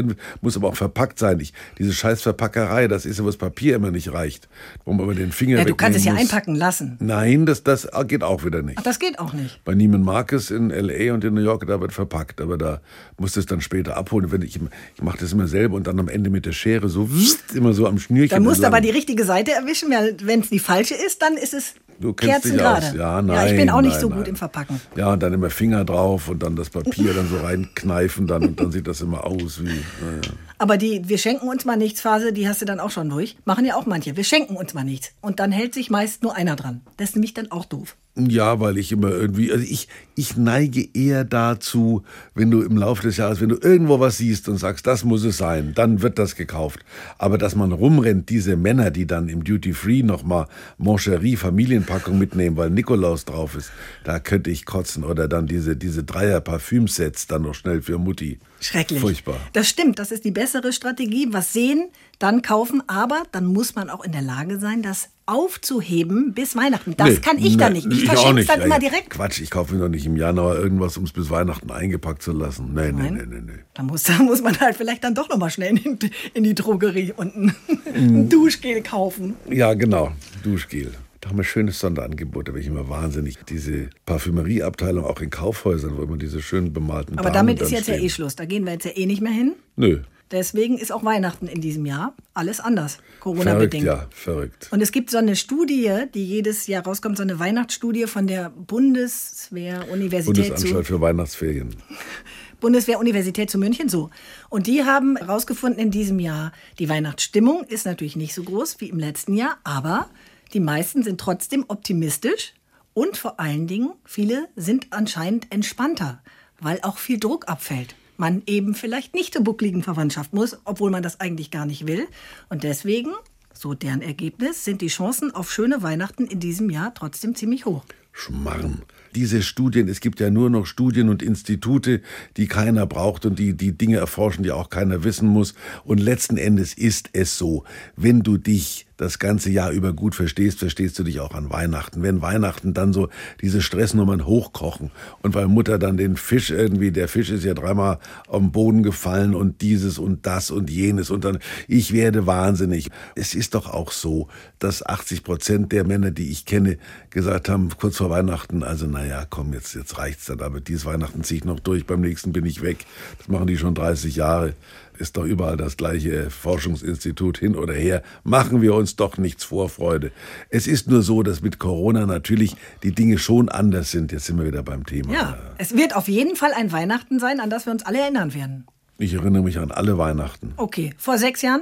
muss 0.41 0.57
aber 0.57 0.69
auch 0.69 0.75
verpackt 0.75 1.19
sein. 1.19 1.39
Ich, 1.39 1.53
diese 1.77 1.93
scheiß 1.93 2.21
Verpackerei, 2.21 2.87
das 2.87 3.05
ist 3.05 3.19
ja, 3.19 3.25
was 3.25 3.37
Papier 3.37 3.75
immer 3.75 3.91
nicht 3.91 4.11
reicht. 4.13 4.47
Wo 4.85 4.93
man 4.93 5.05
immer 5.05 5.15
den 5.15 5.31
Finger 5.31 5.59
Ja, 5.59 5.65
du 5.65 5.75
kannst 5.75 5.99
es 5.99 6.05
ja 6.05 6.13
muss. 6.13 6.21
einpacken 6.21 6.55
lassen. 6.55 6.97
Nein, 6.99 7.45
das, 7.45 7.63
das 7.63 7.87
geht 8.07 8.23
auch 8.23 8.43
wieder 8.43 8.61
nicht. 8.61 8.77
Ach, 8.79 8.83
das 8.83 8.99
geht 8.99 9.19
auch 9.19 9.33
nicht. 9.33 9.63
Bei 9.63 9.75
Neiman 9.75 10.01
Marcus 10.01 10.51
in 10.51 10.71
L.A. 10.71 11.13
und 11.13 11.23
in 11.23 11.33
New 11.33 11.41
York, 11.41 11.65
da 11.67 11.79
wird 11.79 11.93
verpackt, 11.93 12.41
aber 12.41 12.57
da 12.57 12.81
musst 13.17 13.35
du 13.35 13.39
es 13.39 13.45
dann 13.45 13.61
später 13.61 13.95
abholen. 13.95 14.31
Wenn 14.31 14.41
ich, 14.41 14.59
ich 14.95 15.01
mache 15.01 15.17
das 15.19 15.33
immer 15.33 15.47
selber 15.47 15.75
und 15.75 15.87
dann 15.87 15.99
am 15.99 16.07
Ende 16.07 16.29
mit 16.29 16.45
der 16.45 16.53
Schere 16.53 16.89
so 16.89 17.09
immer 17.53 17.73
so 17.73 17.87
am 17.87 17.99
Schnürchen. 17.99 18.29
Da 18.29 18.39
musst 18.39 18.63
du 18.63 18.67
aber 18.67 18.81
die 18.81 18.89
richtige 18.89 19.23
Seite 19.23 19.51
erwischen, 19.51 19.89
weil 19.91 20.15
wenn 20.23 20.41
es 20.41 20.49
die 20.49 20.59
falsche 20.59 20.95
ist, 20.95 21.21
dann 21.21 21.35
ist 21.35 21.53
es 21.53 21.75
Du 21.99 22.13
kennst 22.13 22.45
dich 22.45 22.53
aus. 22.53 22.79
kerzengerade. 22.79 22.97
Ja, 22.97 23.21
nein. 23.21 23.35
ja, 23.35 23.45
ich 23.51 23.57
bin 23.57 23.69
auch 23.69 23.81
nicht 23.81 23.91
nein, 23.93 24.01
so 24.01 24.09
nein. 24.09 24.17
gut 24.19 24.27
im 24.27 24.35
Verpacken. 24.35 24.79
Ja, 24.95 25.13
und 25.13 25.21
dann 25.21 25.33
immer 25.33 25.49
Finger 25.49 25.83
drauf 25.83 26.29
und 26.29 26.41
dann 26.41 26.55
das 26.55 26.69
Papier 26.69 27.13
dann 27.13 27.27
so 27.27 27.37
reinkneifen 27.37 28.25
dann 28.25 28.43
und 28.43 28.59
dann 28.59 28.71
sieht 28.71 28.87
das 28.87 29.01
immer 29.01 29.25
aus 29.25 29.61
wie. 29.61 29.65
Naja. 29.65 30.33
Aber 30.57 30.77
die 30.77 31.07
Wir 31.07 31.17
schenken 31.17 31.47
uns 31.47 31.65
mal 31.65 31.77
nichts 31.77 32.01
Phase, 32.01 32.33
die 32.33 32.47
hast 32.47 32.61
du 32.61 32.65
dann 32.65 32.79
auch 32.79 32.91
schon 32.91 33.09
durch. 33.09 33.37
Machen 33.45 33.65
ja 33.65 33.75
auch 33.75 33.85
manche. 33.85 34.15
Wir 34.15 34.23
schenken 34.23 34.55
uns 34.55 34.73
mal 34.73 34.83
nichts. 34.83 35.11
Und 35.21 35.39
dann 35.39 35.51
hält 35.51 35.73
sich 35.73 35.89
meist 35.89 36.23
nur 36.23 36.35
einer 36.35 36.55
dran. 36.55 36.81
Das 36.97 37.09
ist 37.09 37.15
nämlich 37.15 37.33
dann 37.33 37.51
auch 37.51 37.65
doof. 37.65 37.95
Ja, 38.27 38.59
weil 38.59 38.77
ich 38.77 38.91
immer 38.91 39.11
irgendwie, 39.11 39.51
also 39.51 39.63
ich, 39.63 39.87
ich 40.15 40.35
neige 40.35 40.85
eher 40.93 41.23
dazu, 41.23 42.03
wenn 42.35 42.51
du 42.51 42.61
im 42.61 42.75
Laufe 42.75 43.03
des 43.03 43.17
Jahres, 43.17 43.39
wenn 43.39 43.49
du 43.49 43.57
irgendwo 43.61 43.99
was 43.99 44.17
siehst 44.17 44.49
und 44.49 44.57
sagst, 44.57 44.85
das 44.87 45.05
muss 45.05 45.23
es 45.23 45.37
sein, 45.37 45.73
dann 45.75 46.01
wird 46.01 46.19
das 46.19 46.35
gekauft. 46.35 46.79
Aber 47.17 47.37
dass 47.37 47.55
man 47.55 47.71
rumrennt, 47.71 48.29
diese 48.29 48.55
Männer, 48.57 48.91
die 48.91 49.07
dann 49.07 49.29
im 49.29 49.43
Duty 49.43 49.73
Free 49.73 50.03
nochmal 50.03 50.47
Moncherie 50.77 51.37
Familienpackung 51.37 52.17
mitnehmen, 52.17 52.57
weil 52.57 52.69
Nikolaus 52.69 53.25
drauf 53.25 53.55
ist, 53.55 53.71
da 54.03 54.19
könnte 54.19 54.49
ich 54.49 54.65
kotzen. 54.65 55.03
Oder 55.03 55.27
dann 55.27 55.47
diese, 55.47 55.75
diese 55.75 56.03
Dreier 56.03 56.41
Parfümsets 56.41 57.27
dann 57.27 57.43
noch 57.43 57.55
schnell 57.55 57.81
für 57.81 57.97
Mutti. 57.97 58.39
Schrecklich. 58.61 58.99
Furchtbar. 58.99 59.37
Das 59.53 59.67
stimmt, 59.69 59.99
das 59.99 60.11
ist 60.11 60.25
die 60.25 60.31
bessere 60.31 60.73
Strategie. 60.73 61.27
Was 61.31 61.53
sehen, 61.53 61.89
dann 62.19 62.41
kaufen, 62.41 62.83
aber 62.87 63.23
dann 63.31 63.45
muss 63.45 63.75
man 63.75 63.89
auch 63.89 64.03
in 64.03 64.11
der 64.11 64.21
Lage 64.21 64.59
sein, 64.59 64.81
das 64.81 65.09
aufzuheben 65.25 66.33
bis 66.33 66.55
Weihnachten. 66.55 66.95
Das 66.97 67.09
Nee, 67.09 67.15
kann 67.17 67.37
ich 67.37 67.55
dann 67.57 67.73
nee, 67.73 67.79
nicht. 67.85 68.03
Ich 68.03 68.09
auch 68.09 68.13
verschenke 68.13 68.41
es 68.41 68.47
dann 68.47 68.61
immer 68.61 68.75
Ey, 68.75 68.81
direkt. 68.81 69.09
Quatsch, 69.11 69.39
ich 69.41 69.49
kaufe 69.51 69.73
mir 69.75 69.81
doch 69.81 69.89
nicht 69.89 70.05
im 70.05 70.17
Januar 70.17 70.55
irgendwas, 70.57 70.97
um 70.97 71.03
es 71.03 71.11
bis 71.11 71.29
Weihnachten 71.29 71.69
eingepackt 71.71 72.21
zu 72.21 72.31
lassen. 72.31 72.73
Nee, 72.73 72.91
nee, 72.91 73.11
nee, 73.11 73.23
nee, 73.27 73.41
nee. 73.41 73.59
Da 73.73 73.83
muss, 73.83 74.03
da 74.05 74.17
muss 74.23 74.41
man 74.41 74.59
halt 74.59 74.75
vielleicht 74.75 75.03
dann 75.03 75.15
doch 75.15 75.29
noch 75.29 75.37
mal 75.37 75.49
schnell 75.49 75.77
in, 75.77 75.97
in 76.33 76.43
die 76.43 76.55
Drogerie 76.55 77.13
und 77.15 77.35
ein, 77.35 77.55
Mhm. 77.93 78.15
ein 78.15 78.29
Duschgel 78.29 78.81
kaufen. 78.83 79.35
Ja, 79.49 79.73
genau. 79.73 80.11
Duschgel. 80.43 80.91
Da 81.21 81.29
haben 81.29 81.37
wir 81.37 81.43
schönes 81.43 81.79
Sonderangebot, 81.79 82.47
da 82.47 82.53
bin 82.53 82.61
ich 82.61 82.67
immer 82.67 82.87
wahnsinnig. 82.87 83.37
Diese 83.49 83.89
Parfümerieabteilung 84.05 85.03
auch 85.03 85.19
in 85.19 85.29
Kaufhäusern, 85.29 85.97
wo 85.97 86.03
immer 86.03 86.17
diese 86.17 86.41
schön 86.41 86.71
bemalten 86.71 87.19
Aber 87.19 87.29
Damen 87.29 87.47
damit 87.49 87.61
ist 87.61 87.71
jetzt 87.71 87.87
ja 87.89 87.95
stehen. 87.95 88.05
eh 88.05 88.09
Schluss. 88.09 88.35
Da 88.37 88.45
gehen 88.45 88.65
wir 88.65 88.71
jetzt 88.73 88.85
ja 88.85 88.91
eh 88.95 89.05
nicht 89.05 89.21
mehr 89.21 89.33
hin. 89.33 89.55
Nö. 89.75 89.99
Deswegen 90.31 90.77
ist 90.77 90.91
auch 90.91 91.03
Weihnachten 91.03 91.47
in 91.47 91.59
diesem 91.59 91.85
Jahr 91.87 92.13
alles 92.35 92.59
anders, 92.59 92.93
Verrückt, 92.93 93.19
Corona-bedingt. 93.21 93.83
ja, 93.83 94.05
verrückt. 94.11 94.67
Und 94.71 94.79
es 94.79 94.91
gibt 94.91 95.09
so 95.09 95.17
eine 95.17 95.35
Studie, 95.35 96.03
die 96.13 96.23
jedes 96.23 96.67
Jahr 96.67 96.83
rauskommt, 96.83 97.17
so 97.17 97.23
eine 97.23 97.39
Weihnachtsstudie 97.39 98.05
von 98.05 98.27
der 98.27 98.51
Bundeswehr-Universität 98.51 100.45
zu 100.45 100.51
Bundesanstalt 100.51 100.85
für 100.85 101.01
Weihnachtsferien. 101.01 101.75
Bundeswehr-Universität 102.59 103.49
zu 103.49 103.57
München, 103.57 103.89
so. 103.89 104.11
Und 104.49 104.67
die 104.67 104.83
haben 104.83 105.17
herausgefunden 105.17 105.79
in 105.81 105.91
diesem 105.91 106.19
Jahr, 106.19 106.51
die 106.77 106.89
Weihnachtsstimmung 106.89 107.63
ist 107.63 107.85
natürlich 107.85 108.15
nicht 108.15 108.35
so 108.35 108.43
groß 108.43 108.79
wie 108.81 108.89
im 108.89 108.99
letzten 108.99 109.33
Jahr, 109.33 109.57
aber 109.63 110.09
die 110.53 110.59
meisten 110.59 111.03
sind 111.03 111.19
trotzdem 111.19 111.65
optimistisch 111.67 112.53
und 112.93 113.17
vor 113.17 113.39
allen 113.39 113.67
Dingen, 113.67 113.93
viele 114.03 114.49
sind 114.55 114.87
anscheinend 114.91 115.51
entspannter, 115.51 116.21
weil 116.59 116.79
auch 116.81 116.97
viel 116.97 117.19
Druck 117.19 117.47
abfällt. 117.47 117.95
Man 118.17 118.41
eben 118.47 118.75
vielleicht 118.75 119.13
nicht 119.13 119.33
zur 119.33 119.43
buckligen 119.43 119.83
Verwandtschaft 119.83 120.33
muss, 120.33 120.57
obwohl 120.65 120.91
man 120.91 121.03
das 121.03 121.19
eigentlich 121.21 121.51
gar 121.51 121.65
nicht 121.65 121.87
will. 121.87 122.07
Und 122.49 122.63
deswegen, 122.63 123.13
so 123.53 123.73
deren 123.73 124.01
Ergebnis, 124.01 124.65
sind 124.65 124.81
die 124.81 124.87
Chancen 124.87 125.33
auf 125.33 125.51
schöne 125.51 125.83
Weihnachten 125.83 126.25
in 126.25 126.39
diesem 126.39 126.69
Jahr 126.69 126.93
trotzdem 126.93 127.35
ziemlich 127.35 127.65
hoch. 127.65 127.85
Schmarrn. 128.11 128.81
Diese 129.15 129.41
Studien, 129.41 129.87
es 129.87 129.99
gibt 129.99 130.19
ja 130.19 130.29
nur 130.29 130.49
noch 130.49 130.65
Studien 130.65 131.09
und 131.09 131.23
Institute, 131.23 132.01
die 132.37 132.47
keiner 132.47 132.85
braucht 132.85 133.25
und 133.25 133.39
die 133.39 133.53
die 133.53 133.77
Dinge 133.77 133.97
erforschen, 133.97 134.43
die 134.43 134.51
auch 134.51 134.69
keiner 134.69 135.03
wissen 135.03 135.27
muss. 135.27 135.53
Und 135.83 135.99
letzten 135.99 136.37
Endes 136.37 136.73
ist 136.73 137.09
es 137.13 137.37
so, 137.37 137.63
wenn 137.95 138.21
du 138.21 138.37
dich 138.37 138.87
das 138.99 139.17
ganze 139.17 139.49
Jahr 139.49 139.71
über 139.71 139.93
gut 139.93 140.13
verstehst, 140.13 140.59
verstehst 140.59 140.99
du 140.99 141.03
dich 141.03 141.21
auch 141.21 141.33
an 141.33 141.49
Weihnachten. 141.49 142.03
Wenn 142.03 142.21
Weihnachten 142.21 142.73
dann 142.73 142.91
so 142.91 143.07
diese 143.41 143.61
Stressnummern 143.61 144.25
hochkochen 144.25 144.91
und 145.21 145.33
weil 145.35 145.47
Mutter 145.47 145.79
dann 145.79 145.95
den 145.95 146.17
Fisch 146.17 146.51
irgendwie, 146.51 146.91
der 146.91 147.07
Fisch 147.07 147.29
ist 147.29 147.45
ja 147.45 147.53
dreimal 147.53 147.99
den 148.31 148.51
Boden 148.51 148.83
gefallen 148.83 149.35
und 149.35 149.61
dieses 149.61 149.99
und 149.99 150.25
das 150.25 150.51
und 150.51 150.69
jenes 150.69 151.11
und 151.11 151.23
dann, 151.23 151.39
ich 151.67 151.93
werde 151.93 152.27
wahnsinnig. 152.27 152.89
Es 153.15 153.35
ist 153.35 153.55
doch 153.55 153.69
auch 153.69 153.91
so, 153.91 154.27
dass 154.59 154.85
80 154.85 155.23
Prozent 155.23 155.71
der 155.71 155.85
Männer, 155.85 156.11
die 156.11 156.29
ich 156.29 156.45
kenne, 156.45 156.77
gesagt 157.09 157.47
haben, 157.47 157.69
kurz 157.79 157.97
vor 157.97 158.09
Weihnachten, 158.09 158.63
also 158.63 158.85
naja, 158.99 159.25
komm, 159.29 159.53
jetzt, 159.53 159.75
jetzt 159.75 159.97
reicht's 159.97 160.25
dann, 160.25 160.41
aber 160.41 160.59
dieses 160.59 160.85
Weihnachten 160.85 161.23
ziehe 161.23 161.39
ich 161.39 161.45
noch 161.45 161.59
durch, 161.59 161.85
beim 161.85 162.01
nächsten 162.01 162.33
bin 162.33 162.45
ich 162.45 162.61
weg. 162.61 162.85
Das 163.17 163.29
machen 163.29 163.47
die 163.47 163.57
schon 163.57 163.73
30 163.73 164.15
Jahre 164.15 164.53
ist 164.99 165.15
doch 165.15 165.23
überall 165.23 165.55
das 165.55 165.77
gleiche 165.77 166.29
Forschungsinstitut 166.29 167.37
hin 167.37 167.55
oder 167.55 167.73
her. 167.73 168.03
Machen 168.25 168.61
wir 168.61 168.73
uns 168.75 168.97
doch 168.97 169.17
nichts 169.17 169.45
vor, 169.45 169.69
Freude. 169.69 170.11
Es 170.49 170.67
ist 170.67 170.89
nur 170.89 171.01
so, 171.01 171.23
dass 171.23 171.41
mit 171.41 171.57
Corona 171.57 172.05
natürlich 172.05 172.57
die 172.83 172.93
Dinge 172.93 173.17
schon 173.17 173.47
anders 173.47 173.91
sind. 173.91 174.11
Jetzt 174.11 174.25
sind 174.25 174.37
wir 174.37 174.45
wieder 174.45 174.61
beim 174.61 174.85
Thema. 174.85 175.13
Ja, 175.13 175.37
es 175.57 175.75
wird 175.75 175.95
auf 175.95 176.09
jeden 176.09 176.35
Fall 176.35 176.51
ein 176.53 176.73
Weihnachten 176.73 177.19
sein, 177.19 177.39
an 177.39 177.49
das 177.49 177.65
wir 177.65 177.71
uns 177.71 177.85
alle 177.85 177.99
erinnern 177.99 178.33
werden. 178.33 178.65
Ich 178.97 179.13
erinnere 179.13 179.43
mich 179.43 179.57
an 179.57 179.71
alle 179.71 179.97
Weihnachten. 179.97 180.53
Okay, 180.57 180.93
vor 180.97 181.17
sechs 181.17 181.41
Jahren? 181.41 181.61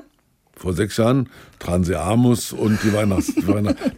Vor 0.57 0.73
sechs 0.73 0.97
Jahren 0.97 1.29
Transeamus 1.59 2.51
und 2.51 2.79
die 2.83 2.91
Weihnachts. 2.93 3.33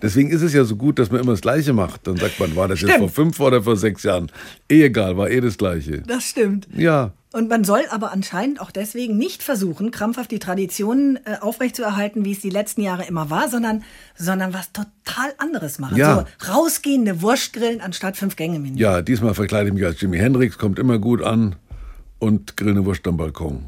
Deswegen 0.02 0.30
ist 0.30 0.42
es 0.42 0.54
ja 0.54 0.66
so 0.66 0.76
gut, 0.76 1.00
dass 1.00 1.10
man 1.10 1.22
immer 1.22 1.32
das 1.32 1.42
Gleiche 1.42 1.74
macht. 1.74 2.06
Dann 2.06 2.18
sagt 2.18 2.40
man, 2.40 2.56
war 2.56 2.68
das 2.68 2.80
Stimmt. 2.80 2.92
jetzt 2.92 3.00
vor 3.00 3.10
fünf 3.10 3.40
oder 3.40 3.64
vor 3.64 3.78
sechs 3.78 4.04
Jahren? 4.04 4.32
Eh 4.70 4.84
egal, 4.84 5.18
war 5.18 5.30
eh 5.30 5.40
das 5.40 5.58
Gleiche. 5.58 6.04
Das 6.06 6.26
stimmt. 6.26 6.68
Ja. 6.76 7.14
Und 7.32 7.48
man 7.48 7.64
soll 7.64 7.82
aber 7.92 8.12
anscheinend 8.12 8.60
auch 8.60 8.72
deswegen 8.72 9.18
nicht 9.18 9.44
versuchen, 9.44 9.92
krampfhaft 9.92 10.32
die 10.32 10.40
Traditionen 10.40 11.20
äh, 11.26 11.38
aufrechtzuerhalten, 11.40 12.26
wie 12.26 12.32
es 12.32 12.40
die 12.40 12.50
letzten 12.50 12.82
Jahre 12.82 13.06
immer 13.06 13.30
war, 13.30 13.50
sondern, 13.50 13.84
sondern 14.16 14.52
was 14.54 14.72
total 14.74 15.34
anderes 15.38 15.78
machen. 15.78 15.96
Ja. 15.96 16.26
So 16.42 16.52
rausgehende 16.52 17.22
Wurst 17.22 17.54
grillen 17.54 17.82
anstatt 17.82 18.18
fünf 18.18 18.36
Gänge 18.36 18.58
Menü. 18.58 18.80
Ja, 18.80 19.04
diesmal 19.04 19.36
verkleide 19.36 19.68
ich 19.68 19.76
mich 19.76 19.86
als 19.86 20.02
Jimi 20.02 20.18
Hendrix, 20.18 20.58
kommt 20.58 20.80
immer 20.80 20.98
gut 20.98 21.22
an. 21.22 21.56
Und 22.18 22.58
grüne 22.58 22.84
Wurst 22.84 23.08
am 23.08 23.16
Balkon. 23.16 23.64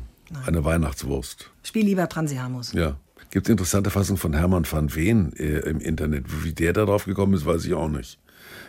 Eine 0.46 0.64
Weihnachtswurst. 0.66 1.50
Spiel 1.64 1.86
lieber 1.86 2.08
Transiamus. 2.08 2.74
Ja. 2.74 2.98
Gibt 3.30 3.48
es 3.48 3.52
interessante 3.52 3.90
Fassung 3.90 4.18
von 4.18 4.34
Hermann 4.34 4.66
van 4.70 4.94
Veen 4.94 5.34
äh, 5.38 5.60
im 5.60 5.80
Internet. 5.80 6.44
Wie 6.44 6.52
der 6.52 6.74
da 6.74 6.86
drauf 6.86 7.06
gekommen 7.06 7.34
ist, 7.34 7.46
weiß 7.46 7.66
ich 7.66 7.74
auch 7.74 7.88
nicht. 7.88 8.20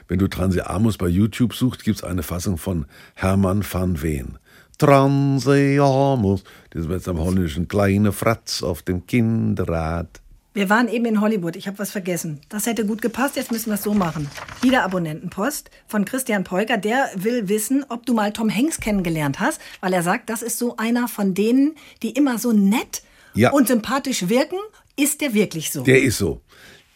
Wenn 0.06 0.18
du 0.18 0.28
Transeamus 0.28 0.98
bei 0.98 1.08
YouTube 1.08 1.54
suchst, 1.54 1.84
gibt 1.84 1.98
es 1.98 2.04
eine 2.04 2.22
Fassung 2.22 2.58
von 2.58 2.86
Hermann 3.14 3.64
van 3.68 4.02
Veen. 4.02 4.38
Transeamus. 4.78 6.44
Das 6.70 6.88
war 6.88 6.96
jetzt 6.96 7.08
am 7.08 7.18
holländischen 7.18 7.68
kleine 7.68 8.12
Fratz 8.12 8.62
auf 8.62 8.82
dem 8.82 9.06
Kinderrad. 9.06 10.21
Wir 10.54 10.68
waren 10.68 10.88
eben 10.88 11.06
in 11.06 11.20
Hollywood. 11.22 11.56
Ich 11.56 11.66
habe 11.66 11.78
was 11.78 11.90
vergessen. 11.90 12.40
Das 12.50 12.66
hätte 12.66 12.84
gut 12.84 13.00
gepasst. 13.00 13.36
Jetzt 13.36 13.50
müssen 13.50 13.70
wir 13.70 13.74
es 13.74 13.82
so 13.82 13.94
machen. 13.94 14.28
Wieder 14.60 14.82
Abonnentenpost 14.84 15.70
von 15.86 16.04
Christian 16.04 16.44
Polker. 16.44 16.76
Der 16.76 17.10
will 17.14 17.48
wissen, 17.48 17.86
ob 17.88 18.04
du 18.04 18.12
mal 18.12 18.32
Tom 18.32 18.54
Hanks 18.54 18.78
kennengelernt 18.78 19.40
hast, 19.40 19.60
weil 19.80 19.94
er 19.94 20.02
sagt, 20.02 20.28
das 20.28 20.42
ist 20.42 20.58
so 20.58 20.76
einer 20.76 21.08
von 21.08 21.32
denen, 21.34 21.74
die 22.02 22.10
immer 22.10 22.38
so 22.38 22.52
nett 22.52 23.02
Ja. 23.34 23.50
und 23.52 23.68
sympathisch 23.68 24.28
wirken. 24.28 24.58
Ist 24.94 25.22
der 25.22 25.32
wirklich 25.32 25.70
so? 25.70 25.84
Der 25.84 26.02
ist 26.02 26.18
so. 26.18 26.42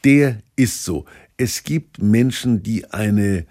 Der 0.05 0.39
ist 0.57 0.85
so. 0.85 1.07
Es 1.39 1.65
gibt 1.65 2.01
Menschen, 2.03 2.63
die 2.63 2.91
eine 2.93 3.47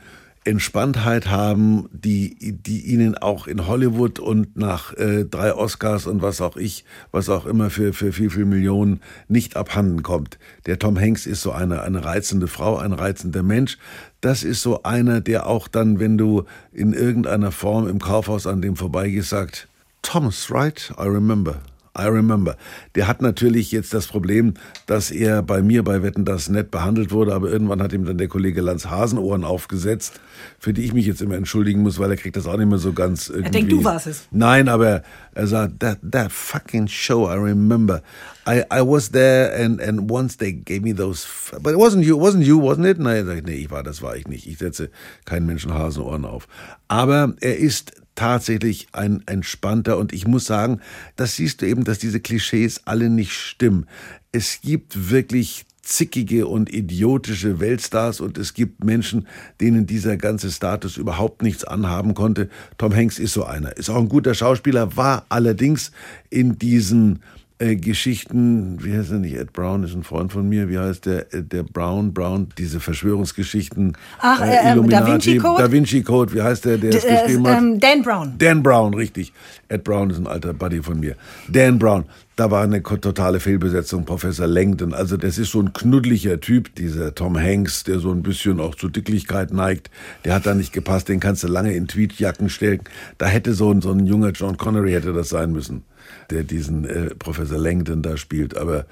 Entspanntheit 0.46 1.28
haben, 1.28 1.90
die, 1.92 2.36
die 2.40 2.82
ihnen 2.82 3.18
auch 3.18 3.48
in 3.48 3.66
Hollywood 3.68 4.20
und 4.20 4.56
nach 4.56 4.94
äh, 4.94 5.26
drei 5.26 5.54
Oscars 5.54 6.06
und 6.06 6.22
was 6.22 6.40
auch 6.40 6.56
ich, 6.56 6.86
was 7.12 7.30
auch 7.30 7.48
immer 7.48 7.72
für, 7.72 7.94
für 7.94 8.14
viel, 8.14 8.30
viel 8.30 8.46
Millionen 8.46 9.02
nicht 9.28 9.58
abhanden 9.58 10.04
kommt. 10.04 10.38
Der 10.68 10.78
Tom 10.78 11.00
Hanks 11.00 11.26
ist 11.26 11.42
so 11.42 11.52
eine, 11.52 11.82
eine 11.82 12.06
reizende 12.06 12.48
Frau, 12.48 12.78
ein 12.78 12.94
reizender 12.94 13.42
Mensch. 13.42 13.80
Das 14.22 14.44
ist 14.44 14.62
so 14.62 14.84
einer, 14.84 15.20
der 15.20 15.48
auch 15.48 15.68
dann, 15.68 16.00
wenn 16.00 16.18
du 16.18 16.46
in 16.72 16.94
irgendeiner 16.94 17.52
Form 17.52 17.88
im 17.88 18.00
Kaufhaus 18.00 18.46
an 18.46 18.62
dem 18.62 18.76
vorbeigehst, 18.76 19.30
sagt, 19.30 19.68
Thomas, 20.04 20.52
right? 20.52 20.94
I 21.00 21.08
remember. 21.08 21.60
I 21.98 22.08
remember. 22.08 22.58
Der 22.96 23.08
hat 23.08 23.22
natürlich 23.22 23.72
jetzt 23.72 23.94
das 23.94 24.08
Problem, 24.08 24.54
dass 24.86 25.12
er 25.12 25.42
bei 25.42 25.62
mir 25.62 25.84
bei 25.84 26.04
Wetten 26.04 26.26
das 26.26 26.50
nett 26.50 26.70
behandelt 26.70 27.12
wurde, 27.12 27.34
aber 27.34 27.50
irgendwann 27.50 27.82
hat 27.82 27.94
ihm 27.94 28.06
dann 28.06 28.18
der 28.18 28.28
Kollege 28.28 28.62
Lanz 28.62 28.88
Hasenohren 28.88 29.44
aufgesetzt, 29.46 30.20
für 30.60 30.74
die 30.74 30.84
ich 30.84 30.94
mich 30.94 31.06
jetzt 31.06 31.22
immer 31.22 31.36
entschuldigen 31.36 31.82
muss, 31.82 31.98
weil 31.98 32.12
er 32.12 32.18
kriegt 32.18 32.36
das 32.36 32.48
auch 32.48 32.58
nicht 32.58 32.70
mehr 32.70 32.80
so 32.80 32.92
ganz 32.92 33.30
irgendwie. 33.30 33.52
denkt, 33.52 33.72
du 33.72 33.84
warst 33.84 34.08
es. 34.08 34.28
Nein, 34.32 34.68
aber 34.68 35.04
er 35.34 35.48
sagt, 35.48 35.80
that, 35.80 36.00
that 36.10 36.32
fucking 36.32 36.88
show, 36.88 37.30
I 37.30 37.36
remember. 37.36 38.02
I, 38.48 38.64
I 38.72 38.82
was 38.82 39.10
there 39.10 39.54
and, 39.56 39.82
and 39.82 40.12
once 40.12 40.38
they 40.38 40.52
gave 40.52 40.82
me 40.82 40.94
those, 40.94 41.26
but 41.62 41.74
it 41.74 41.80
wasn't 41.80 42.04
you, 42.04 42.18
wasn't 42.18 42.44
you, 42.44 42.60
wasn't 42.60 42.86
it? 42.86 43.00
Nein, 43.00 43.26
sag 43.26 43.38
ich, 43.38 43.44
nee, 43.44 43.56
ich 43.56 43.72
war, 43.72 43.84
das 43.84 44.02
war 44.02 44.16
ich 44.16 44.28
nicht. 44.28 44.48
Ich 44.48 44.58
setze 44.58 44.90
keinen 45.26 45.46
Menschen 45.46 45.74
Hasenohren 45.74 46.26
auf. 46.26 46.48
Aber 46.88 47.34
er 47.40 47.58
ist 47.58 47.94
tatsächlich 48.16 48.88
ein 48.92 49.24
entspannter 49.28 49.98
und 49.98 50.14
ich 50.14 50.28
muss 50.28 50.46
sagen, 50.46 50.80
das 51.16 51.36
siehst 51.36 51.62
du 51.62 51.68
eben, 51.68 51.84
dass 51.84 52.00
diese 52.00 52.20
Klischees 52.20 52.82
alle 52.86 53.10
nicht 53.10 53.34
stimmen. 53.34 53.88
Es 54.32 54.62
gibt 54.62 55.12
wirklich 55.12 55.66
zickige 55.86 56.48
und 56.48 56.74
idiotische 56.74 57.60
Weltstars 57.60 58.20
und 58.20 58.38
es 58.38 58.54
gibt 58.54 58.84
Menschen, 58.84 59.28
denen 59.62 59.86
dieser 59.86 60.18
ganze 60.18 60.52
Status 60.52 60.98
überhaupt 60.98 61.44
nichts 61.44 61.64
anhaben 61.64 62.16
konnte. 62.16 62.50
Tom 62.78 62.94
Hanks 62.94 63.20
ist 63.20 63.34
so 63.34 63.46
einer, 63.46 63.78
ist 63.78 63.90
auch 63.90 63.98
ein 63.98 64.10
guter 64.10 64.34
Schauspieler, 64.34 64.98
war 64.98 65.26
allerdings 65.30 65.92
in 66.30 66.58
diesen 66.58 67.22
äh, 67.66 67.76
Geschichten, 67.76 68.78
wie 68.84 68.96
heißt 68.96 69.12
er 69.12 69.20
nicht, 69.20 69.36
Ed 69.36 69.54
Brown 69.54 69.84
ist 69.84 69.94
ein 69.96 70.04
Freund 70.04 70.32
von 70.32 70.48
mir, 70.48 70.70
wie 70.70 70.78
heißt 70.78 71.06
der, 71.06 71.34
äh, 71.34 71.44
der 71.44 71.64
Brown, 71.64 72.14
Brown, 72.14 72.48
diese 72.58 72.80
Verschwörungsgeschichten. 72.80 73.98
Ach, 74.20 74.42
äh, 74.42 74.72
ähm, 74.72 74.90
Da 74.90 75.06
Vinci 75.08 75.38
Code? 75.38 75.62
Da 75.64 75.72
Vinci 75.72 76.04
Code, 76.04 76.34
wie 76.34 76.42
heißt 76.42 76.66
der, 76.66 76.78
der 76.78 76.94
es 76.96 77.04
Äh, 77.04 77.22
geschrieben 77.24 77.48
hat? 77.48 77.58
ähm, 77.60 77.80
Dan 77.80 78.02
Brown. 78.04 78.34
Dan 78.38 78.64
Brown, 78.64 78.94
richtig. 78.94 79.34
Ed 79.68 79.84
Brown 79.84 80.10
ist 80.12 80.18
ein 80.20 80.28
alter 80.28 80.54
Buddy 80.54 80.82
von 80.84 81.00
mir. 81.00 81.16
Dan 81.50 81.80
Brown, 81.80 82.06
da 82.36 82.52
war 82.52 82.64
eine 82.64 82.84
totale 82.84 83.40
Fehlbesetzung, 83.40 84.06
Professor 84.06 84.46
Langdon. 84.46 84.94
Also 84.94 85.18
das 85.18 85.38
ist 85.38 85.52
so 85.52 85.62
ein 85.62 85.74
knuddeliger 85.74 86.40
Typ, 86.40 86.76
dieser 86.76 87.16
Tom 87.16 87.38
Hanks, 87.38 87.84
der 87.84 88.00
so 88.00 88.12
ein 88.12 88.22
bisschen 88.24 88.60
auch 88.60 88.76
zu 88.76 88.90
Dicklichkeit 88.90 89.54
neigt. 89.54 89.90
Der 90.24 90.36
hat 90.36 90.46
da 90.46 90.54
nicht 90.54 90.74
gepasst, 90.74 91.10
den 91.10 91.20
kannst 91.20 91.44
du 91.44 91.48
lange 91.48 91.74
in 91.74 91.88
Tweetjacken 91.88 92.50
stellen. 92.50 92.82
Da 93.18 93.26
hätte 93.28 93.54
so 93.54 93.72
ein, 93.72 93.82
so 93.82 93.92
ein 93.92 94.06
junger 94.06 94.32
John 94.32 94.58
Connery 94.58 94.92
hätte 94.92 95.14
das 95.14 95.30
sein 95.30 95.52
müssen, 95.52 95.84
der 96.30 96.44
diesen 96.44 96.86
äh, 96.86 97.16
Professor 97.16 97.58
Langdon 97.58 98.02
da 98.02 98.18
spielt. 98.18 98.58
Aber 98.58 98.86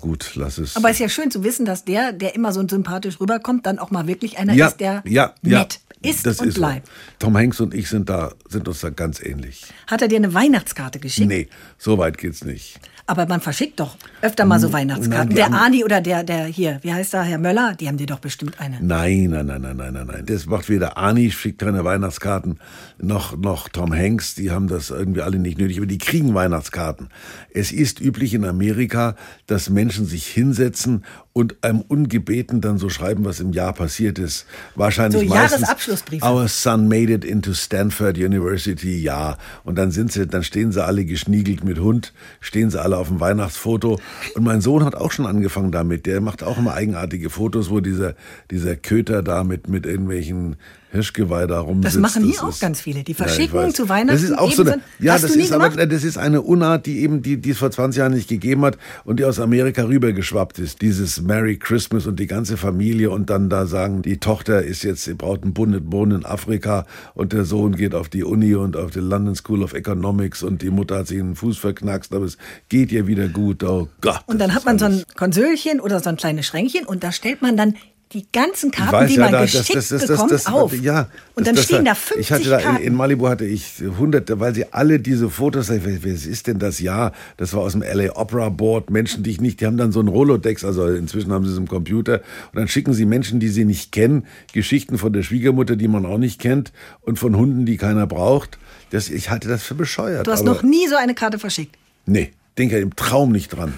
gut, 0.00 0.32
lass 0.34 0.58
es. 0.58 0.76
Aber 0.76 0.90
es 0.90 0.96
ist 0.96 1.00
ja 1.00 1.08
schön 1.08 1.30
zu 1.30 1.44
wissen, 1.44 1.64
dass 1.64 1.84
der, 1.84 2.12
der 2.12 2.34
immer 2.34 2.52
so 2.52 2.66
sympathisch 2.66 3.20
rüberkommt, 3.20 3.66
dann 3.66 3.78
auch 3.78 3.90
mal 3.90 4.06
wirklich 4.06 4.38
einer 4.38 4.54
ja, 4.54 4.68
ist, 4.68 4.80
der 4.80 5.02
ja, 5.06 5.34
ja, 5.42 5.60
nett 5.60 5.80
ist 6.02 6.26
das 6.26 6.40
und 6.40 6.48
ist 6.48 6.54
so. 6.54 6.60
bleibt. 6.60 6.88
Tom 7.18 7.36
Hanks 7.36 7.60
und 7.60 7.74
ich 7.74 7.88
sind 7.88 8.08
da, 8.08 8.32
sind 8.48 8.68
uns 8.68 8.80
da 8.80 8.90
ganz 8.90 9.20
ähnlich. 9.20 9.66
Hat 9.86 10.02
er 10.02 10.08
dir 10.08 10.16
eine 10.16 10.32
Weihnachtskarte 10.32 10.98
geschickt? 10.98 11.28
Nee, 11.28 11.48
so 11.76 11.98
weit 11.98 12.18
geht's 12.18 12.44
nicht. 12.44 12.78
Aber 13.08 13.24
man 13.26 13.40
verschickt 13.40 13.80
doch 13.80 13.96
öfter 14.20 14.44
mal 14.44 14.60
so 14.60 14.70
Weihnachtskarten. 14.70 15.34
nein, 15.34 15.50
der 15.50 15.58
Ani 15.58 15.82
oder 15.82 16.02
der, 16.02 16.24
der 16.24 16.44
hier, 16.44 16.78
wie 16.82 16.92
heißt 16.92 17.14
da, 17.14 17.22
Herr 17.22 17.38
Möller, 17.38 17.74
die 17.74 17.88
haben 17.88 17.96
dir 17.96 18.06
doch 18.06 18.18
bestimmt 18.18 18.60
eine. 18.60 18.76
Nein, 18.82 19.30
nein, 19.30 19.46
nein, 19.46 19.62
nein, 19.62 19.76
nein, 19.78 19.92
nein, 19.94 20.06
nein. 20.06 20.26
Das 20.26 20.44
macht 20.44 20.68
weder 20.68 20.98
Ani, 20.98 21.30
schickt 21.30 21.60
keine 21.60 21.84
Weihnachtskarten, 21.84 22.58
noch, 22.98 23.34
noch 23.34 23.70
Tom 23.70 23.94
Hanks. 23.94 24.34
Die 24.34 24.50
haben 24.50 24.68
das 24.68 24.90
irgendwie 24.90 25.22
alle 25.22 25.38
nicht 25.38 25.56
nötig, 25.56 25.78
aber 25.78 25.86
die 25.86 25.96
kriegen 25.96 26.34
Weihnachtskarten. 26.34 27.08
Es 27.54 27.72
ist 27.72 27.98
üblich 27.98 28.34
in 28.34 28.44
Amerika, 28.44 29.16
dass 29.46 29.70
Menschen 29.70 30.04
sich 30.04 30.26
hinsetzen 30.26 31.04
und 31.32 31.62
einem 31.62 31.80
ungebeten 31.80 32.60
dann 32.60 32.78
so 32.78 32.90
schreiben, 32.90 33.24
was 33.24 33.40
im 33.40 33.52
Jahr 33.52 33.72
passiert 33.72 34.18
ist. 34.18 34.44
Wahrscheinlich 34.74 35.28
So 35.28 35.34
meistens. 35.34 35.60
Jahresabschlussbriefe. 35.60 36.26
Our 36.26 36.48
son 36.48 36.88
made 36.88 37.12
it 37.12 37.24
into 37.24 37.54
Stanford 37.54 38.18
University, 38.18 39.00
ja. 39.00 39.38
Und 39.64 39.76
dann 39.76 39.92
sind 39.92 40.12
sie, 40.12 40.26
dann 40.26 40.42
stehen 40.42 40.72
sie 40.72 40.84
alle 40.84 41.04
geschniegelt 41.04 41.64
mit 41.64 41.78
Hund, 41.78 42.12
stehen 42.40 42.70
sie 42.70 42.82
alle 42.82 42.97
auf 42.98 43.08
dem 43.08 43.20
Weihnachtsfoto. 43.20 43.98
Und 44.34 44.44
mein 44.44 44.60
Sohn 44.60 44.84
hat 44.84 44.94
auch 44.94 45.12
schon 45.12 45.26
angefangen 45.26 45.72
damit. 45.72 46.06
Der 46.06 46.20
macht 46.20 46.42
auch 46.42 46.58
immer 46.58 46.74
eigenartige 46.74 47.30
Fotos, 47.30 47.70
wo 47.70 47.80
dieser, 47.80 48.14
dieser 48.50 48.76
Köter 48.76 49.22
da 49.22 49.44
mit, 49.44 49.68
mit 49.68 49.86
irgendwelchen 49.86 50.56
Hirschgeweih 50.90 51.46
da 51.46 51.60
rumsitzt. 51.60 51.94
Das 51.96 52.00
machen 52.00 52.24
hier 52.24 52.32
Das 52.34 52.42
auch 52.42 52.48
ist- 52.48 52.60
ganz 52.60 52.80
viele. 52.80 53.04
Die 53.04 53.12
Ja, 53.12 53.18
verschicken 53.18 53.54
weiß. 53.58 53.74
zu 53.74 53.88
Weihnachten 53.88 54.08
Das 54.20 54.22
ist 54.22 54.36
auch 54.38 54.50
so 54.50 54.62
eine, 54.62 54.80
ja, 54.98 55.18
das 55.18 55.36
ist 55.36 55.52
aber, 55.52 55.68
das 55.70 56.04
ist 56.04 56.16
eine 56.18 56.40
Unart, 56.42 56.86
die 56.86 57.00
eben, 57.00 57.22
die, 57.22 57.36
die 57.36 57.50
es 57.50 57.58
vor 57.58 57.70
20 57.70 57.98
Jahren 57.98 58.14
nicht 58.14 58.28
gegeben 58.28 58.62
hat 58.64 58.78
und 59.04 59.20
die 59.20 59.24
aus 59.24 59.38
Amerika 59.38 59.82
rübergeschwappt 59.84 60.58
ist. 60.58 60.80
Dieses 60.82 61.20
Merry 61.20 61.56
Christmas 61.58 62.06
und 62.06 62.18
die 62.18 62.26
ganze 62.26 62.56
Familie 62.56 63.10
und 63.10 63.28
dann 63.30 63.50
da 63.50 63.66
sagen, 63.66 64.02
die 64.02 64.18
Tochter 64.18 64.62
ist 64.62 64.82
jetzt, 64.82 65.04
sie 65.04 65.14
braucht 65.14 65.42
einen 65.42 65.52
Boden 65.54 66.12
in 66.12 66.24
Afrika 66.24 66.86
und 67.14 67.32
der 67.32 67.44
Sohn 67.44 67.76
geht 67.76 67.94
auf 67.94 68.08
die 68.08 68.24
Uni 68.24 68.54
und 68.54 68.76
auf 68.76 68.90
die 68.90 69.00
London 69.00 69.34
School 69.34 69.62
of 69.62 69.74
Economics 69.74 70.42
und 70.42 70.62
die 70.62 70.70
Mutter 70.70 70.98
hat 70.98 71.08
sich 71.08 71.18
den 71.18 71.36
Fuß 71.36 71.58
verknackst, 71.58 72.14
aber 72.14 72.24
es 72.24 72.38
geht 72.68 72.92
ihr 72.92 73.06
wieder 73.06 73.28
gut. 73.28 73.62
Oh 73.62 73.88
Gott. 74.00 74.20
Und 74.26 74.40
dann 74.40 74.54
hat 74.54 74.64
man 74.64 74.78
so 74.78 74.86
ein 74.86 74.92
alles- 74.92 75.06
Konsölchen 75.16 75.80
oder 75.80 76.00
so 76.00 76.08
ein 76.08 76.16
kleines 76.16 76.46
Schränkchen 76.46 76.86
und 76.86 77.04
da 77.04 77.12
stellt 77.12 77.42
man 77.42 77.56
dann 77.56 77.74
die 78.12 78.26
ganzen 78.32 78.70
Karten, 78.70 78.92
weiß 78.92 79.10
die 79.10 79.16
ja, 79.16 79.24
man 79.24 79.32
da, 79.32 79.42
geschickt 79.42 79.74
das, 79.74 79.88
das, 79.88 80.00
das, 80.00 80.10
bekommt, 80.10 80.32
das, 80.32 80.46
auf. 80.46 80.74
Ja, 80.80 81.08
und 81.34 81.46
dann 81.46 81.56
stehen 81.56 81.84
da 81.84 81.94
50 81.94 82.20
Ich 82.20 82.32
hatte 82.32 82.48
da 82.48 82.56
in, 82.56 82.64
Karten. 82.64 82.82
in 82.82 82.94
Malibu 82.94 83.28
hatte 83.28 83.44
ich 83.44 83.82
hunderte, 83.98 84.40
weil 84.40 84.54
sie 84.54 84.72
alle 84.72 84.98
diese 84.98 85.28
Fotos, 85.28 85.68
wer 85.68 86.04
ist 86.04 86.46
denn 86.46 86.58
das 86.58 86.80
Jahr? 86.80 87.12
Das 87.36 87.52
war 87.52 87.60
aus 87.60 87.72
dem 87.72 87.82
LA 87.82 88.16
Opera 88.16 88.48
Board, 88.48 88.90
Menschen, 88.90 89.22
die 89.22 89.30
ich 89.30 89.40
nicht, 89.40 89.60
die 89.60 89.66
haben 89.66 89.76
dann 89.76 89.92
so 89.92 90.00
ein 90.00 90.08
Rolodex, 90.08 90.64
also 90.64 90.86
inzwischen 90.86 91.32
haben 91.32 91.44
sie 91.44 91.52
es 91.52 91.58
im 91.58 91.68
Computer 91.68 92.22
und 92.52 92.56
dann 92.58 92.68
schicken 92.68 92.94
sie 92.94 93.04
Menschen, 93.04 93.40
die 93.40 93.48
sie 93.48 93.66
nicht 93.66 93.92
kennen, 93.92 94.26
Geschichten 94.52 94.96
von 94.96 95.12
der 95.12 95.22
Schwiegermutter, 95.22 95.76
die 95.76 95.88
man 95.88 96.06
auch 96.06 96.18
nicht 96.18 96.40
kennt 96.40 96.72
und 97.02 97.18
von 97.18 97.36
Hunden, 97.36 97.66
die 97.66 97.76
keiner 97.76 98.06
braucht. 98.06 98.58
Das, 98.90 99.10
ich 99.10 99.28
halte 99.28 99.48
das 99.48 99.62
für 99.62 99.74
bescheuert. 99.74 100.26
du 100.26 100.32
hast 100.32 100.44
noch 100.44 100.62
nie 100.62 100.88
so 100.88 100.96
eine 100.96 101.14
Karte 101.14 101.38
verschickt. 101.38 101.76
Nee, 102.06 102.32
denke 102.56 102.76
ja 102.76 102.82
im 102.82 102.96
Traum 102.96 103.32
nicht 103.32 103.50
dran. 103.50 103.74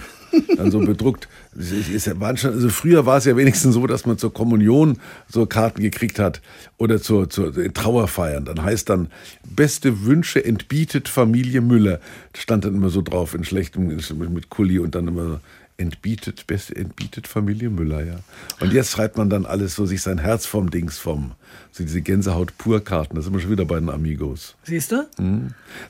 Dann 0.57 0.71
so 0.71 0.79
bedruckt. 0.87 1.29
Es 1.57 2.21
waren 2.21 2.37
schon, 2.37 2.53
also 2.53 2.69
früher 2.69 3.07
war 3.07 3.19
es 3.19 3.25
ja 3.25 3.37
wenigstens 3.37 3.75
so, 3.75 3.87
dass 3.87 4.07
man 4.07 4.19
zur 4.19 4.33
Kommunion 4.33 4.99
so 5.29 5.47
Karten 5.47 5.83
gekriegt 5.83 6.21
hat 6.21 6.41
oder 6.79 7.03
zur, 7.03 7.29
zur 7.29 7.53
Trauerfeiern. 7.75 8.45
Dann 8.45 8.63
heißt 8.63 8.89
dann, 8.89 9.09
beste 9.45 10.05
Wünsche 10.05 10.45
entbietet 10.45 11.09
Familie 11.09 11.61
Müller. 11.61 12.01
Das 12.33 12.43
stand 12.43 12.65
dann 12.65 12.77
immer 12.77 12.91
so 12.91 13.03
drauf 13.03 13.35
in 13.35 13.45
schlechtem, 13.45 13.89
mit 14.33 14.49
Kuli 14.49 14.79
und 14.79 14.95
dann 14.95 15.09
immer 15.09 15.25
so, 15.25 15.41
entbietet, 15.81 16.47
beste, 16.47 16.77
entbietet 16.77 17.27
Familie 17.27 17.71
Müller, 17.71 18.05
ja. 18.05 18.21
Und 18.61 18.73
jetzt 18.73 18.93
schreibt 18.93 19.17
man 19.17 19.31
dann 19.31 19.47
alles 19.47 19.75
so, 19.75 19.87
sich 19.87 20.03
sein 20.03 20.19
Herz 20.19 20.47
vom 20.47 20.71
Dings 20.71 20.99
vom, 20.99 21.33
so 21.73 21.85
diese 21.85 22.01
Gänsehaut-Pur-Karten. 22.01 23.15
Das 23.15 23.25
sind 23.25 23.35
wir 23.35 23.41
schon 23.41 23.51
wieder 23.51 23.65
bei 23.65 23.79
den 23.79 23.89
Amigos. 23.89 24.57
Siehst 24.65 24.93
du? 24.93 25.07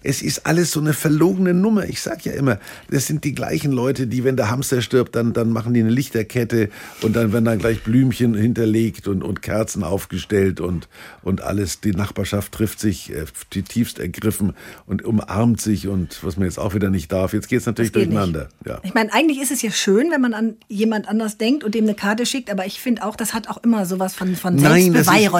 Es 0.02 0.22
ist 0.22 0.46
alles 0.46 0.72
so 0.72 0.80
eine 0.80 0.92
verlogene 0.92 1.54
Nummer. 1.54 1.84
Ich 1.84 2.00
sag 2.02 2.24
ja 2.24 2.32
immer, 2.32 2.58
das 2.90 3.06
sind 3.06 3.24
die 3.24 3.34
gleichen 3.34 3.72
Leute, 3.72 4.06
die, 4.06 4.24
wenn 4.24 4.36
der 4.36 4.50
Hamster 4.50 4.82
stirbt, 4.82 5.16
dann, 5.16 5.32
dann 5.32 5.50
machen 5.50 5.72
die 5.74 5.80
eine 5.80 5.90
Lichterkette 5.90 6.68
und 7.02 7.16
dann 7.16 7.32
werden 7.32 7.44
dann 7.44 7.58
gleich 7.58 7.82
Blümchen 7.82 8.34
hinterlegt 8.34 9.08
und, 9.08 9.22
und 9.22 9.42
Kerzen 9.42 9.82
aufgestellt 9.82 10.60
und, 10.60 10.88
und 11.22 11.40
alles. 11.40 11.80
Die 11.80 11.92
Nachbarschaft 11.92 12.52
trifft 12.52 12.80
sich 12.80 13.12
äh, 13.14 13.24
tiefst 13.50 13.98
ergriffen 13.98 14.54
und 14.86 15.04
umarmt 15.04 15.60
sich 15.60 15.88
und 15.88 16.22
was 16.22 16.36
man 16.36 16.46
jetzt 16.46 16.58
auch 16.58 16.74
wieder 16.74 16.90
nicht 16.90 17.10
darf. 17.12 17.32
Jetzt 17.32 17.48
geht's 17.48 17.66
natürlich 17.66 17.92
geht 17.92 18.06
durcheinander. 18.06 18.48
Nicht. 18.60 18.66
Ja. 18.66 18.80
Ich 18.82 18.94
meine, 18.94 19.12
eigentlich 19.12 19.40
ist 19.40 19.50
es 19.50 19.62
ja 19.62 19.70
schön, 19.70 20.10
wenn 20.10 20.20
man 20.20 20.34
an 20.34 20.56
jemand 20.68 21.08
anders 21.08 21.38
denkt 21.38 21.64
und 21.64 21.74
dem 21.74 21.84
eine 21.84 21.94
Karte 21.94 22.26
schickt, 22.26 22.50
aber 22.50 22.66
ich 22.66 22.80
finde 22.80 23.04
auch, 23.04 23.16
das 23.16 23.34
hat 23.34 23.48
auch 23.48 23.62
immer 23.62 23.86
sowas 23.86 24.14
von, 24.14 24.36
von 24.36 24.58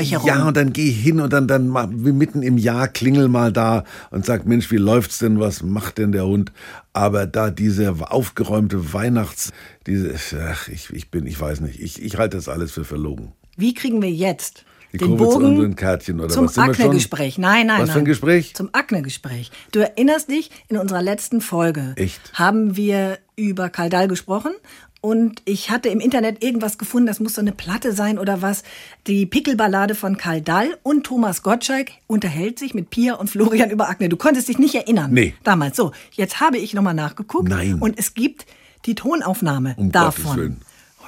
ist, 0.01 0.10
Selbstbeweihräucherung. 0.11 0.43
ja, 0.43 0.49
und 0.49 0.57
dann 0.57 0.73
geh 0.73 0.91
hin 0.91 1.21
und 1.21 1.33
dann, 1.33 1.47
dann 1.49 1.69
mal, 1.69 1.89
wie 1.91 2.13
mitten 2.13 2.43
im 2.43 2.59
Jahr 2.59 2.89
klingel 2.89 3.29
mal 3.29 3.53
da 3.53 3.85
und 4.11 4.25
sag, 4.27 4.47
Mensch, 4.47 4.71
wie 4.71 4.77
läuft's 4.77 5.19
denn, 5.19 5.41
was 5.41 5.63
macht 5.63 5.99
denn 5.99 6.13
der 6.13 6.27
Hund? 6.27 6.53
Aber 6.93 7.27
da 7.27 7.51
diese 7.51 7.95
aufgeräumte 8.11 8.93
Weihnachts, 8.93 9.53
diese, 9.87 10.15
ach, 10.51 10.69
ich, 10.69 10.91
ich 10.91 11.11
bin, 11.11 11.27
ich 11.27 11.41
weiß 11.41 11.61
nicht, 11.61 11.81
ich, 11.81 12.03
ich 12.03 12.17
halte 12.19 12.37
das 12.37 12.49
alles 12.49 12.73
für 12.73 12.85
verlogen. 12.85 13.33
Wie 13.57 13.75
kriegen 13.75 14.01
wir 14.03 14.11
jetzt 14.11 14.65
Die 14.93 14.99
den 14.99 15.09
Kurve 15.09 15.25
zu 15.25 15.39
Bogen 15.39 15.57
unseren 15.57 15.77
Kärtchen 15.77 16.19
oder 16.21 16.31
zum 16.31 16.47
was? 16.47 16.59
Akne-Gespräch? 16.59 17.39
Nein, 17.39 17.67
nein, 17.67 17.81
Was 17.81 17.89
nein. 17.89 17.95
für 17.95 17.99
ein 18.01 18.05
Gespräch? 18.07 18.55
Zum 18.55 18.71
Akne-Gespräch. 18.73 19.51
Du 19.73 19.81
erinnerst 19.81 20.31
dich, 20.31 20.51
in 20.69 20.79
unserer 20.79 21.03
letzten 21.03 21.41
Folge 21.41 21.93
Echt? 21.97 22.21
haben 22.35 22.77
wir 22.77 23.19
über 23.37 23.69
Kaldal 23.69 24.09
gesprochen 24.09 24.53
und 25.01 25.41
ich 25.47 25.71
hatte 25.71 25.89
im 25.89 26.01
Internet 26.01 26.43
irgendwas 26.45 26.77
gefunden, 26.77 27.07
das 27.07 27.21
muss 27.21 27.35
so 27.35 27.41
eine 27.41 27.53
Platte 27.53 27.93
sein 27.93 28.19
oder 28.19 28.43
was. 28.43 28.63
Die 29.07 29.25
Pickelballade 29.25 29.95
von 29.95 30.19
Karl 30.19 30.43
Dall 30.43 30.77
und 30.83 31.05
Thomas 31.05 31.43
Gottschalk 31.43 31.93
unterhält 32.07 32.59
sich 32.59 32.75
mit 32.75 32.91
Pia 32.91 33.15
und 33.15 33.31
Florian 33.31 33.71
über 33.71 33.89
Akne. 33.89 34.11
Du 34.11 34.17
konntest 34.17 34.49
dich 34.49 34.59
nicht 34.59 34.75
erinnern. 34.75 35.13
Nee. 35.13 35.35
Damals. 35.43 35.77
So, 35.77 35.93
jetzt 36.13 36.41
habe 36.41 36.59
ich 36.59 36.75
nochmal 36.75 36.95
nachgeguckt. 36.95 37.49
Nein. 37.49 37.79
Und 37.81 37.99
es 37.99 38.13
gibt 38.13 38.45
die 38.87 38.95
Tonaufnahme 38.95 39.75
Um 39.79 39.91
davon. 39.91 40.59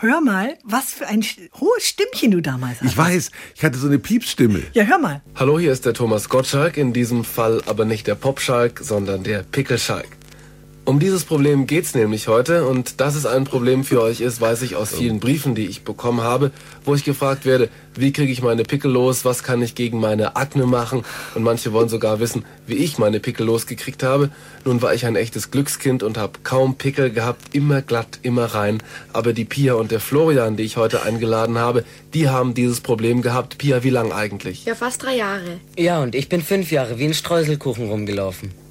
Hör 0.01 0.21
mal, 0.21 0.59
was 0.65 0.87
für 0.93 1.07
ein 1.07 1.25
hohes 1.61 1.87
Stimmchen 1.87 2.33
du 2.33 2.41
damals 2.41 2.79
hattest. 2.79 2.93
Ich 2.93 2.99
weiß, 2.99 3.31
ich 3.55 3.65
hatte 3.65 3.79
so 3.79 3.87
eine 3.87 4.01
Piepsstimme. 4.01 4.63
Ja, 4.73 4.83
hör 4.83 4.99
mal. 4.99 5.23
Hallo, 5.37 5.61
hier 5.61 5.71
ist 5.71 5.87
der 5.87 5.95
Thomas 5.95 6.29
Gottschalk, 6.29 6.77
in 6.77 6.93
diesem 6.93 7.23
Fall 7.23 7.63
aber 7.67 7.85
nicht 7.85 8.09
der 8.09 8.17
Popschalk, 8.17 8.81
sondern 8.83 9.23
der 9.23 9.45
Pickelschalk. 9.45 10.09
Um 10.85 10.99
dieses 10.99 11.25
Problem 11.25 11.69
geht's 11.69 11.95
nämlich 11.95 12.27
heute 12.27 12.67
und 12.67 13.01
dass 13.01 13.15
es 13.15 13.25
ein 13.25 13.45
Problem 13.45 13.85
für 13.85 14.03
euch 14.03 14.21
ist, 14.21 14.41
weiß 14.41 14.63
ich 14.63 14.75
aus 14.75 14.93
vielen 14.93 15.21
Briefen, 15.21 15.55
die 15.55 15.67
ich 15.67 15.85
bekommen 15.85 16.23
habe, 16.23 16.51
wo 16.85 16.97
ich 16.97 17.05
gefragt 17.05 17.47
werde, 17.47 17.69
wie 17.95 18.13
kriege 18.13 18.33
ich 18.33 18.43
meine 18.43 18.65
Pickel 18.65 18.91
los, 18.91 19.25
was 19.25 19.45
kann 19.45 19.63
ich 19.63 19.77
gegen 19.77 20.01
meine 20.01 20.35
Akne 20.35 20.67
machen 20.67 21.05
und 21.37 21.45
manche 21.45 21.73
wollen 21.73 21.89
sogar 21.89 22.19
wissen, 22.19 22.45
wie 22.67 22.75
ich 22.75 22.99
meine 22.99 23.21
Pickel 23.21 23.47
losgekriegt 23.47 24.03
habe. 24.03 24.31
Nun 24.65 24.83
war 24.83 24.93
ich 24.93 25.07
ein 25.07 25.15
echtes 25.15 25.53
Glückskind 25.53 26.03
und 26.03 26.19
habe 26.19 26.41
kaum 26.43 26.75
Pickel 26.75 27.11
gehabt, 27.11 27.55
immer 27.55 27.81
glatt, 27.81 28.19
immer 28.23 28.47
rein, 28.47 28.83
aber 29.13 29.33
die 29.33 29.45
Pia 29.45 29.75
und 29.75 29.93
der 29.93 30.01
Florian, 30.01 30.57
die 30.57 30.65
ich 30.65 30.77
heute 30.77 31.05
eingeladen 31.05 31.59
habe, 31.59 31.85
die 32.13 32.29
haben 32.29 32.55
dieses 32.55 32.81
Problem 32.81 33.23
gehabt. 33.23 33.57
Pia, 33.57 33.85
wie 33.85 33.91
lang 33.91 34.11
eigentlich? 34.11 34.65
Ja, 34.65 34.75
fast 34.75 35.05
drei 35.05 35.15
Jahre. 35.15 35.61
Ja, 35.79 36.03
und 36.03 36.17
ich 36.17 36.29
bin 36.29 36.43
fünf 36.43 36.73
Jahre 36.73 36.99
wie 36.99 37.05
ein 37.05 37.15
Streuselkuchen 37.15 37.89
rumgelaufen. 37.89 38.62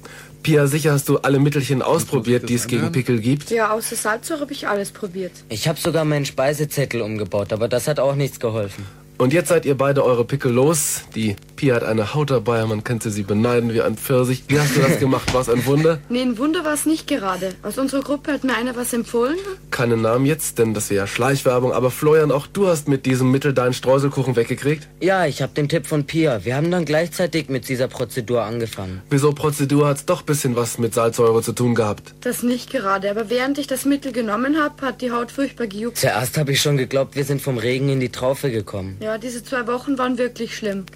Pia, 0.42 0.66
sicher 0.66 0.92
hast 0.92 1.08
du 1.08 1.18
alle 1.18 1.38
Mittelchen 1.38 1.82
ausprobiert, 1.82 2.48
die 2.48 2.54
es 2.54 2.66
gegen 2.66 2.90
Pickel 2.90 3.20
gibt. 3.20 3.50
Ja, 3.50 3.72
außer 3.72 3.96
Salzsäure 3.96 4.40
habe 4.40 4.52
ich 4.52 4.66
alles 4.66 4.90
probiert. 4.90 5.32
Ich 5.48 5.68
habe 5.68 5.78
sogar 5.78 6.04
meinen 6.04 6.24
Speisezettel 6.24 7.00
umgebaut, 7.00 7.52
aber 7.52 7.68
das 7.68 7.86
hat 7.86 8.00
auch 8.00 8.14
nichts 8.14 8.40
geholfen. 8.40 8.84
Und 9.22 9.32
jetzt 9.32 9.50
seid 9.50 9.64
ihr 9.66 9.76
beide 9.76 10.04
eure 10.04 10.24
Pickel 10.24 10.50
los. 10.50 11.02
Die 11.14 11.36
Pia 11.54 11.76
hat 11.76 11.84
eine 11.84 12.12
Haut 12.12 12.32
dabei, 12.32 12.66
man 12.66 12.82
könnte 12.82 13.08
sie 13.10 13.22
beneiden 13.22 13.72
wie 13.72 13.80
ein 13.80 13.96
Pfirsich. 13.96 14.42
Wie 14.48 14.58
hast 14.58 14.74
du 14.74 14.80
das 14.80 14.98
gemacht? 14.98 15.32
War 15.32 15.42
es 15.42 15.48
ein 15.48 15.64
Wunder? 15.64 16.00
Nee, 16.08 16.22
ein 16.22 16.38
Wunder 16.38 16.64
war 16.64 16.74
es 16.74 16.86
nicht 16.86 17.06
gerade. 17.06 17.54
Aus 17.62 17.78
unserer 17.78 18.00
Gruppe 18.00 18.32
hat 18.32 18.42
mir 18.42 18.56
einer 18.56 18.74
was 18.74 18.92
empfohlen. 18.92 19.36
Keine 19.70 19.96
Namen 19.96 20.26
jetzt, 20.26 20.58
denn 20.58 20.74
das 20.74 20.90
wäre 20.90 21.02
ja 21.02 21.06
Schleichwerbung. 21.06 21.72
Aber 21.72 21.92
Florian, 21.92 22.32
auch 22.32 22.48
du 22.48 22.66
hast 22.66 22.88
mit 22.88 23.06
diesem 23.06 23.30
Mittel 23.30 23.54
deinen 23.54 23.74
Streuselkuchen 23.74 24.34
weggekriegt. 24.34 24.88
Ja, 25.00 25.24
ich 25.24 25.40
habe 25.40 25.52
den 25.52 25.68
Tipp 25.68 25.86
von 25.86 26.02
Pia. 26.02 26.44
Wir 26.44 26.56
haben 26.56 26.72
dann 26.72 26.84
gleichzeitig 26.84 27.48
mit 27.48 27.68
dieser 27.68 27.86
Prozedur 27.86 28.42
angefangen. 28.42 29.02
Wieso 29.08 29.30
Prozedur 29.30 29.86
hat's 29.86 30.04
doch 30.04 30.22
bisschen 30.22 30.56
was 30.56 30.78
mit 30.78 30.94
Salzsäure 30.94 31.42
zu 31.42 31.52
tun 31.52 31.76
gehabt? 31.76 32.12
Das 32.22 32.42
nicht 32.42 32.72
gerade, 32.72 33.08
aber 33.08 33.30
während 33.30 33.58
ich 33.58 33.68
das 33.68 33.84
Mittel 33.84 34.10
genommen 34.10 34.60
habe, 34.60 34.84
hat 34.84 35.00
die 35.00 35.12
Haut 35.12 35.30
furchtbar 35.30 35.68
gejuckt. 35.68 35.98
Zuerst 35.98 36.36
habe 36.38 36.50
ich 36.50 36.60
schon 36.60 36.76
geglaubt, 36.76 37.14
wir 37.14 37.24
sind 37.24 37.40
vom 37.40 37.56
Regen 37.56 37.88
in 37.88 38.00
die 38.00 38.08
Traufe 38.08 38.50
gekommen. 38.50 38.96
Ja, 39.00 39.11
diese 39.18 39.44
zwei 39.44 39.66
Wochen 39.66 39.98
waren 39.98 40.18
wirklich 40.18 40.56
schlimm. 40.56 40.86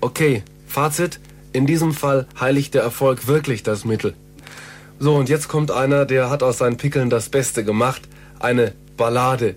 Okay, 0.00 0.42
Fazit. 0.66 1.20
In 1.54 1.66
diesem 1.66 1.92
Fall 1.92 2.26
heiligt 2.40 2.72
der 2.72 2.82
Erfolg 2.82 3.26
wirklich 3.26 3.62
das 3.62 3.84
Mittel. 3.84 4.14
So, 4.98 5.16
und 5.16 5.28
jetzt 5.28 5.48
kommt 5.48 5.70
einer, 5.70 6.06
der 6.06 6.30
hat 6.30 6.42
aus 6.42 6.58
seinen 6.58 6.78
Pickeln 6.78 7.10
das 7.10 7.28
Beste 7.28 7.62
gemacht. 7.64 8.02
Eine 8.38 8.72
Ballade. 8.96 9.54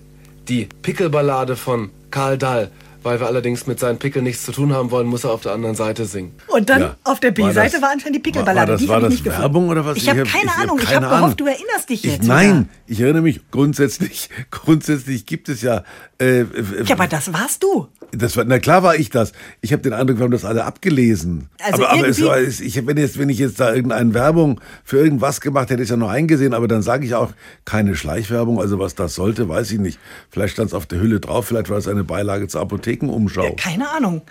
Die 0.48 0.68
Pickelballade 0.82 1.56
von 1.56 1.90
Karl 2.10 2.36
Dall. 2.36 2.70
Weil 3.06 3.20
wir 3.20 3.28
allerdings 3.28 3.68
mit 3.68 3.78
seinen 3.78 3.98
Pickeln 4.00 4.24
nichts 4.24 4.44
zu 4.44 4.50
tun 4.50 4.72
haben 4.72 4.90
wollen, 4.90 5.06
muss 5.06 5.22
er 5.22 5.30
auf 5.30 5.40
der 5.42 5.52
anderen 5.52 5.76
Seite 5.76 6.06
singen. 6.06 6.34
Und 6.48 6.68
dann 6.68 6.80
Ja. 6.80 6.96
auf 7.04 7.20
der 7.20 7.30
War 7.38 7.46
B-Seite 7.46 7.74
das- 7.74 7.82
war 7.82 7.90
anscheinend 7.92 8.16
die 8.16 8.20
Pickelballade. 8.20 8.58
War 8.58 8.66
das, 8.66 8.80
die 8.80 8.88
war 8.88 8.96
hab 8.96 9.02
ich 9.02 9.04
das 9.06 9.12
nicht 9.12 9.24
gefunden. 9.24 9.42
Werbung 9.42 9.68
oder 9.68 9.86
was? 9.86 9.96
Ich 9.96 10.08
habe 10.08 10.22
hab- 10.22 10.26
keine 10.28 10.50
hab 10.50 10.62
Ahnung. 10.64 10.78
Ich 10.80 10.86
keine 10.86 11.06
habe 11.08 11.16
gehofft, 11.20 11.38
du 11.40 11.46
erinnerst 11.46 11.88
dich 11.88 12.04
Ich, 12.04 12.10
jetzt. 12.14 12.26
nein, 12.26 12.48
sogar. 12.48 12.64
ich 12.88 13.00
erinnere 13.00 13.22
mich 13.22 13.40
grundsätzlich. 13.52 14.28
Grundsätzlich 14.50 15.24
gibt 15.24 15.48
es 15.48 15.62
ja. 15.62 15.84
Äh, 16.20 16.40
äh, 16.40 16.46
Ja, 16.84 16.96
aber 16.96 17.06
das 17.06 17.32
warst 17.32 17.62
du. 17.62 17.86
Das 18.18 18.36
war, 18.36 18.44
na 18.44 18.58
klar 18.58 18.82
war 18.82 18.96
ich 18.96 19.10
das. 19.10 19.32
Ich 19.60 19.72
habe 19.72 19.82
den 19.82 19.92
Eindruck, 19.92 20.18
wir 20.18 20.24
haben 20.24 20.30
das 20.30 20.44
alle 20.44 20.64
abgelesen. 20.64 21.48
Also 21.62 21.84
aber 21.84 21.98
aber 21.98 22.08
es 22.08 22.18
es, 22.18 22.60
ich, 22.60 22.86
wenn, 22.86 22.96
jetzt, 22.96 23.18
wenn 23.18 23.28
ich 23.28 23.38
jetzt 23.38 23.60
da 23.60 23.74
irgendeine 23.74 24.14
Werbung 24.14 24.60
für 24.84 24.98
irgendwas 24.98 25.40
gemacht 25.40 25.70
hätte, 25.70 25.82
ich 25.82 25.88
ja 25.88 25.96
noch 25.96 26.10
eingesehen, 26.10 26.54
aber 26.54 26.68
dann 26.68 26.82
sage 26.82 27.06
ich 27.06 27.14
auch 27.14 27.32
keine 27.64 27.94
Schleichwerbung. 27.96 28.60
Also 28.60 28.78
was 28.78 28.94
das 28.94 29.14
sollte, 29.14 29.48
weiß 29.48 29.70
ich 29.72 29.78
nicht. 29.78 29.98
Vielleicht 30.30 30.54
stand 30.54 30.68
es 30.68 30.74
auf 30.74 30.86
der 30.86 31.00
Hülle 31.00 31.20
drauf, 31.20 31.46
vielleicht 31.46 31.70
war 31.70 31.78
es 31.78 31.88
eine 31.88 32.04
Beilage 32.04 32.48
zur 32.48 32.60
Apothekenumschau. 32.62 33.54
Keine 33.56 33.88
Ahnung. 33.90 34.22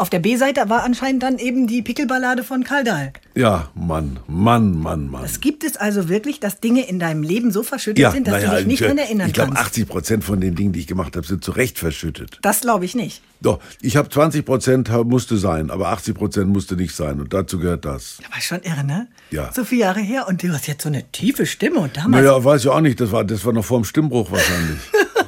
Auf 0.00 0.08
der 0.08 0.20
B-Seite 0.20 0.70
war 0.70 0.82
anscheinend 0.82 1.22
dann 1.22 1.36
eben 1.36 1.66
die 1.66 1.82
Pickelballade 1.82 2.42
von 2.42 2.64
Karl 2.64 2.84
Dahl. 2.84 3.12
Ja, 3.34 3.68
Mann, 3.74 4.18
Mann, 4.26 4.74
Mann, 4.74 5.10
Mann. 5.10 5.24
Es 5.26 5.42
gibt 5.42 5.62
es 5.62 5.76
also 5.76 6.08
wirklich, 6.08 6.40
dass 6.40 6.58
Dinge 6.58 6.88
in 6.88 6.98
deinem 6.98 7.22
Leben 7.22 7.50
so 7.50 7.62
verschüttet 7.62 8.10
sind, 8.10 8.26
dass 8.26 8.42
du 8.42 8.48
dich 8.48 8.66
nicht 8.66 8.80
ich- 8.80 8.86
dran 8.86 8.96
erinnern 8.96 9.26
Ich 9.26 9.34
glaube, 9.34 9.52
kannst. 9.52 9.66
80 9.66 9.86
Prozent 9.86 10.24
von 10.24 10.40
den 10.40 10.54
Dingen, 10.54 10.72
die 10.72 10.80
ich 10.80 10.86
gemacht 10.86 11.16
habe, 11.16 11.26
sind 11.26 11.44
zu 11.44 11.50
Recht 11.50 11.78
verschüttet. 11.78 12.38
Das 12.40 12.62
glaube 12.62 12.86
ich 12.86 12.94
nicht. 12.94 13.20
Doch, 13.42 13.60
ich 13.82 13.98
habe 13.98 14.08
20 14.08 14.46
Prozent 14.46 14.88
musste 15.04 15.36
sein, 15.36 15.70
aber 15.70 15.88
80 15.88 16.14
Prozent 16.14 16.48
musste 16.48 16.76
nicht 16.76 16.96
sein. 16.96 17.20
Und 17.20 17.34
dazu 17.34 17.58
gehört 17.58 17.84
das. 17.84 18.20
Aber 18.32 18.40
schon 18.40 18.62
irre, 18.62 18.84
ne? 18.84 19.06
Ja. 19.30 19.52
So 19.52 19.64
viele 19.64 19.82
Jahre 19.82 20.00
her 20.00 20.26
und 20.28 20.42
du 20.42 20.50
hast 20.50 20.66
jetzt 20.66 20.82
so 20.82 20.88
eine 20.88 21.12
tiefe 21.12 21.44
Stimme 21.44 21.78
und 21.78 21.98
damals 21.98 22.24
Naja, 22.24 22.42
weiß 22.42 22.62
ich 22.62 22.68
auch 22.70 22.80
nicht. 22.80 22.98
Das 23.00 23.12
war, 23.12 23.22
das 23.24 23.44
war 23.44 23.52
noch 23.52 23.66
vor 23.66 23.78
dem 23.78 23.84
Stimmbruch 23.84 24.30
wahrscheinlich. 24.32 24.78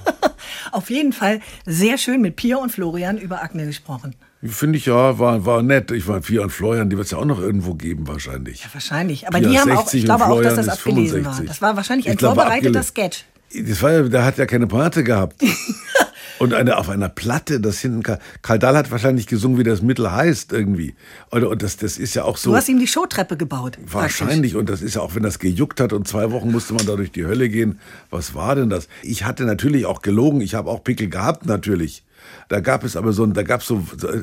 auf 0.72 0.88
jeden 0.88 1.12
Fall 1.12 1.40
sehr 1.66 1.98
schön 1.98 2.22
mit 2.22 2.36
Pia 2.36 2.56
und 2.56 2.72
Florian 2.72 3.18
über 3.18 3.42
Akne 3.42 3.66
gesprochen. 3.66 4.14
Finde 4.44 4.76
ich 4.76 4.86
ja, 4.86 5.18
war, 5.20 5.46
war 5.46 5.62
nett. 5.62 5.92
Ich 5.92 6.08
war 6.08 6.20
Pia 6.20 6.42
und 6.42 6.50
Florian, 6.50 6.90
die 6.90 6.96
wird 6.96 7.04
es 7.04 7.12
ja 7.12 7.18
auch 7.18 7.24
noch 7.24 7.40
irgendwo 7.40 7.74
geben 7.74 8.08
wahrscheinlich. 8.08 8.64
Ja, 8.64 8.70
wahrscheinlich. 8.72 9.28
Aber 9.28 9.38
Pia 9.38 9.48
die 9.48 9.58
haben 9.58 9.70
auch, 9.72 9.82
60 9.82 10.00
ich 10.00 10.04
glaube 10.04 10.24
auch, 10.26 10.42
dass 10.42 10.56
das 10.56 10.68
abgelesen 10.68 11.24
war. 11.24 11.34
65. 11.34 11.48
Das 11.48 11.62
war 11.62 11.76
wahrscheinlich 11.76 12.08
ein 12.08 12.16
glaube, 12.16 12.40
vorbereiteter 12.40 12.82
Sketch. 12.82 13.24
Das 13.54 13.82
war 13.82 13.92
ja, 13.92 14.02
der 14.02 14.24
hat 14.24 14.38
ja 14.38 14.46
keine 14.46 14.66
Pointe 14.66 15.04
gehabt. 15.04 15.36
Und 16.42 16.54
eine, 16.54 16.76
auf 16.76 16.88
einer 16.88 17.08
Platte, 17.08 17.60
das 17.60 17.78
hinten, 17.78 18.02
Karl, 18.02 18.58
Dahl 18.58 18.76
hat 18.76 18.90
wahrscheinlich 18.90 19.28
gesungen, 19.28 19.58
wie 19.58 19.62
das 19.62 19.80
Mittel 19.80 20.10
heißt 20.10 20.52
irgendwie. 20.52 20.96
Und, 21.30 21.44
und 21.44 21.62
das, 21.62 21.76
das 21.76 21.98
ist 21.98 22.14
ja 22.14 22.24
auch 22.24 22.36
so. 22.36 22.50
Du 22.50 22.56
hast 22.56 22.68
ihm 22.68 22.80
die 22.80 22.88
Showtreppe 22.88 23.36
gebaut. 23.36 23.78
praktisch. 23.86 24.22
Wahrscheinlich, 24.22 24.56
und 24.56 24.68
das 24.68 24.82
ist 24.82 24.96
ja 24.96 25.02
auch, 25.02 25.14
wenn 25.14 25.22
das 25.22 25.38
gejuckt 25.38 25.78
hat 25.78 25.92
und 25.92 26.08
zwei 26.08 26.32
Wochen 26.32 26.50
musste 26.50 26.74
man 26.74 26.84
da 26.84 26.96
durch 26.96 27.12
die 27.12 27.26
Hölle 27.26 27.48
gehen. 27.48 27.78
Was 28.10 28.34
war 28.34 28.56
denn 28.56 28.70
das? 28.70 28.88
Ich 29.04 29.24
hatte 29.24 29.44
natürlich 29.44 29.86
auch 29.86 30.02
gelogen, 30.02 30.40
ich 30.40 30.56
habe 30.56 30.68
auch 30.68 30.82
Pickel 30.82 31.08
gehabt 31.08 31.46
natürlich. 31.46 32.02
Da 32.48 32.60
gab 32.60 32.84
es 32.84 32.96
aber 32.96 33.12
so, 33.12 33.24
da 33.26 33.42
gab 33.42 33.60
es 33.60 33.66
so, 33.66 33.82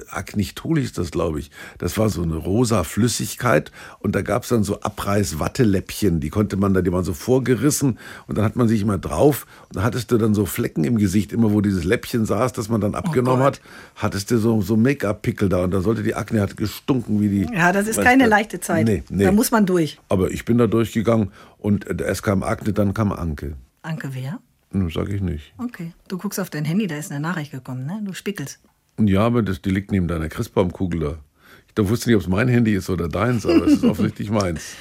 Acnitol 0.10 0.80
ist 0.80 0.98
das, 0.98 1.12
glaube 1.12 1.40
ich. 1.40 1.52
Das 1.78 1.98
war 1.98 2.10
so 2.10 2.22
eine 2.22 2.36
rosa 2.36 2.84
Flüssigkeit 2.84 3.72
und 4.00 4.16
da 4.16 4.22
gab 4.22 4.44
es 4.44 4.50
dann 4.50 4.64
so 4.64 4.82
Abreiß-Watteläppchen, 4.82 6.20
die 6.20 6.30
konnte 6.30 6.58
man 6.58 6.74
da, 6.74 6.82
die 6.82 6.92
waren 6.92 7.04
so 7.04 7.14
vorgerissen 7.14 8.00
und 8.28 8.38
dann 8.38 8.46
hat 8.46 8.56
man 8.56 8.68
sich 8.68 8.82
immer 8.82 8.98
drauf 8.98 9.46
und 9.68 9.78
dann 9.78 9.84
hattest 9.84 10.12
du 10.12 10.18
dann 10.18 10.34
so 10.34 10.46
Flecken 10.46 10.84
im 10.84 10.98
Gesicht, 10.98 11.34
immer 11.34 11.52
wo 11.52 11.62
dieses 11.62 11.84
Läppchen 11.84 12.26
saß, 12.26 12.54
das 12.54 12.70
man 12.70 12.82
dann 12.82 12.96
abgenommen 12.96 13.44
hat, 13.44 13.62
hattest 13.96 14.32
du 14.32 14.38
so, 14.38 14.62
so 14.62 14.76
Make-up-Pickel 14.76 15.50
da 15.50 15.64
und 15.64 15.72
da 15.72 15.82
sollte 15.82 16.04
die 16.04 16.16
Akne 16.16 16.42
hat 16.42 16.58
gestunken 16.58 17.22
wie 17.22 17.30
die. 17.30 17.54
Ja, 17.54 17.72
das 17.72 17.88
ist 17.88 18.02
keine 18.02 18.26
du. 18.26 18.30
leichte 18.30 18.60
Zeit. 18.60 18.86
Nee, 18.86 19.04
nee. 19.10 19.24
Da 19.24 19.32
muss 19.32 19.52
man 19.52 19.66
durch. 19.66 20.00
Aber 20.10 20.32
ich 20.32 20.46
bin 20.46 20.58
da 20.58 20.68
durchgegangen 20.68 21.32
und 21.58 21.88
erst 22.02 22.24
kam 22.24 22.44
Agne, 22.44 22.74
dann 22.74 22.94
kam 22.94 23.12
Anke. 23.12 23.56
Anke, 23.82 24.10
wer? 24.14 24.40
Sag 24.72 25.10
ich 25.10 25.22
nicht. 25.22 25.54
Okay. 25.58 25.94
Du 26.08 26.18
guckst 26.18 26.40
auf 26.40 26.50
dein 26.50 26.66
Handy, 26.66 26.88
da 26.88 26.96
ist 26.96 27.12
eine 27.12 27.20
Nachricht 27.20 27.52
gekommen, 27.52 27.86
ne? 27.86 28.02
Du 28.04 28.14
spickelst. 28.14 28.60
Und 28.98 29.08
ja, 29.08 29.22
aber 29.22 29.42
das, 29.42 29.62
die 29.62 29.72
liegt 29.72 29.92
neben 29.92 30.08
deiner 30.08 30.30
Christbaumkugel 30.30 31.00
da. 31.00 31.18
Ich 31.68 31.74
da 31.74 31.88
wusste 31.88 32.10
nicht, 32.10 32.18
ob 32.18 32.22
es 32.22 32.28
mein 32.28 32.48
Handy 32.48 32.74
ist 32.74 32.90
oder 32.90 33.08
deins, 33.08 33.46
aber 33.46 33.66
es 33.66 33.74
ist 33.74 33.84
offensichtlich 33.86 34.30
meins. 34.30 34.74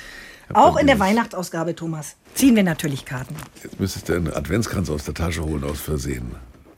Auch 0.54 0.76
in 0.78 0.86
der 0.86 0.98
Weihnachtsausgabe, 0.98 1.74
Thomas, 1.74 2.16
ziehen 2.34 2.56
wir 2.56 2.62
natürlich 2.62 3.04
Karten. 3.04 3.34
Jetzt 3.62 3.78
müsstest 3.78 4.08
du 4.08 4.14
einen 4.14 4.32
Adventskranz 4.32 4.88
aus 4.90 5.04
der 5.04 5.14
Tasche 5.14 5.44
holen, 5.44 5.64
aus 5.64 5.80
Versehen. 5.80 6.32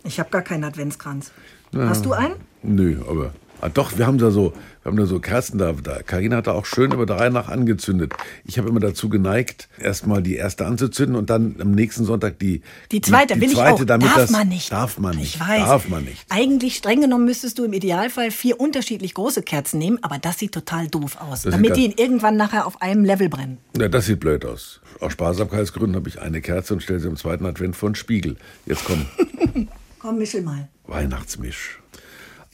Ich 0.04 0.18
habe 0.18 0.30
gar 0.30 0.42
keinen 0.42 0.64
Adventskranz. 0.64 1.30
Hast 1.74 2.04
du 2.04 2.12
einen? 2.12 2.34
Nö, 2.62 3.00
aber. 3.08 3.32
Ah, 3.60 3.68
doch, 3.68 3.98
wir 3.98 4.06
haben 4.06 4.18
da 4.18 4.30
so, 4.30 4.52
wir 4.82 4.90
haben 4.90 4.96
da 4.96 5.06
so 5.06 5.20
Kerzen 5.20 5.58
da. 5.58 5.74
Carina 6.06 6.36
hat 6.36 6.46
da 6.46 6.52
auch 6.52 6.64
schön 6.64 6.92
über 6.92 7.04
drei 7.04 7.28
nach 7.28 7.48
angezündet. 7.48 8.14
Ich 8.44 8.58
habe 8.58 8.68
immer 8.68 8.80
dazu 8.80 9.08
geneigt, 9.08 9.68
erstmal 9.78 10.22
die 10.22 10.36
erste 10.36 10.64
anzuzünden 10.66 11.14
und 11.16 11.28
dann 11.30 11.56
am 11.60 11.72
nächsten 11.72 12.04
Sonntag 12.04 12.38
die 12.38 12.62
Die 12.90 13.00
zweite, 13.00 13.34
die, 13.34 13.42
will 13.42 13.50
zweite, 13.50 13.74
ich 13.76 13.80
auch. 13.82 13.84
damit 13.86 14.06
darf 14.08 14.16
das, 14.16 14.30
man 14.30 14.48
nicht. 14.48 14.72
Darf 14.72 14.98
man 14.98 15.16
nicht. 15.16 15.34
Ich 15.34 15.40
weiß. 15.40 15.64
Darf 15.64 15.88
man 15.88 16.04
nicht. 16.04 16.24
Eigentlich 16.30 16.76
streng 16.76 17.00
genommen 17.02 17.26
müsstest 17.26 17.58
du 17.58 17.64
im 17.64 17.72
Idealfall 17.72 18.30
vier 18.30 18.58
unterschiedlich 18.58 19.14
große 19.14 19.42
Kerzen 19.42 19.78
nehmen, 19.78 19.98
aber 20.02 20.18
das 20.18 20.38
sieht 20.38 20.52
total 20.52 20.88
doof 20.88 21.18
aus. 21.20 21.42
Das 21.42 21.52
damit 21.52 21.76
die 21.76 21.92
irgendwann 21.98 22.36
nachher 22.36 22.66
auf 22.66 22.80
einem 22.80 23.04
Level 23.04 23.28
brennen. 23.28 23.58
Ja, 23.78 23.88
das 23.88 24.06
sieht 24.06 24.20
blöd 24.20 24.44
aus. 24.44 24.80
Aus 25.00 25.12
Sparsamkeitsgründen 25.12 25.96
habe 25.96 26.08
ich 26.08 26.20
eine 26.20 26.40
Kerze 26.40 26.74
und 26.74 26.82
stelle 26.82 27.00
sie 27.00 27.08
im 27.08 27.16
zweiten 27.16 27.44
Advent 27.46 27.76
vor 27.76 27.90
den 27.90 27.94
Spiegel. 27.94 28.36
Jetzt 28.66 28.84
komm, 28.84 29.06
Komm, 29.98 30.16
mischel 30.18 30.40
mal. 30.42 30.68
Weihnachtsmisch. 30.86 31.78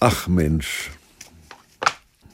Ach 0.00 0.26
Mensch. 0.28 0.90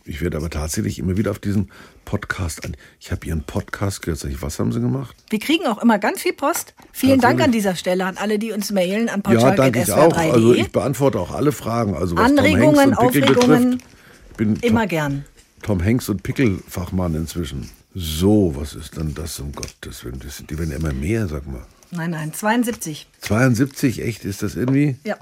Ich 0.05 0.20
werde 0.20 0.36
aber 0.36 0.50
tatsächlich 0.50 0.98
immer 0.98 1.16
wieder 1.16 1.30
auf 1.30 1.38
diesen 1.38 1.70
Podcast 2.05 2.64
an. 2.64 2.76
Ich 3.00 3.12
habe 3.12 3.24
Ihren 3.26 3.44
Podcast 3.44 4.03
gehört. 4.03 4.26
Was 4.42 4.59
haben 4.59 4.72
Sie 4.72 4.80
gemacht? 4.80 5.14
Wir 5.30 5.38
kriegen 5.38 5.66
auch 5.66 5.80
immer 5.80 5.98
ganz 5.98 6.20
viel 6.22 6.32
Post. 6.32 6.74
Vielen 6.92 7.20
Dank 7.20 7.40
an 7.40 7.53
dieser 7.53 7.76
Stelle 7.76 8.05
an 8.07 8.16
alle, 8.16 8.38
die 8.38 8.50
uns 8.53 8.72
mailen 8.72 9.09
an 9.09 9.22
Ja, 9.30 9.53
danke 9.53 9.82
ich 9.82 9.92
auch. 9.92 10.12
Also 10.16 10.30
portalk.swr3.de. 10.50 10.61
ich 10.61 10.72
beantworte 10.72 11.20
auch 11.20 11.30
alle 11.30 11.53
Fragen. 11.53 11.94
Also 11.94 12.16
was 12.16 12.24
Anregungen, 12.24 12.92
Tom 12.94 12.96
Hanks 12.96 12.98
und 12.98 13.12
Pickel 13.12 13.36
Aufregungen, 13.36 13.70
betrifft. 13.70 13.84
Ich 14.30 14.36
bin 14.36 14.57
Immer 14.57 14.80
Tom, 14.80 14.88
gern. 14.88 15.24
Tom 15.62 15.84
Hanks 15.84 16.09
und 16.09 16.22
Pickelfachmann 16.22 17.14
inzwischen. 17.14 17.70
So, 17.94 18.55
was 18.57 18.74
ist 18.74 18.96
denn 18.96 19.14
das 19.14 19.38
um 19.38 19.53
Gottes 19.53 20.05
Willen? 20.05 20.18
Das 20.24 20.38
sind- 20.38 20.50
Die 20.50 20.59
werden 20.59 20.72
immer 20.72 20.92
mehr, 20.92 21.28
sag 21.28 21.46
mal. 21.46 21.64
Nein, 21.90 22.11
nein, 22.11 22.32
72. 22.32 23.07
72, 23.20 24.03
echt? 24.03 24.24
Ist 24.24 24.42
das 24.42 24.57
irgendwie? 24.57 24.96
Ja. 25.05 25.16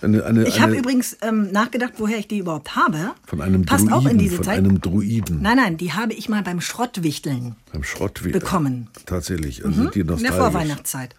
Eine, 0.00 0.24
eine, 0.24 0.46
Ich 0.46 0.60
habe 0.60 0.76
übrigens 0.76 1.16
ähm, 1.22 1.50
nachgedacht, 1.50 1.94
woher 1.98 2.18
ich 2.18 2.28
die 2.28 2.38
überhaupt 2.38 2.76
habe. 2.76 3.12
Von 3.26 3.40
einem 3.40 3.64
Passt 3.64 3.84
Druiden. 3.84 3.94
auch 3.94 4.06
in 4.10 4.18
diese 4.18 4.36
von 4.36 4.44
Zeit. 4.44 4.58
einem 4.58 4.80
Druiden. 4.80 5.42
Nein, 5.42 5.56
nein, 5.56 5.76
die 5.76 5.92
habe 5.92 6.12
ich 6.12 6.28
mal 6.28 6.42
beim 6.42 6.60
Schrottwichteln 6.60 7.56
Beim 7.72 7.82
Schrott 7.84 8.24
wie- 8.24 8.30
bekommen. 8.30 8.88
Tatsächlich. 9.06 9.64
Also 9.64 9.82
sind 9.82 9.94
die 9.94 10.00
in 10.00 10.06
der. 10.06 10.18
Vorweihnachtszeit. 10.32 11.14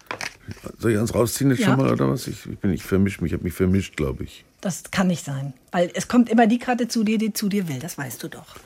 Soll 0.78 0.92
ich 0.92 0.98
eins 0.98 1.14
rausziehen 1.14 1.50
jetzt 1.50 1.60
Ja. 1.60 1.66
schon 1.68 1.76
mal 1.76 1.92
oder 1.92 2.08
was? 2.10 2.26
Ich, 2.26 2.46
ich 2.46 2.58
bin 2.58 2.70
nicht 2.70 2.82
vermischt. 2.82 3.20
mich. 3.20 3.30
Ich 3.30 3.34
habe 3.34 3.44
mich 3.44 3.52
vermischt, 3.54 3.96
glaube 3.96 4.24
ich. 4.24 4.44
Das 4.60 4.84
kann 4.90 5.06
nicht 5.06 5.24
sein. 5.24 5.52
Weil 5.72 5.90
es 5.94 6.08
kommt 6.08 6.28
immer 6.28 6.46
die 6.46 6.58
Karte 6.58 6.88
zu 6.88 7.04
dir, 7.04 7.18
die 7.18 7.32
zu 7.32 7.48
dir 7.48 7.68
will. 7.68 7.78
Das 7.78 7.98
weißt 7.98 8.22
du 8.22 8.28
doch. 8.28 8.56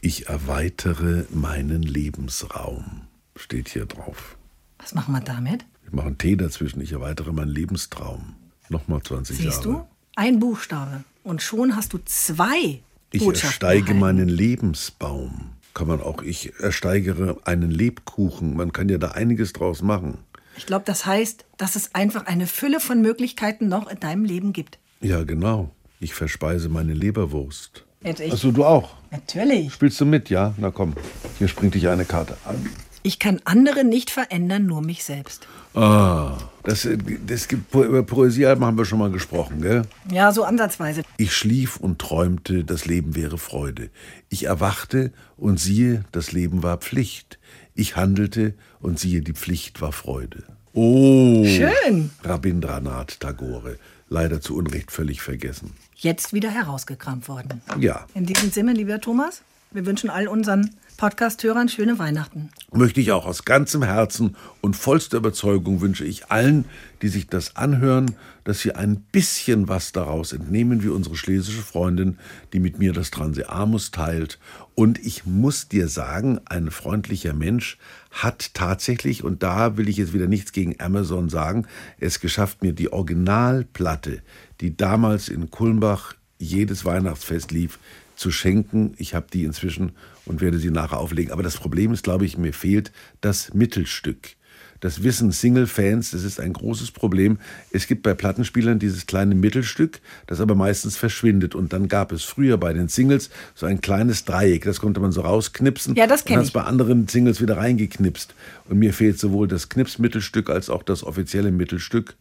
Ich 0.00 0.28
erweitere 0.28 1.24
meinen 1.30 1.82
Lebensraum. 1.82 3.02
Steht 3.36 3.68
hier 3.68 3.86
drauf. 3.86 4.36
Was 4.78 4.94
machen 4.94 5.12
wir 5.12 5.20
damit? 5.20 5.64
Ich 5.86 5.92
mache 5.92 6.06
einen 6.06 6.18
Tee 6.18 6.36
dazwischen. 6.36 6.80
Ich 6.80 6.92
erweitere 6.92 7.32
meinen 7.32 7.48
Lebenstraum. 7.50 8.34
Nochmal 8.68 9.02
20 9.02 9.36
Siehst 9.36 9.64
Jahre. 9.64 9.78
du? 9.78 9.86
Ein 10.16 10.38
Buchstabe. 10.40 11.04
Und 11.22 11.42
schon 11.42 11.76
hast 11.76 11.92
du 11.92 11.98
zwei 12.04 12.80
Ich 13.10 13.20
Botschaften 13.20 13.48
ersteige 13.68 13.80
erhalten. 13.92 14.00
meinen 14.00 14.28
Lebensbaum. 14.28 15.50
Kann 15.74 15.88
man 15.88 16.00
auch. 16.00 16.22
Ich 16.22 16.52
ersteigere 16.60 17.36
einen 17.44 17.70
Lebkuchen. 17.70 18.56
Man 18.56 18.72
kann 18.72 18.88
ja 18.88 18.98
da 18.98 19.08
einiges 19.12 19.52
draus 19.52 19.82
machen. 19.82 20.18
Ich 20.56 20.66
glaube, 20.66 20.84
das 20.86 21.04
heißt, 21.04 21.44
dass 21.56 21.74
es 21.74 21.94
einfach 21.96 22.26
eine 22.26 22.46
Fülle 22.46 22.78
von 22.78 23.00
Möglichkeiten 23.02 23.68
noch 23.68 23.88
in 23.88 23.98
deinem 23.98 24.24
Leben 24.24 24.52
gibt. 24.52 24.78
Ja, 25.00 25.24
genau. 25.24 25.70
Ich 25.98 26.14
verspeise 26.14 26.68
meine 26.68 26.94
Leberwurst. 26.94 27.84
Jetzt 28.02 28.20
ich. 28.20 28.32
Achso, 28.32 28.52
du 28.52 28.64
auch. 28.64 28.94
Natürlich. 29.10 29.72
Spielst 29.72 30.00
du 30.00 30.04
mit, 30.06 30.30
ja? 30.30 30.54
Na 30.58 30.70
komm, 30.70 30.94
hier 31.38 31.48
springt 31.48 31.74
dich 31.74 31.88
eine 31.88 32.04
Karte 32.04 32.36
an. 32.44 32.68
Ich 33.06 33.18
kann 33.18 33.38
andere 33.44 33.84
nicht 33.84 34.10
verändern, 34.10 34.64
nur 34.64 34.80
mich 34.80 35.04
selbst. 35.04 35.46
Ah, 35.74 36.38
das, 36.62 36.88
das 37.26 37.48
gibt, 37.48 37.74
über 37.74 38.02
Poesiealben 38.02 38.64
haben 38.64 38.78
wir 38.78 38.86
schon 38.86 38.98
mal 38.98 39.10
gesprochen, 39.10 39.60
gell? 39.60 39.82
Ja, 40.10 40.32
so 40.32 40.42
ansatzweise. 40.42 41.02
Ich 41.18 41.36
schlief 41.36 41.76
und 41.76 41.98
träumte, 41.98 42.64
das 42.64 42.86
Leben 42.86 43.14
wäre 43.14 43.36
Freude. 43.36 43.90
Ich 44.30 44.44
erwachte 44.44 45.12
und 45.36 45.60
siehe, 45.60 46.04
das 46.12 46.32
Leben 46.32 46.62
war 46.62 46.78
Pflicht. 46.78 47.38
Ich 47.74 47.94
handelte 47.94 48.54
und 48.80 48.98
siehe, 48.98 49.20
die 49.20 49.34
Pflicht 49.34 49.82
war 49.82 49.92
Freude. 49.92 50.44
Oh, 50.72 51.44
Schön. 51.44 52.10
Rabindranath 52.22 53.20
Tagore. 53.20 53.76
Leider 54.08 54.40
zu 54.40 54.56
Unrecht 54.56 54.90
völlig 54.90 55.20
vergessen. 55.20 55.74
Jetzt 55.94 56.32
wieder 56.32 56.50
herausgekramt 56.50 57.28
worden. 57.28 57.60
Ja, 57.78 58.06
In 58.14 58.24
diesem 58.24 58.50
Sinne, 58.50 58.72
lieber 58.72 58.98
Thomas, 58.98 59.42
wir 59.74 59.86
wünschen 59.86 60.08
all 60.08 60.28
unseren 60.28 60.70
Podcast-Hörern 60.96 61.68
schöne 61.68 61.98
Weihnachten. 61.98 62.50
möchte 62.72 63.00
ich 63.00 63.10
auch 63.10 63.26
aus 63.26 63.44
ganzem 63.44 63.82
Herzen 63.82 64.36
und 64.60 64.76
vollster 64.76 65.16
Überzeugung 65.16 65.80
wünsche 65.80 66.04
ich 66.04 66.30
allen, 66.30 66.66
die 67.02 67.08
sich 67.08 67.26
das 67.26 67.56
anhören, 67.56 68.14
dass 68.44 68.60
sie 68.60 68.72
ein 68.72 69.00
bisschen 69.10 69.66
was 69.66 69.90
daraus 69.90 70.32
entnehmen, 70.32 70.84
wie 70.84 70.88
unsere 70.88 71.16
schlesische 71.16 71.62
Freundin, 71.62 72.18
die 72.52 72.60
mit 72.60 72.78
mir 72.78 72.92
das 72.92 73.10
Transeamus 73.10 73.90
teilt. 73.90 74.38
Und 74.76 75.04
ich 75.04 75.26
muss 75.26 75.66
dir 75.66 75.88
sagen, 75.88 76.38
ein 76.44 76.70
freundlicher 76.70 77.34
Mensch 77.34 77.76
hat 78.12 78.54
tatsächlich, 78.54 79.24
und 79.24 79.42
da 79.42 79.76
will 79.76 79.88
ich 79.88 79.96
jetzt 79.96 80.12
wieder 80.12 80.28
nichts 80.28 80.52
gegen 80.52 80.80
Amazon 80.80 81.28
sagen, 81.28 81.66
es 81.98 82.20
geschafft, 82.20 82.62
mir 82.62 82.72
die 82.72 82.92
Originalplatte, 82.92 84.22
die 84.60 84.76
damals 84.76 85.28
in 85.28 85.50
Kulmbach 85.50 86.14
jedes 86.38 86.84
Weihnachtsfest 86.84 87.50
lief, 87.50 87.78
zu 88.16 88.30
schenken. 88.30 88.94
Ich 88.98 89.14
habe 89.14 89.26
die 89.32 89.44
inzwischen 89.44 89.92
und 90.26 90.40
werde 90.40 90.58
sie 90.58 90.70
nachher 90.70 90.98
auflegen. 90.98 91.32
Aber 91.32 91.42
das 91.42 91.56
Problem 91.56 91.92
ist, 91.92 92.04
glaube 92.04 92.24
ich, 92.24 92.38
mir 92.38 92.52
fehlt 92.52 92.92
das 93.20 93.52
Mittelstück. 93.54 94.36
Das 94.80 95.02
wissen 95.02 95.32
Single-Fans, 95.32 96.10
das 96.10 96.24
ist 96.24 96.38
ein 96.38 96.52
großes 96.52 96.90
Problem. 96.90 97.38
Es 97.70 97.86
gibt 97.86 98.02
bei 98.02 98.12
Plattenspielern 98.12 98.78
dieses 98.78 99.06
kleine 99.06 99.34
Mittelstück, 99.34 100.00
das 100.26 100.42
aber 100.42 100.54
meistens 100.54 100.98
verschwindet. 100.98 101.54
Und 101.54 101.72
dann 101.72 101.88
gab 101.88 102.12
es 102.12 102.22
früher 102.22 102.58
bei 102.58 102.74
den 102.74 102.88
Singles 102.88 103.30
so 103.54 103.64
ein 103.64 103.80
kleines 103.80 104.26
Dreieck, 104.26 104.64
das 104.64 104.80
konnte 104.80 105.00
man 105.00 105.10
so 105.10 105.22
rausknipsen. 105.22 105.94
Ja, 105.94 106.06
das 106.06 106.26
kenn 106.26 106.34
und 106.34 106.40
hat's 106.40 106.48
ich. 106.48 106.52
bei 106.52 106.64
anderen 106.64 107.08
Singles 107.08 107.40
wieder 107.40 107.56
reingeknipst. 107.56 108.34
Und 108.68 108.78
mir 108.78 108.92
fehlt 108.92 109.18
sowohl 109.18 109.48
das 109.48 109.70
Knipsmittelstück 109.70 110.50
als 110.50 110.68
auch 110.68 110.82
das 110.82 111.02
offizielle 111.02 111.50
Mittelstück. 111.50 112.16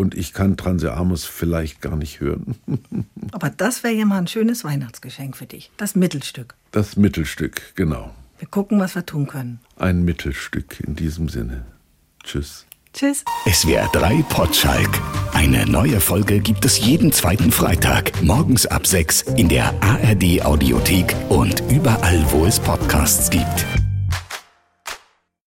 Und 0.00 0.14
ich 0.14 0.32
kann 0.32 0.56
Transeamus 0.56 1.26
vielleicht 1.26 1.82
gar 1.82 1.94
nicht 1.94 2.20
hören. 2.20 2.54
Aber 3.32 3.50
das 3.50 3.84
wäre 3.84 3.92
ja 3.92 4.06
mal 4.06 4.16
ein 4.16 4.28
schönes 4.28 4.64
Weihnachtsgeschenk 4.64 5.36
für 5.36 5.44
dich. 5.44 5.70
Das 5.76 5.94
Mittelstück. 5.94 6.54
Das 6.70 6.96
Mittelstück, 6.96 7.74
genau. 7.74 8.10
Wir 8.38 8.48
gucken, 8.48 8.80
was 8.80 8.94
wir 8.94 9.04
tun 9.04 9.26
können. 9.26 9.60
Ein 9.76 10.02
Mittelstück 10.06 10.80
in 10.80 10.96
diesem 10.96 11.28
Sinne. 11.28 11.66
Tschüss. 12.24 12.64
Tschüss. 12.94 13.24
SWR 13.46 13.90
3 13.92 14.22
Potschalk. 14.30 14.88
Eine 15.34 15.66
neue 15.66 16.00
Folge 16.00 16.40
gibt 16.40 16.64
es 16.64 16.78
jeden 16.78 17.12
zweiten 17.12 17.52
Freitag, 17.52 18.22
morgens 18.22 18.64
ab 18.64 18.86
6 18.86 19.20
in 19.36 19.50
der 19.50 19.74
ARD 19.82 20.42
Audiothek 20.42 21.14
und 21.28 21.62
überall, 21.70 22.24
wo 22.30 22.46
es 22.46 22.58
Podcasts 22.58 23.28
gibt. 23.28 23.66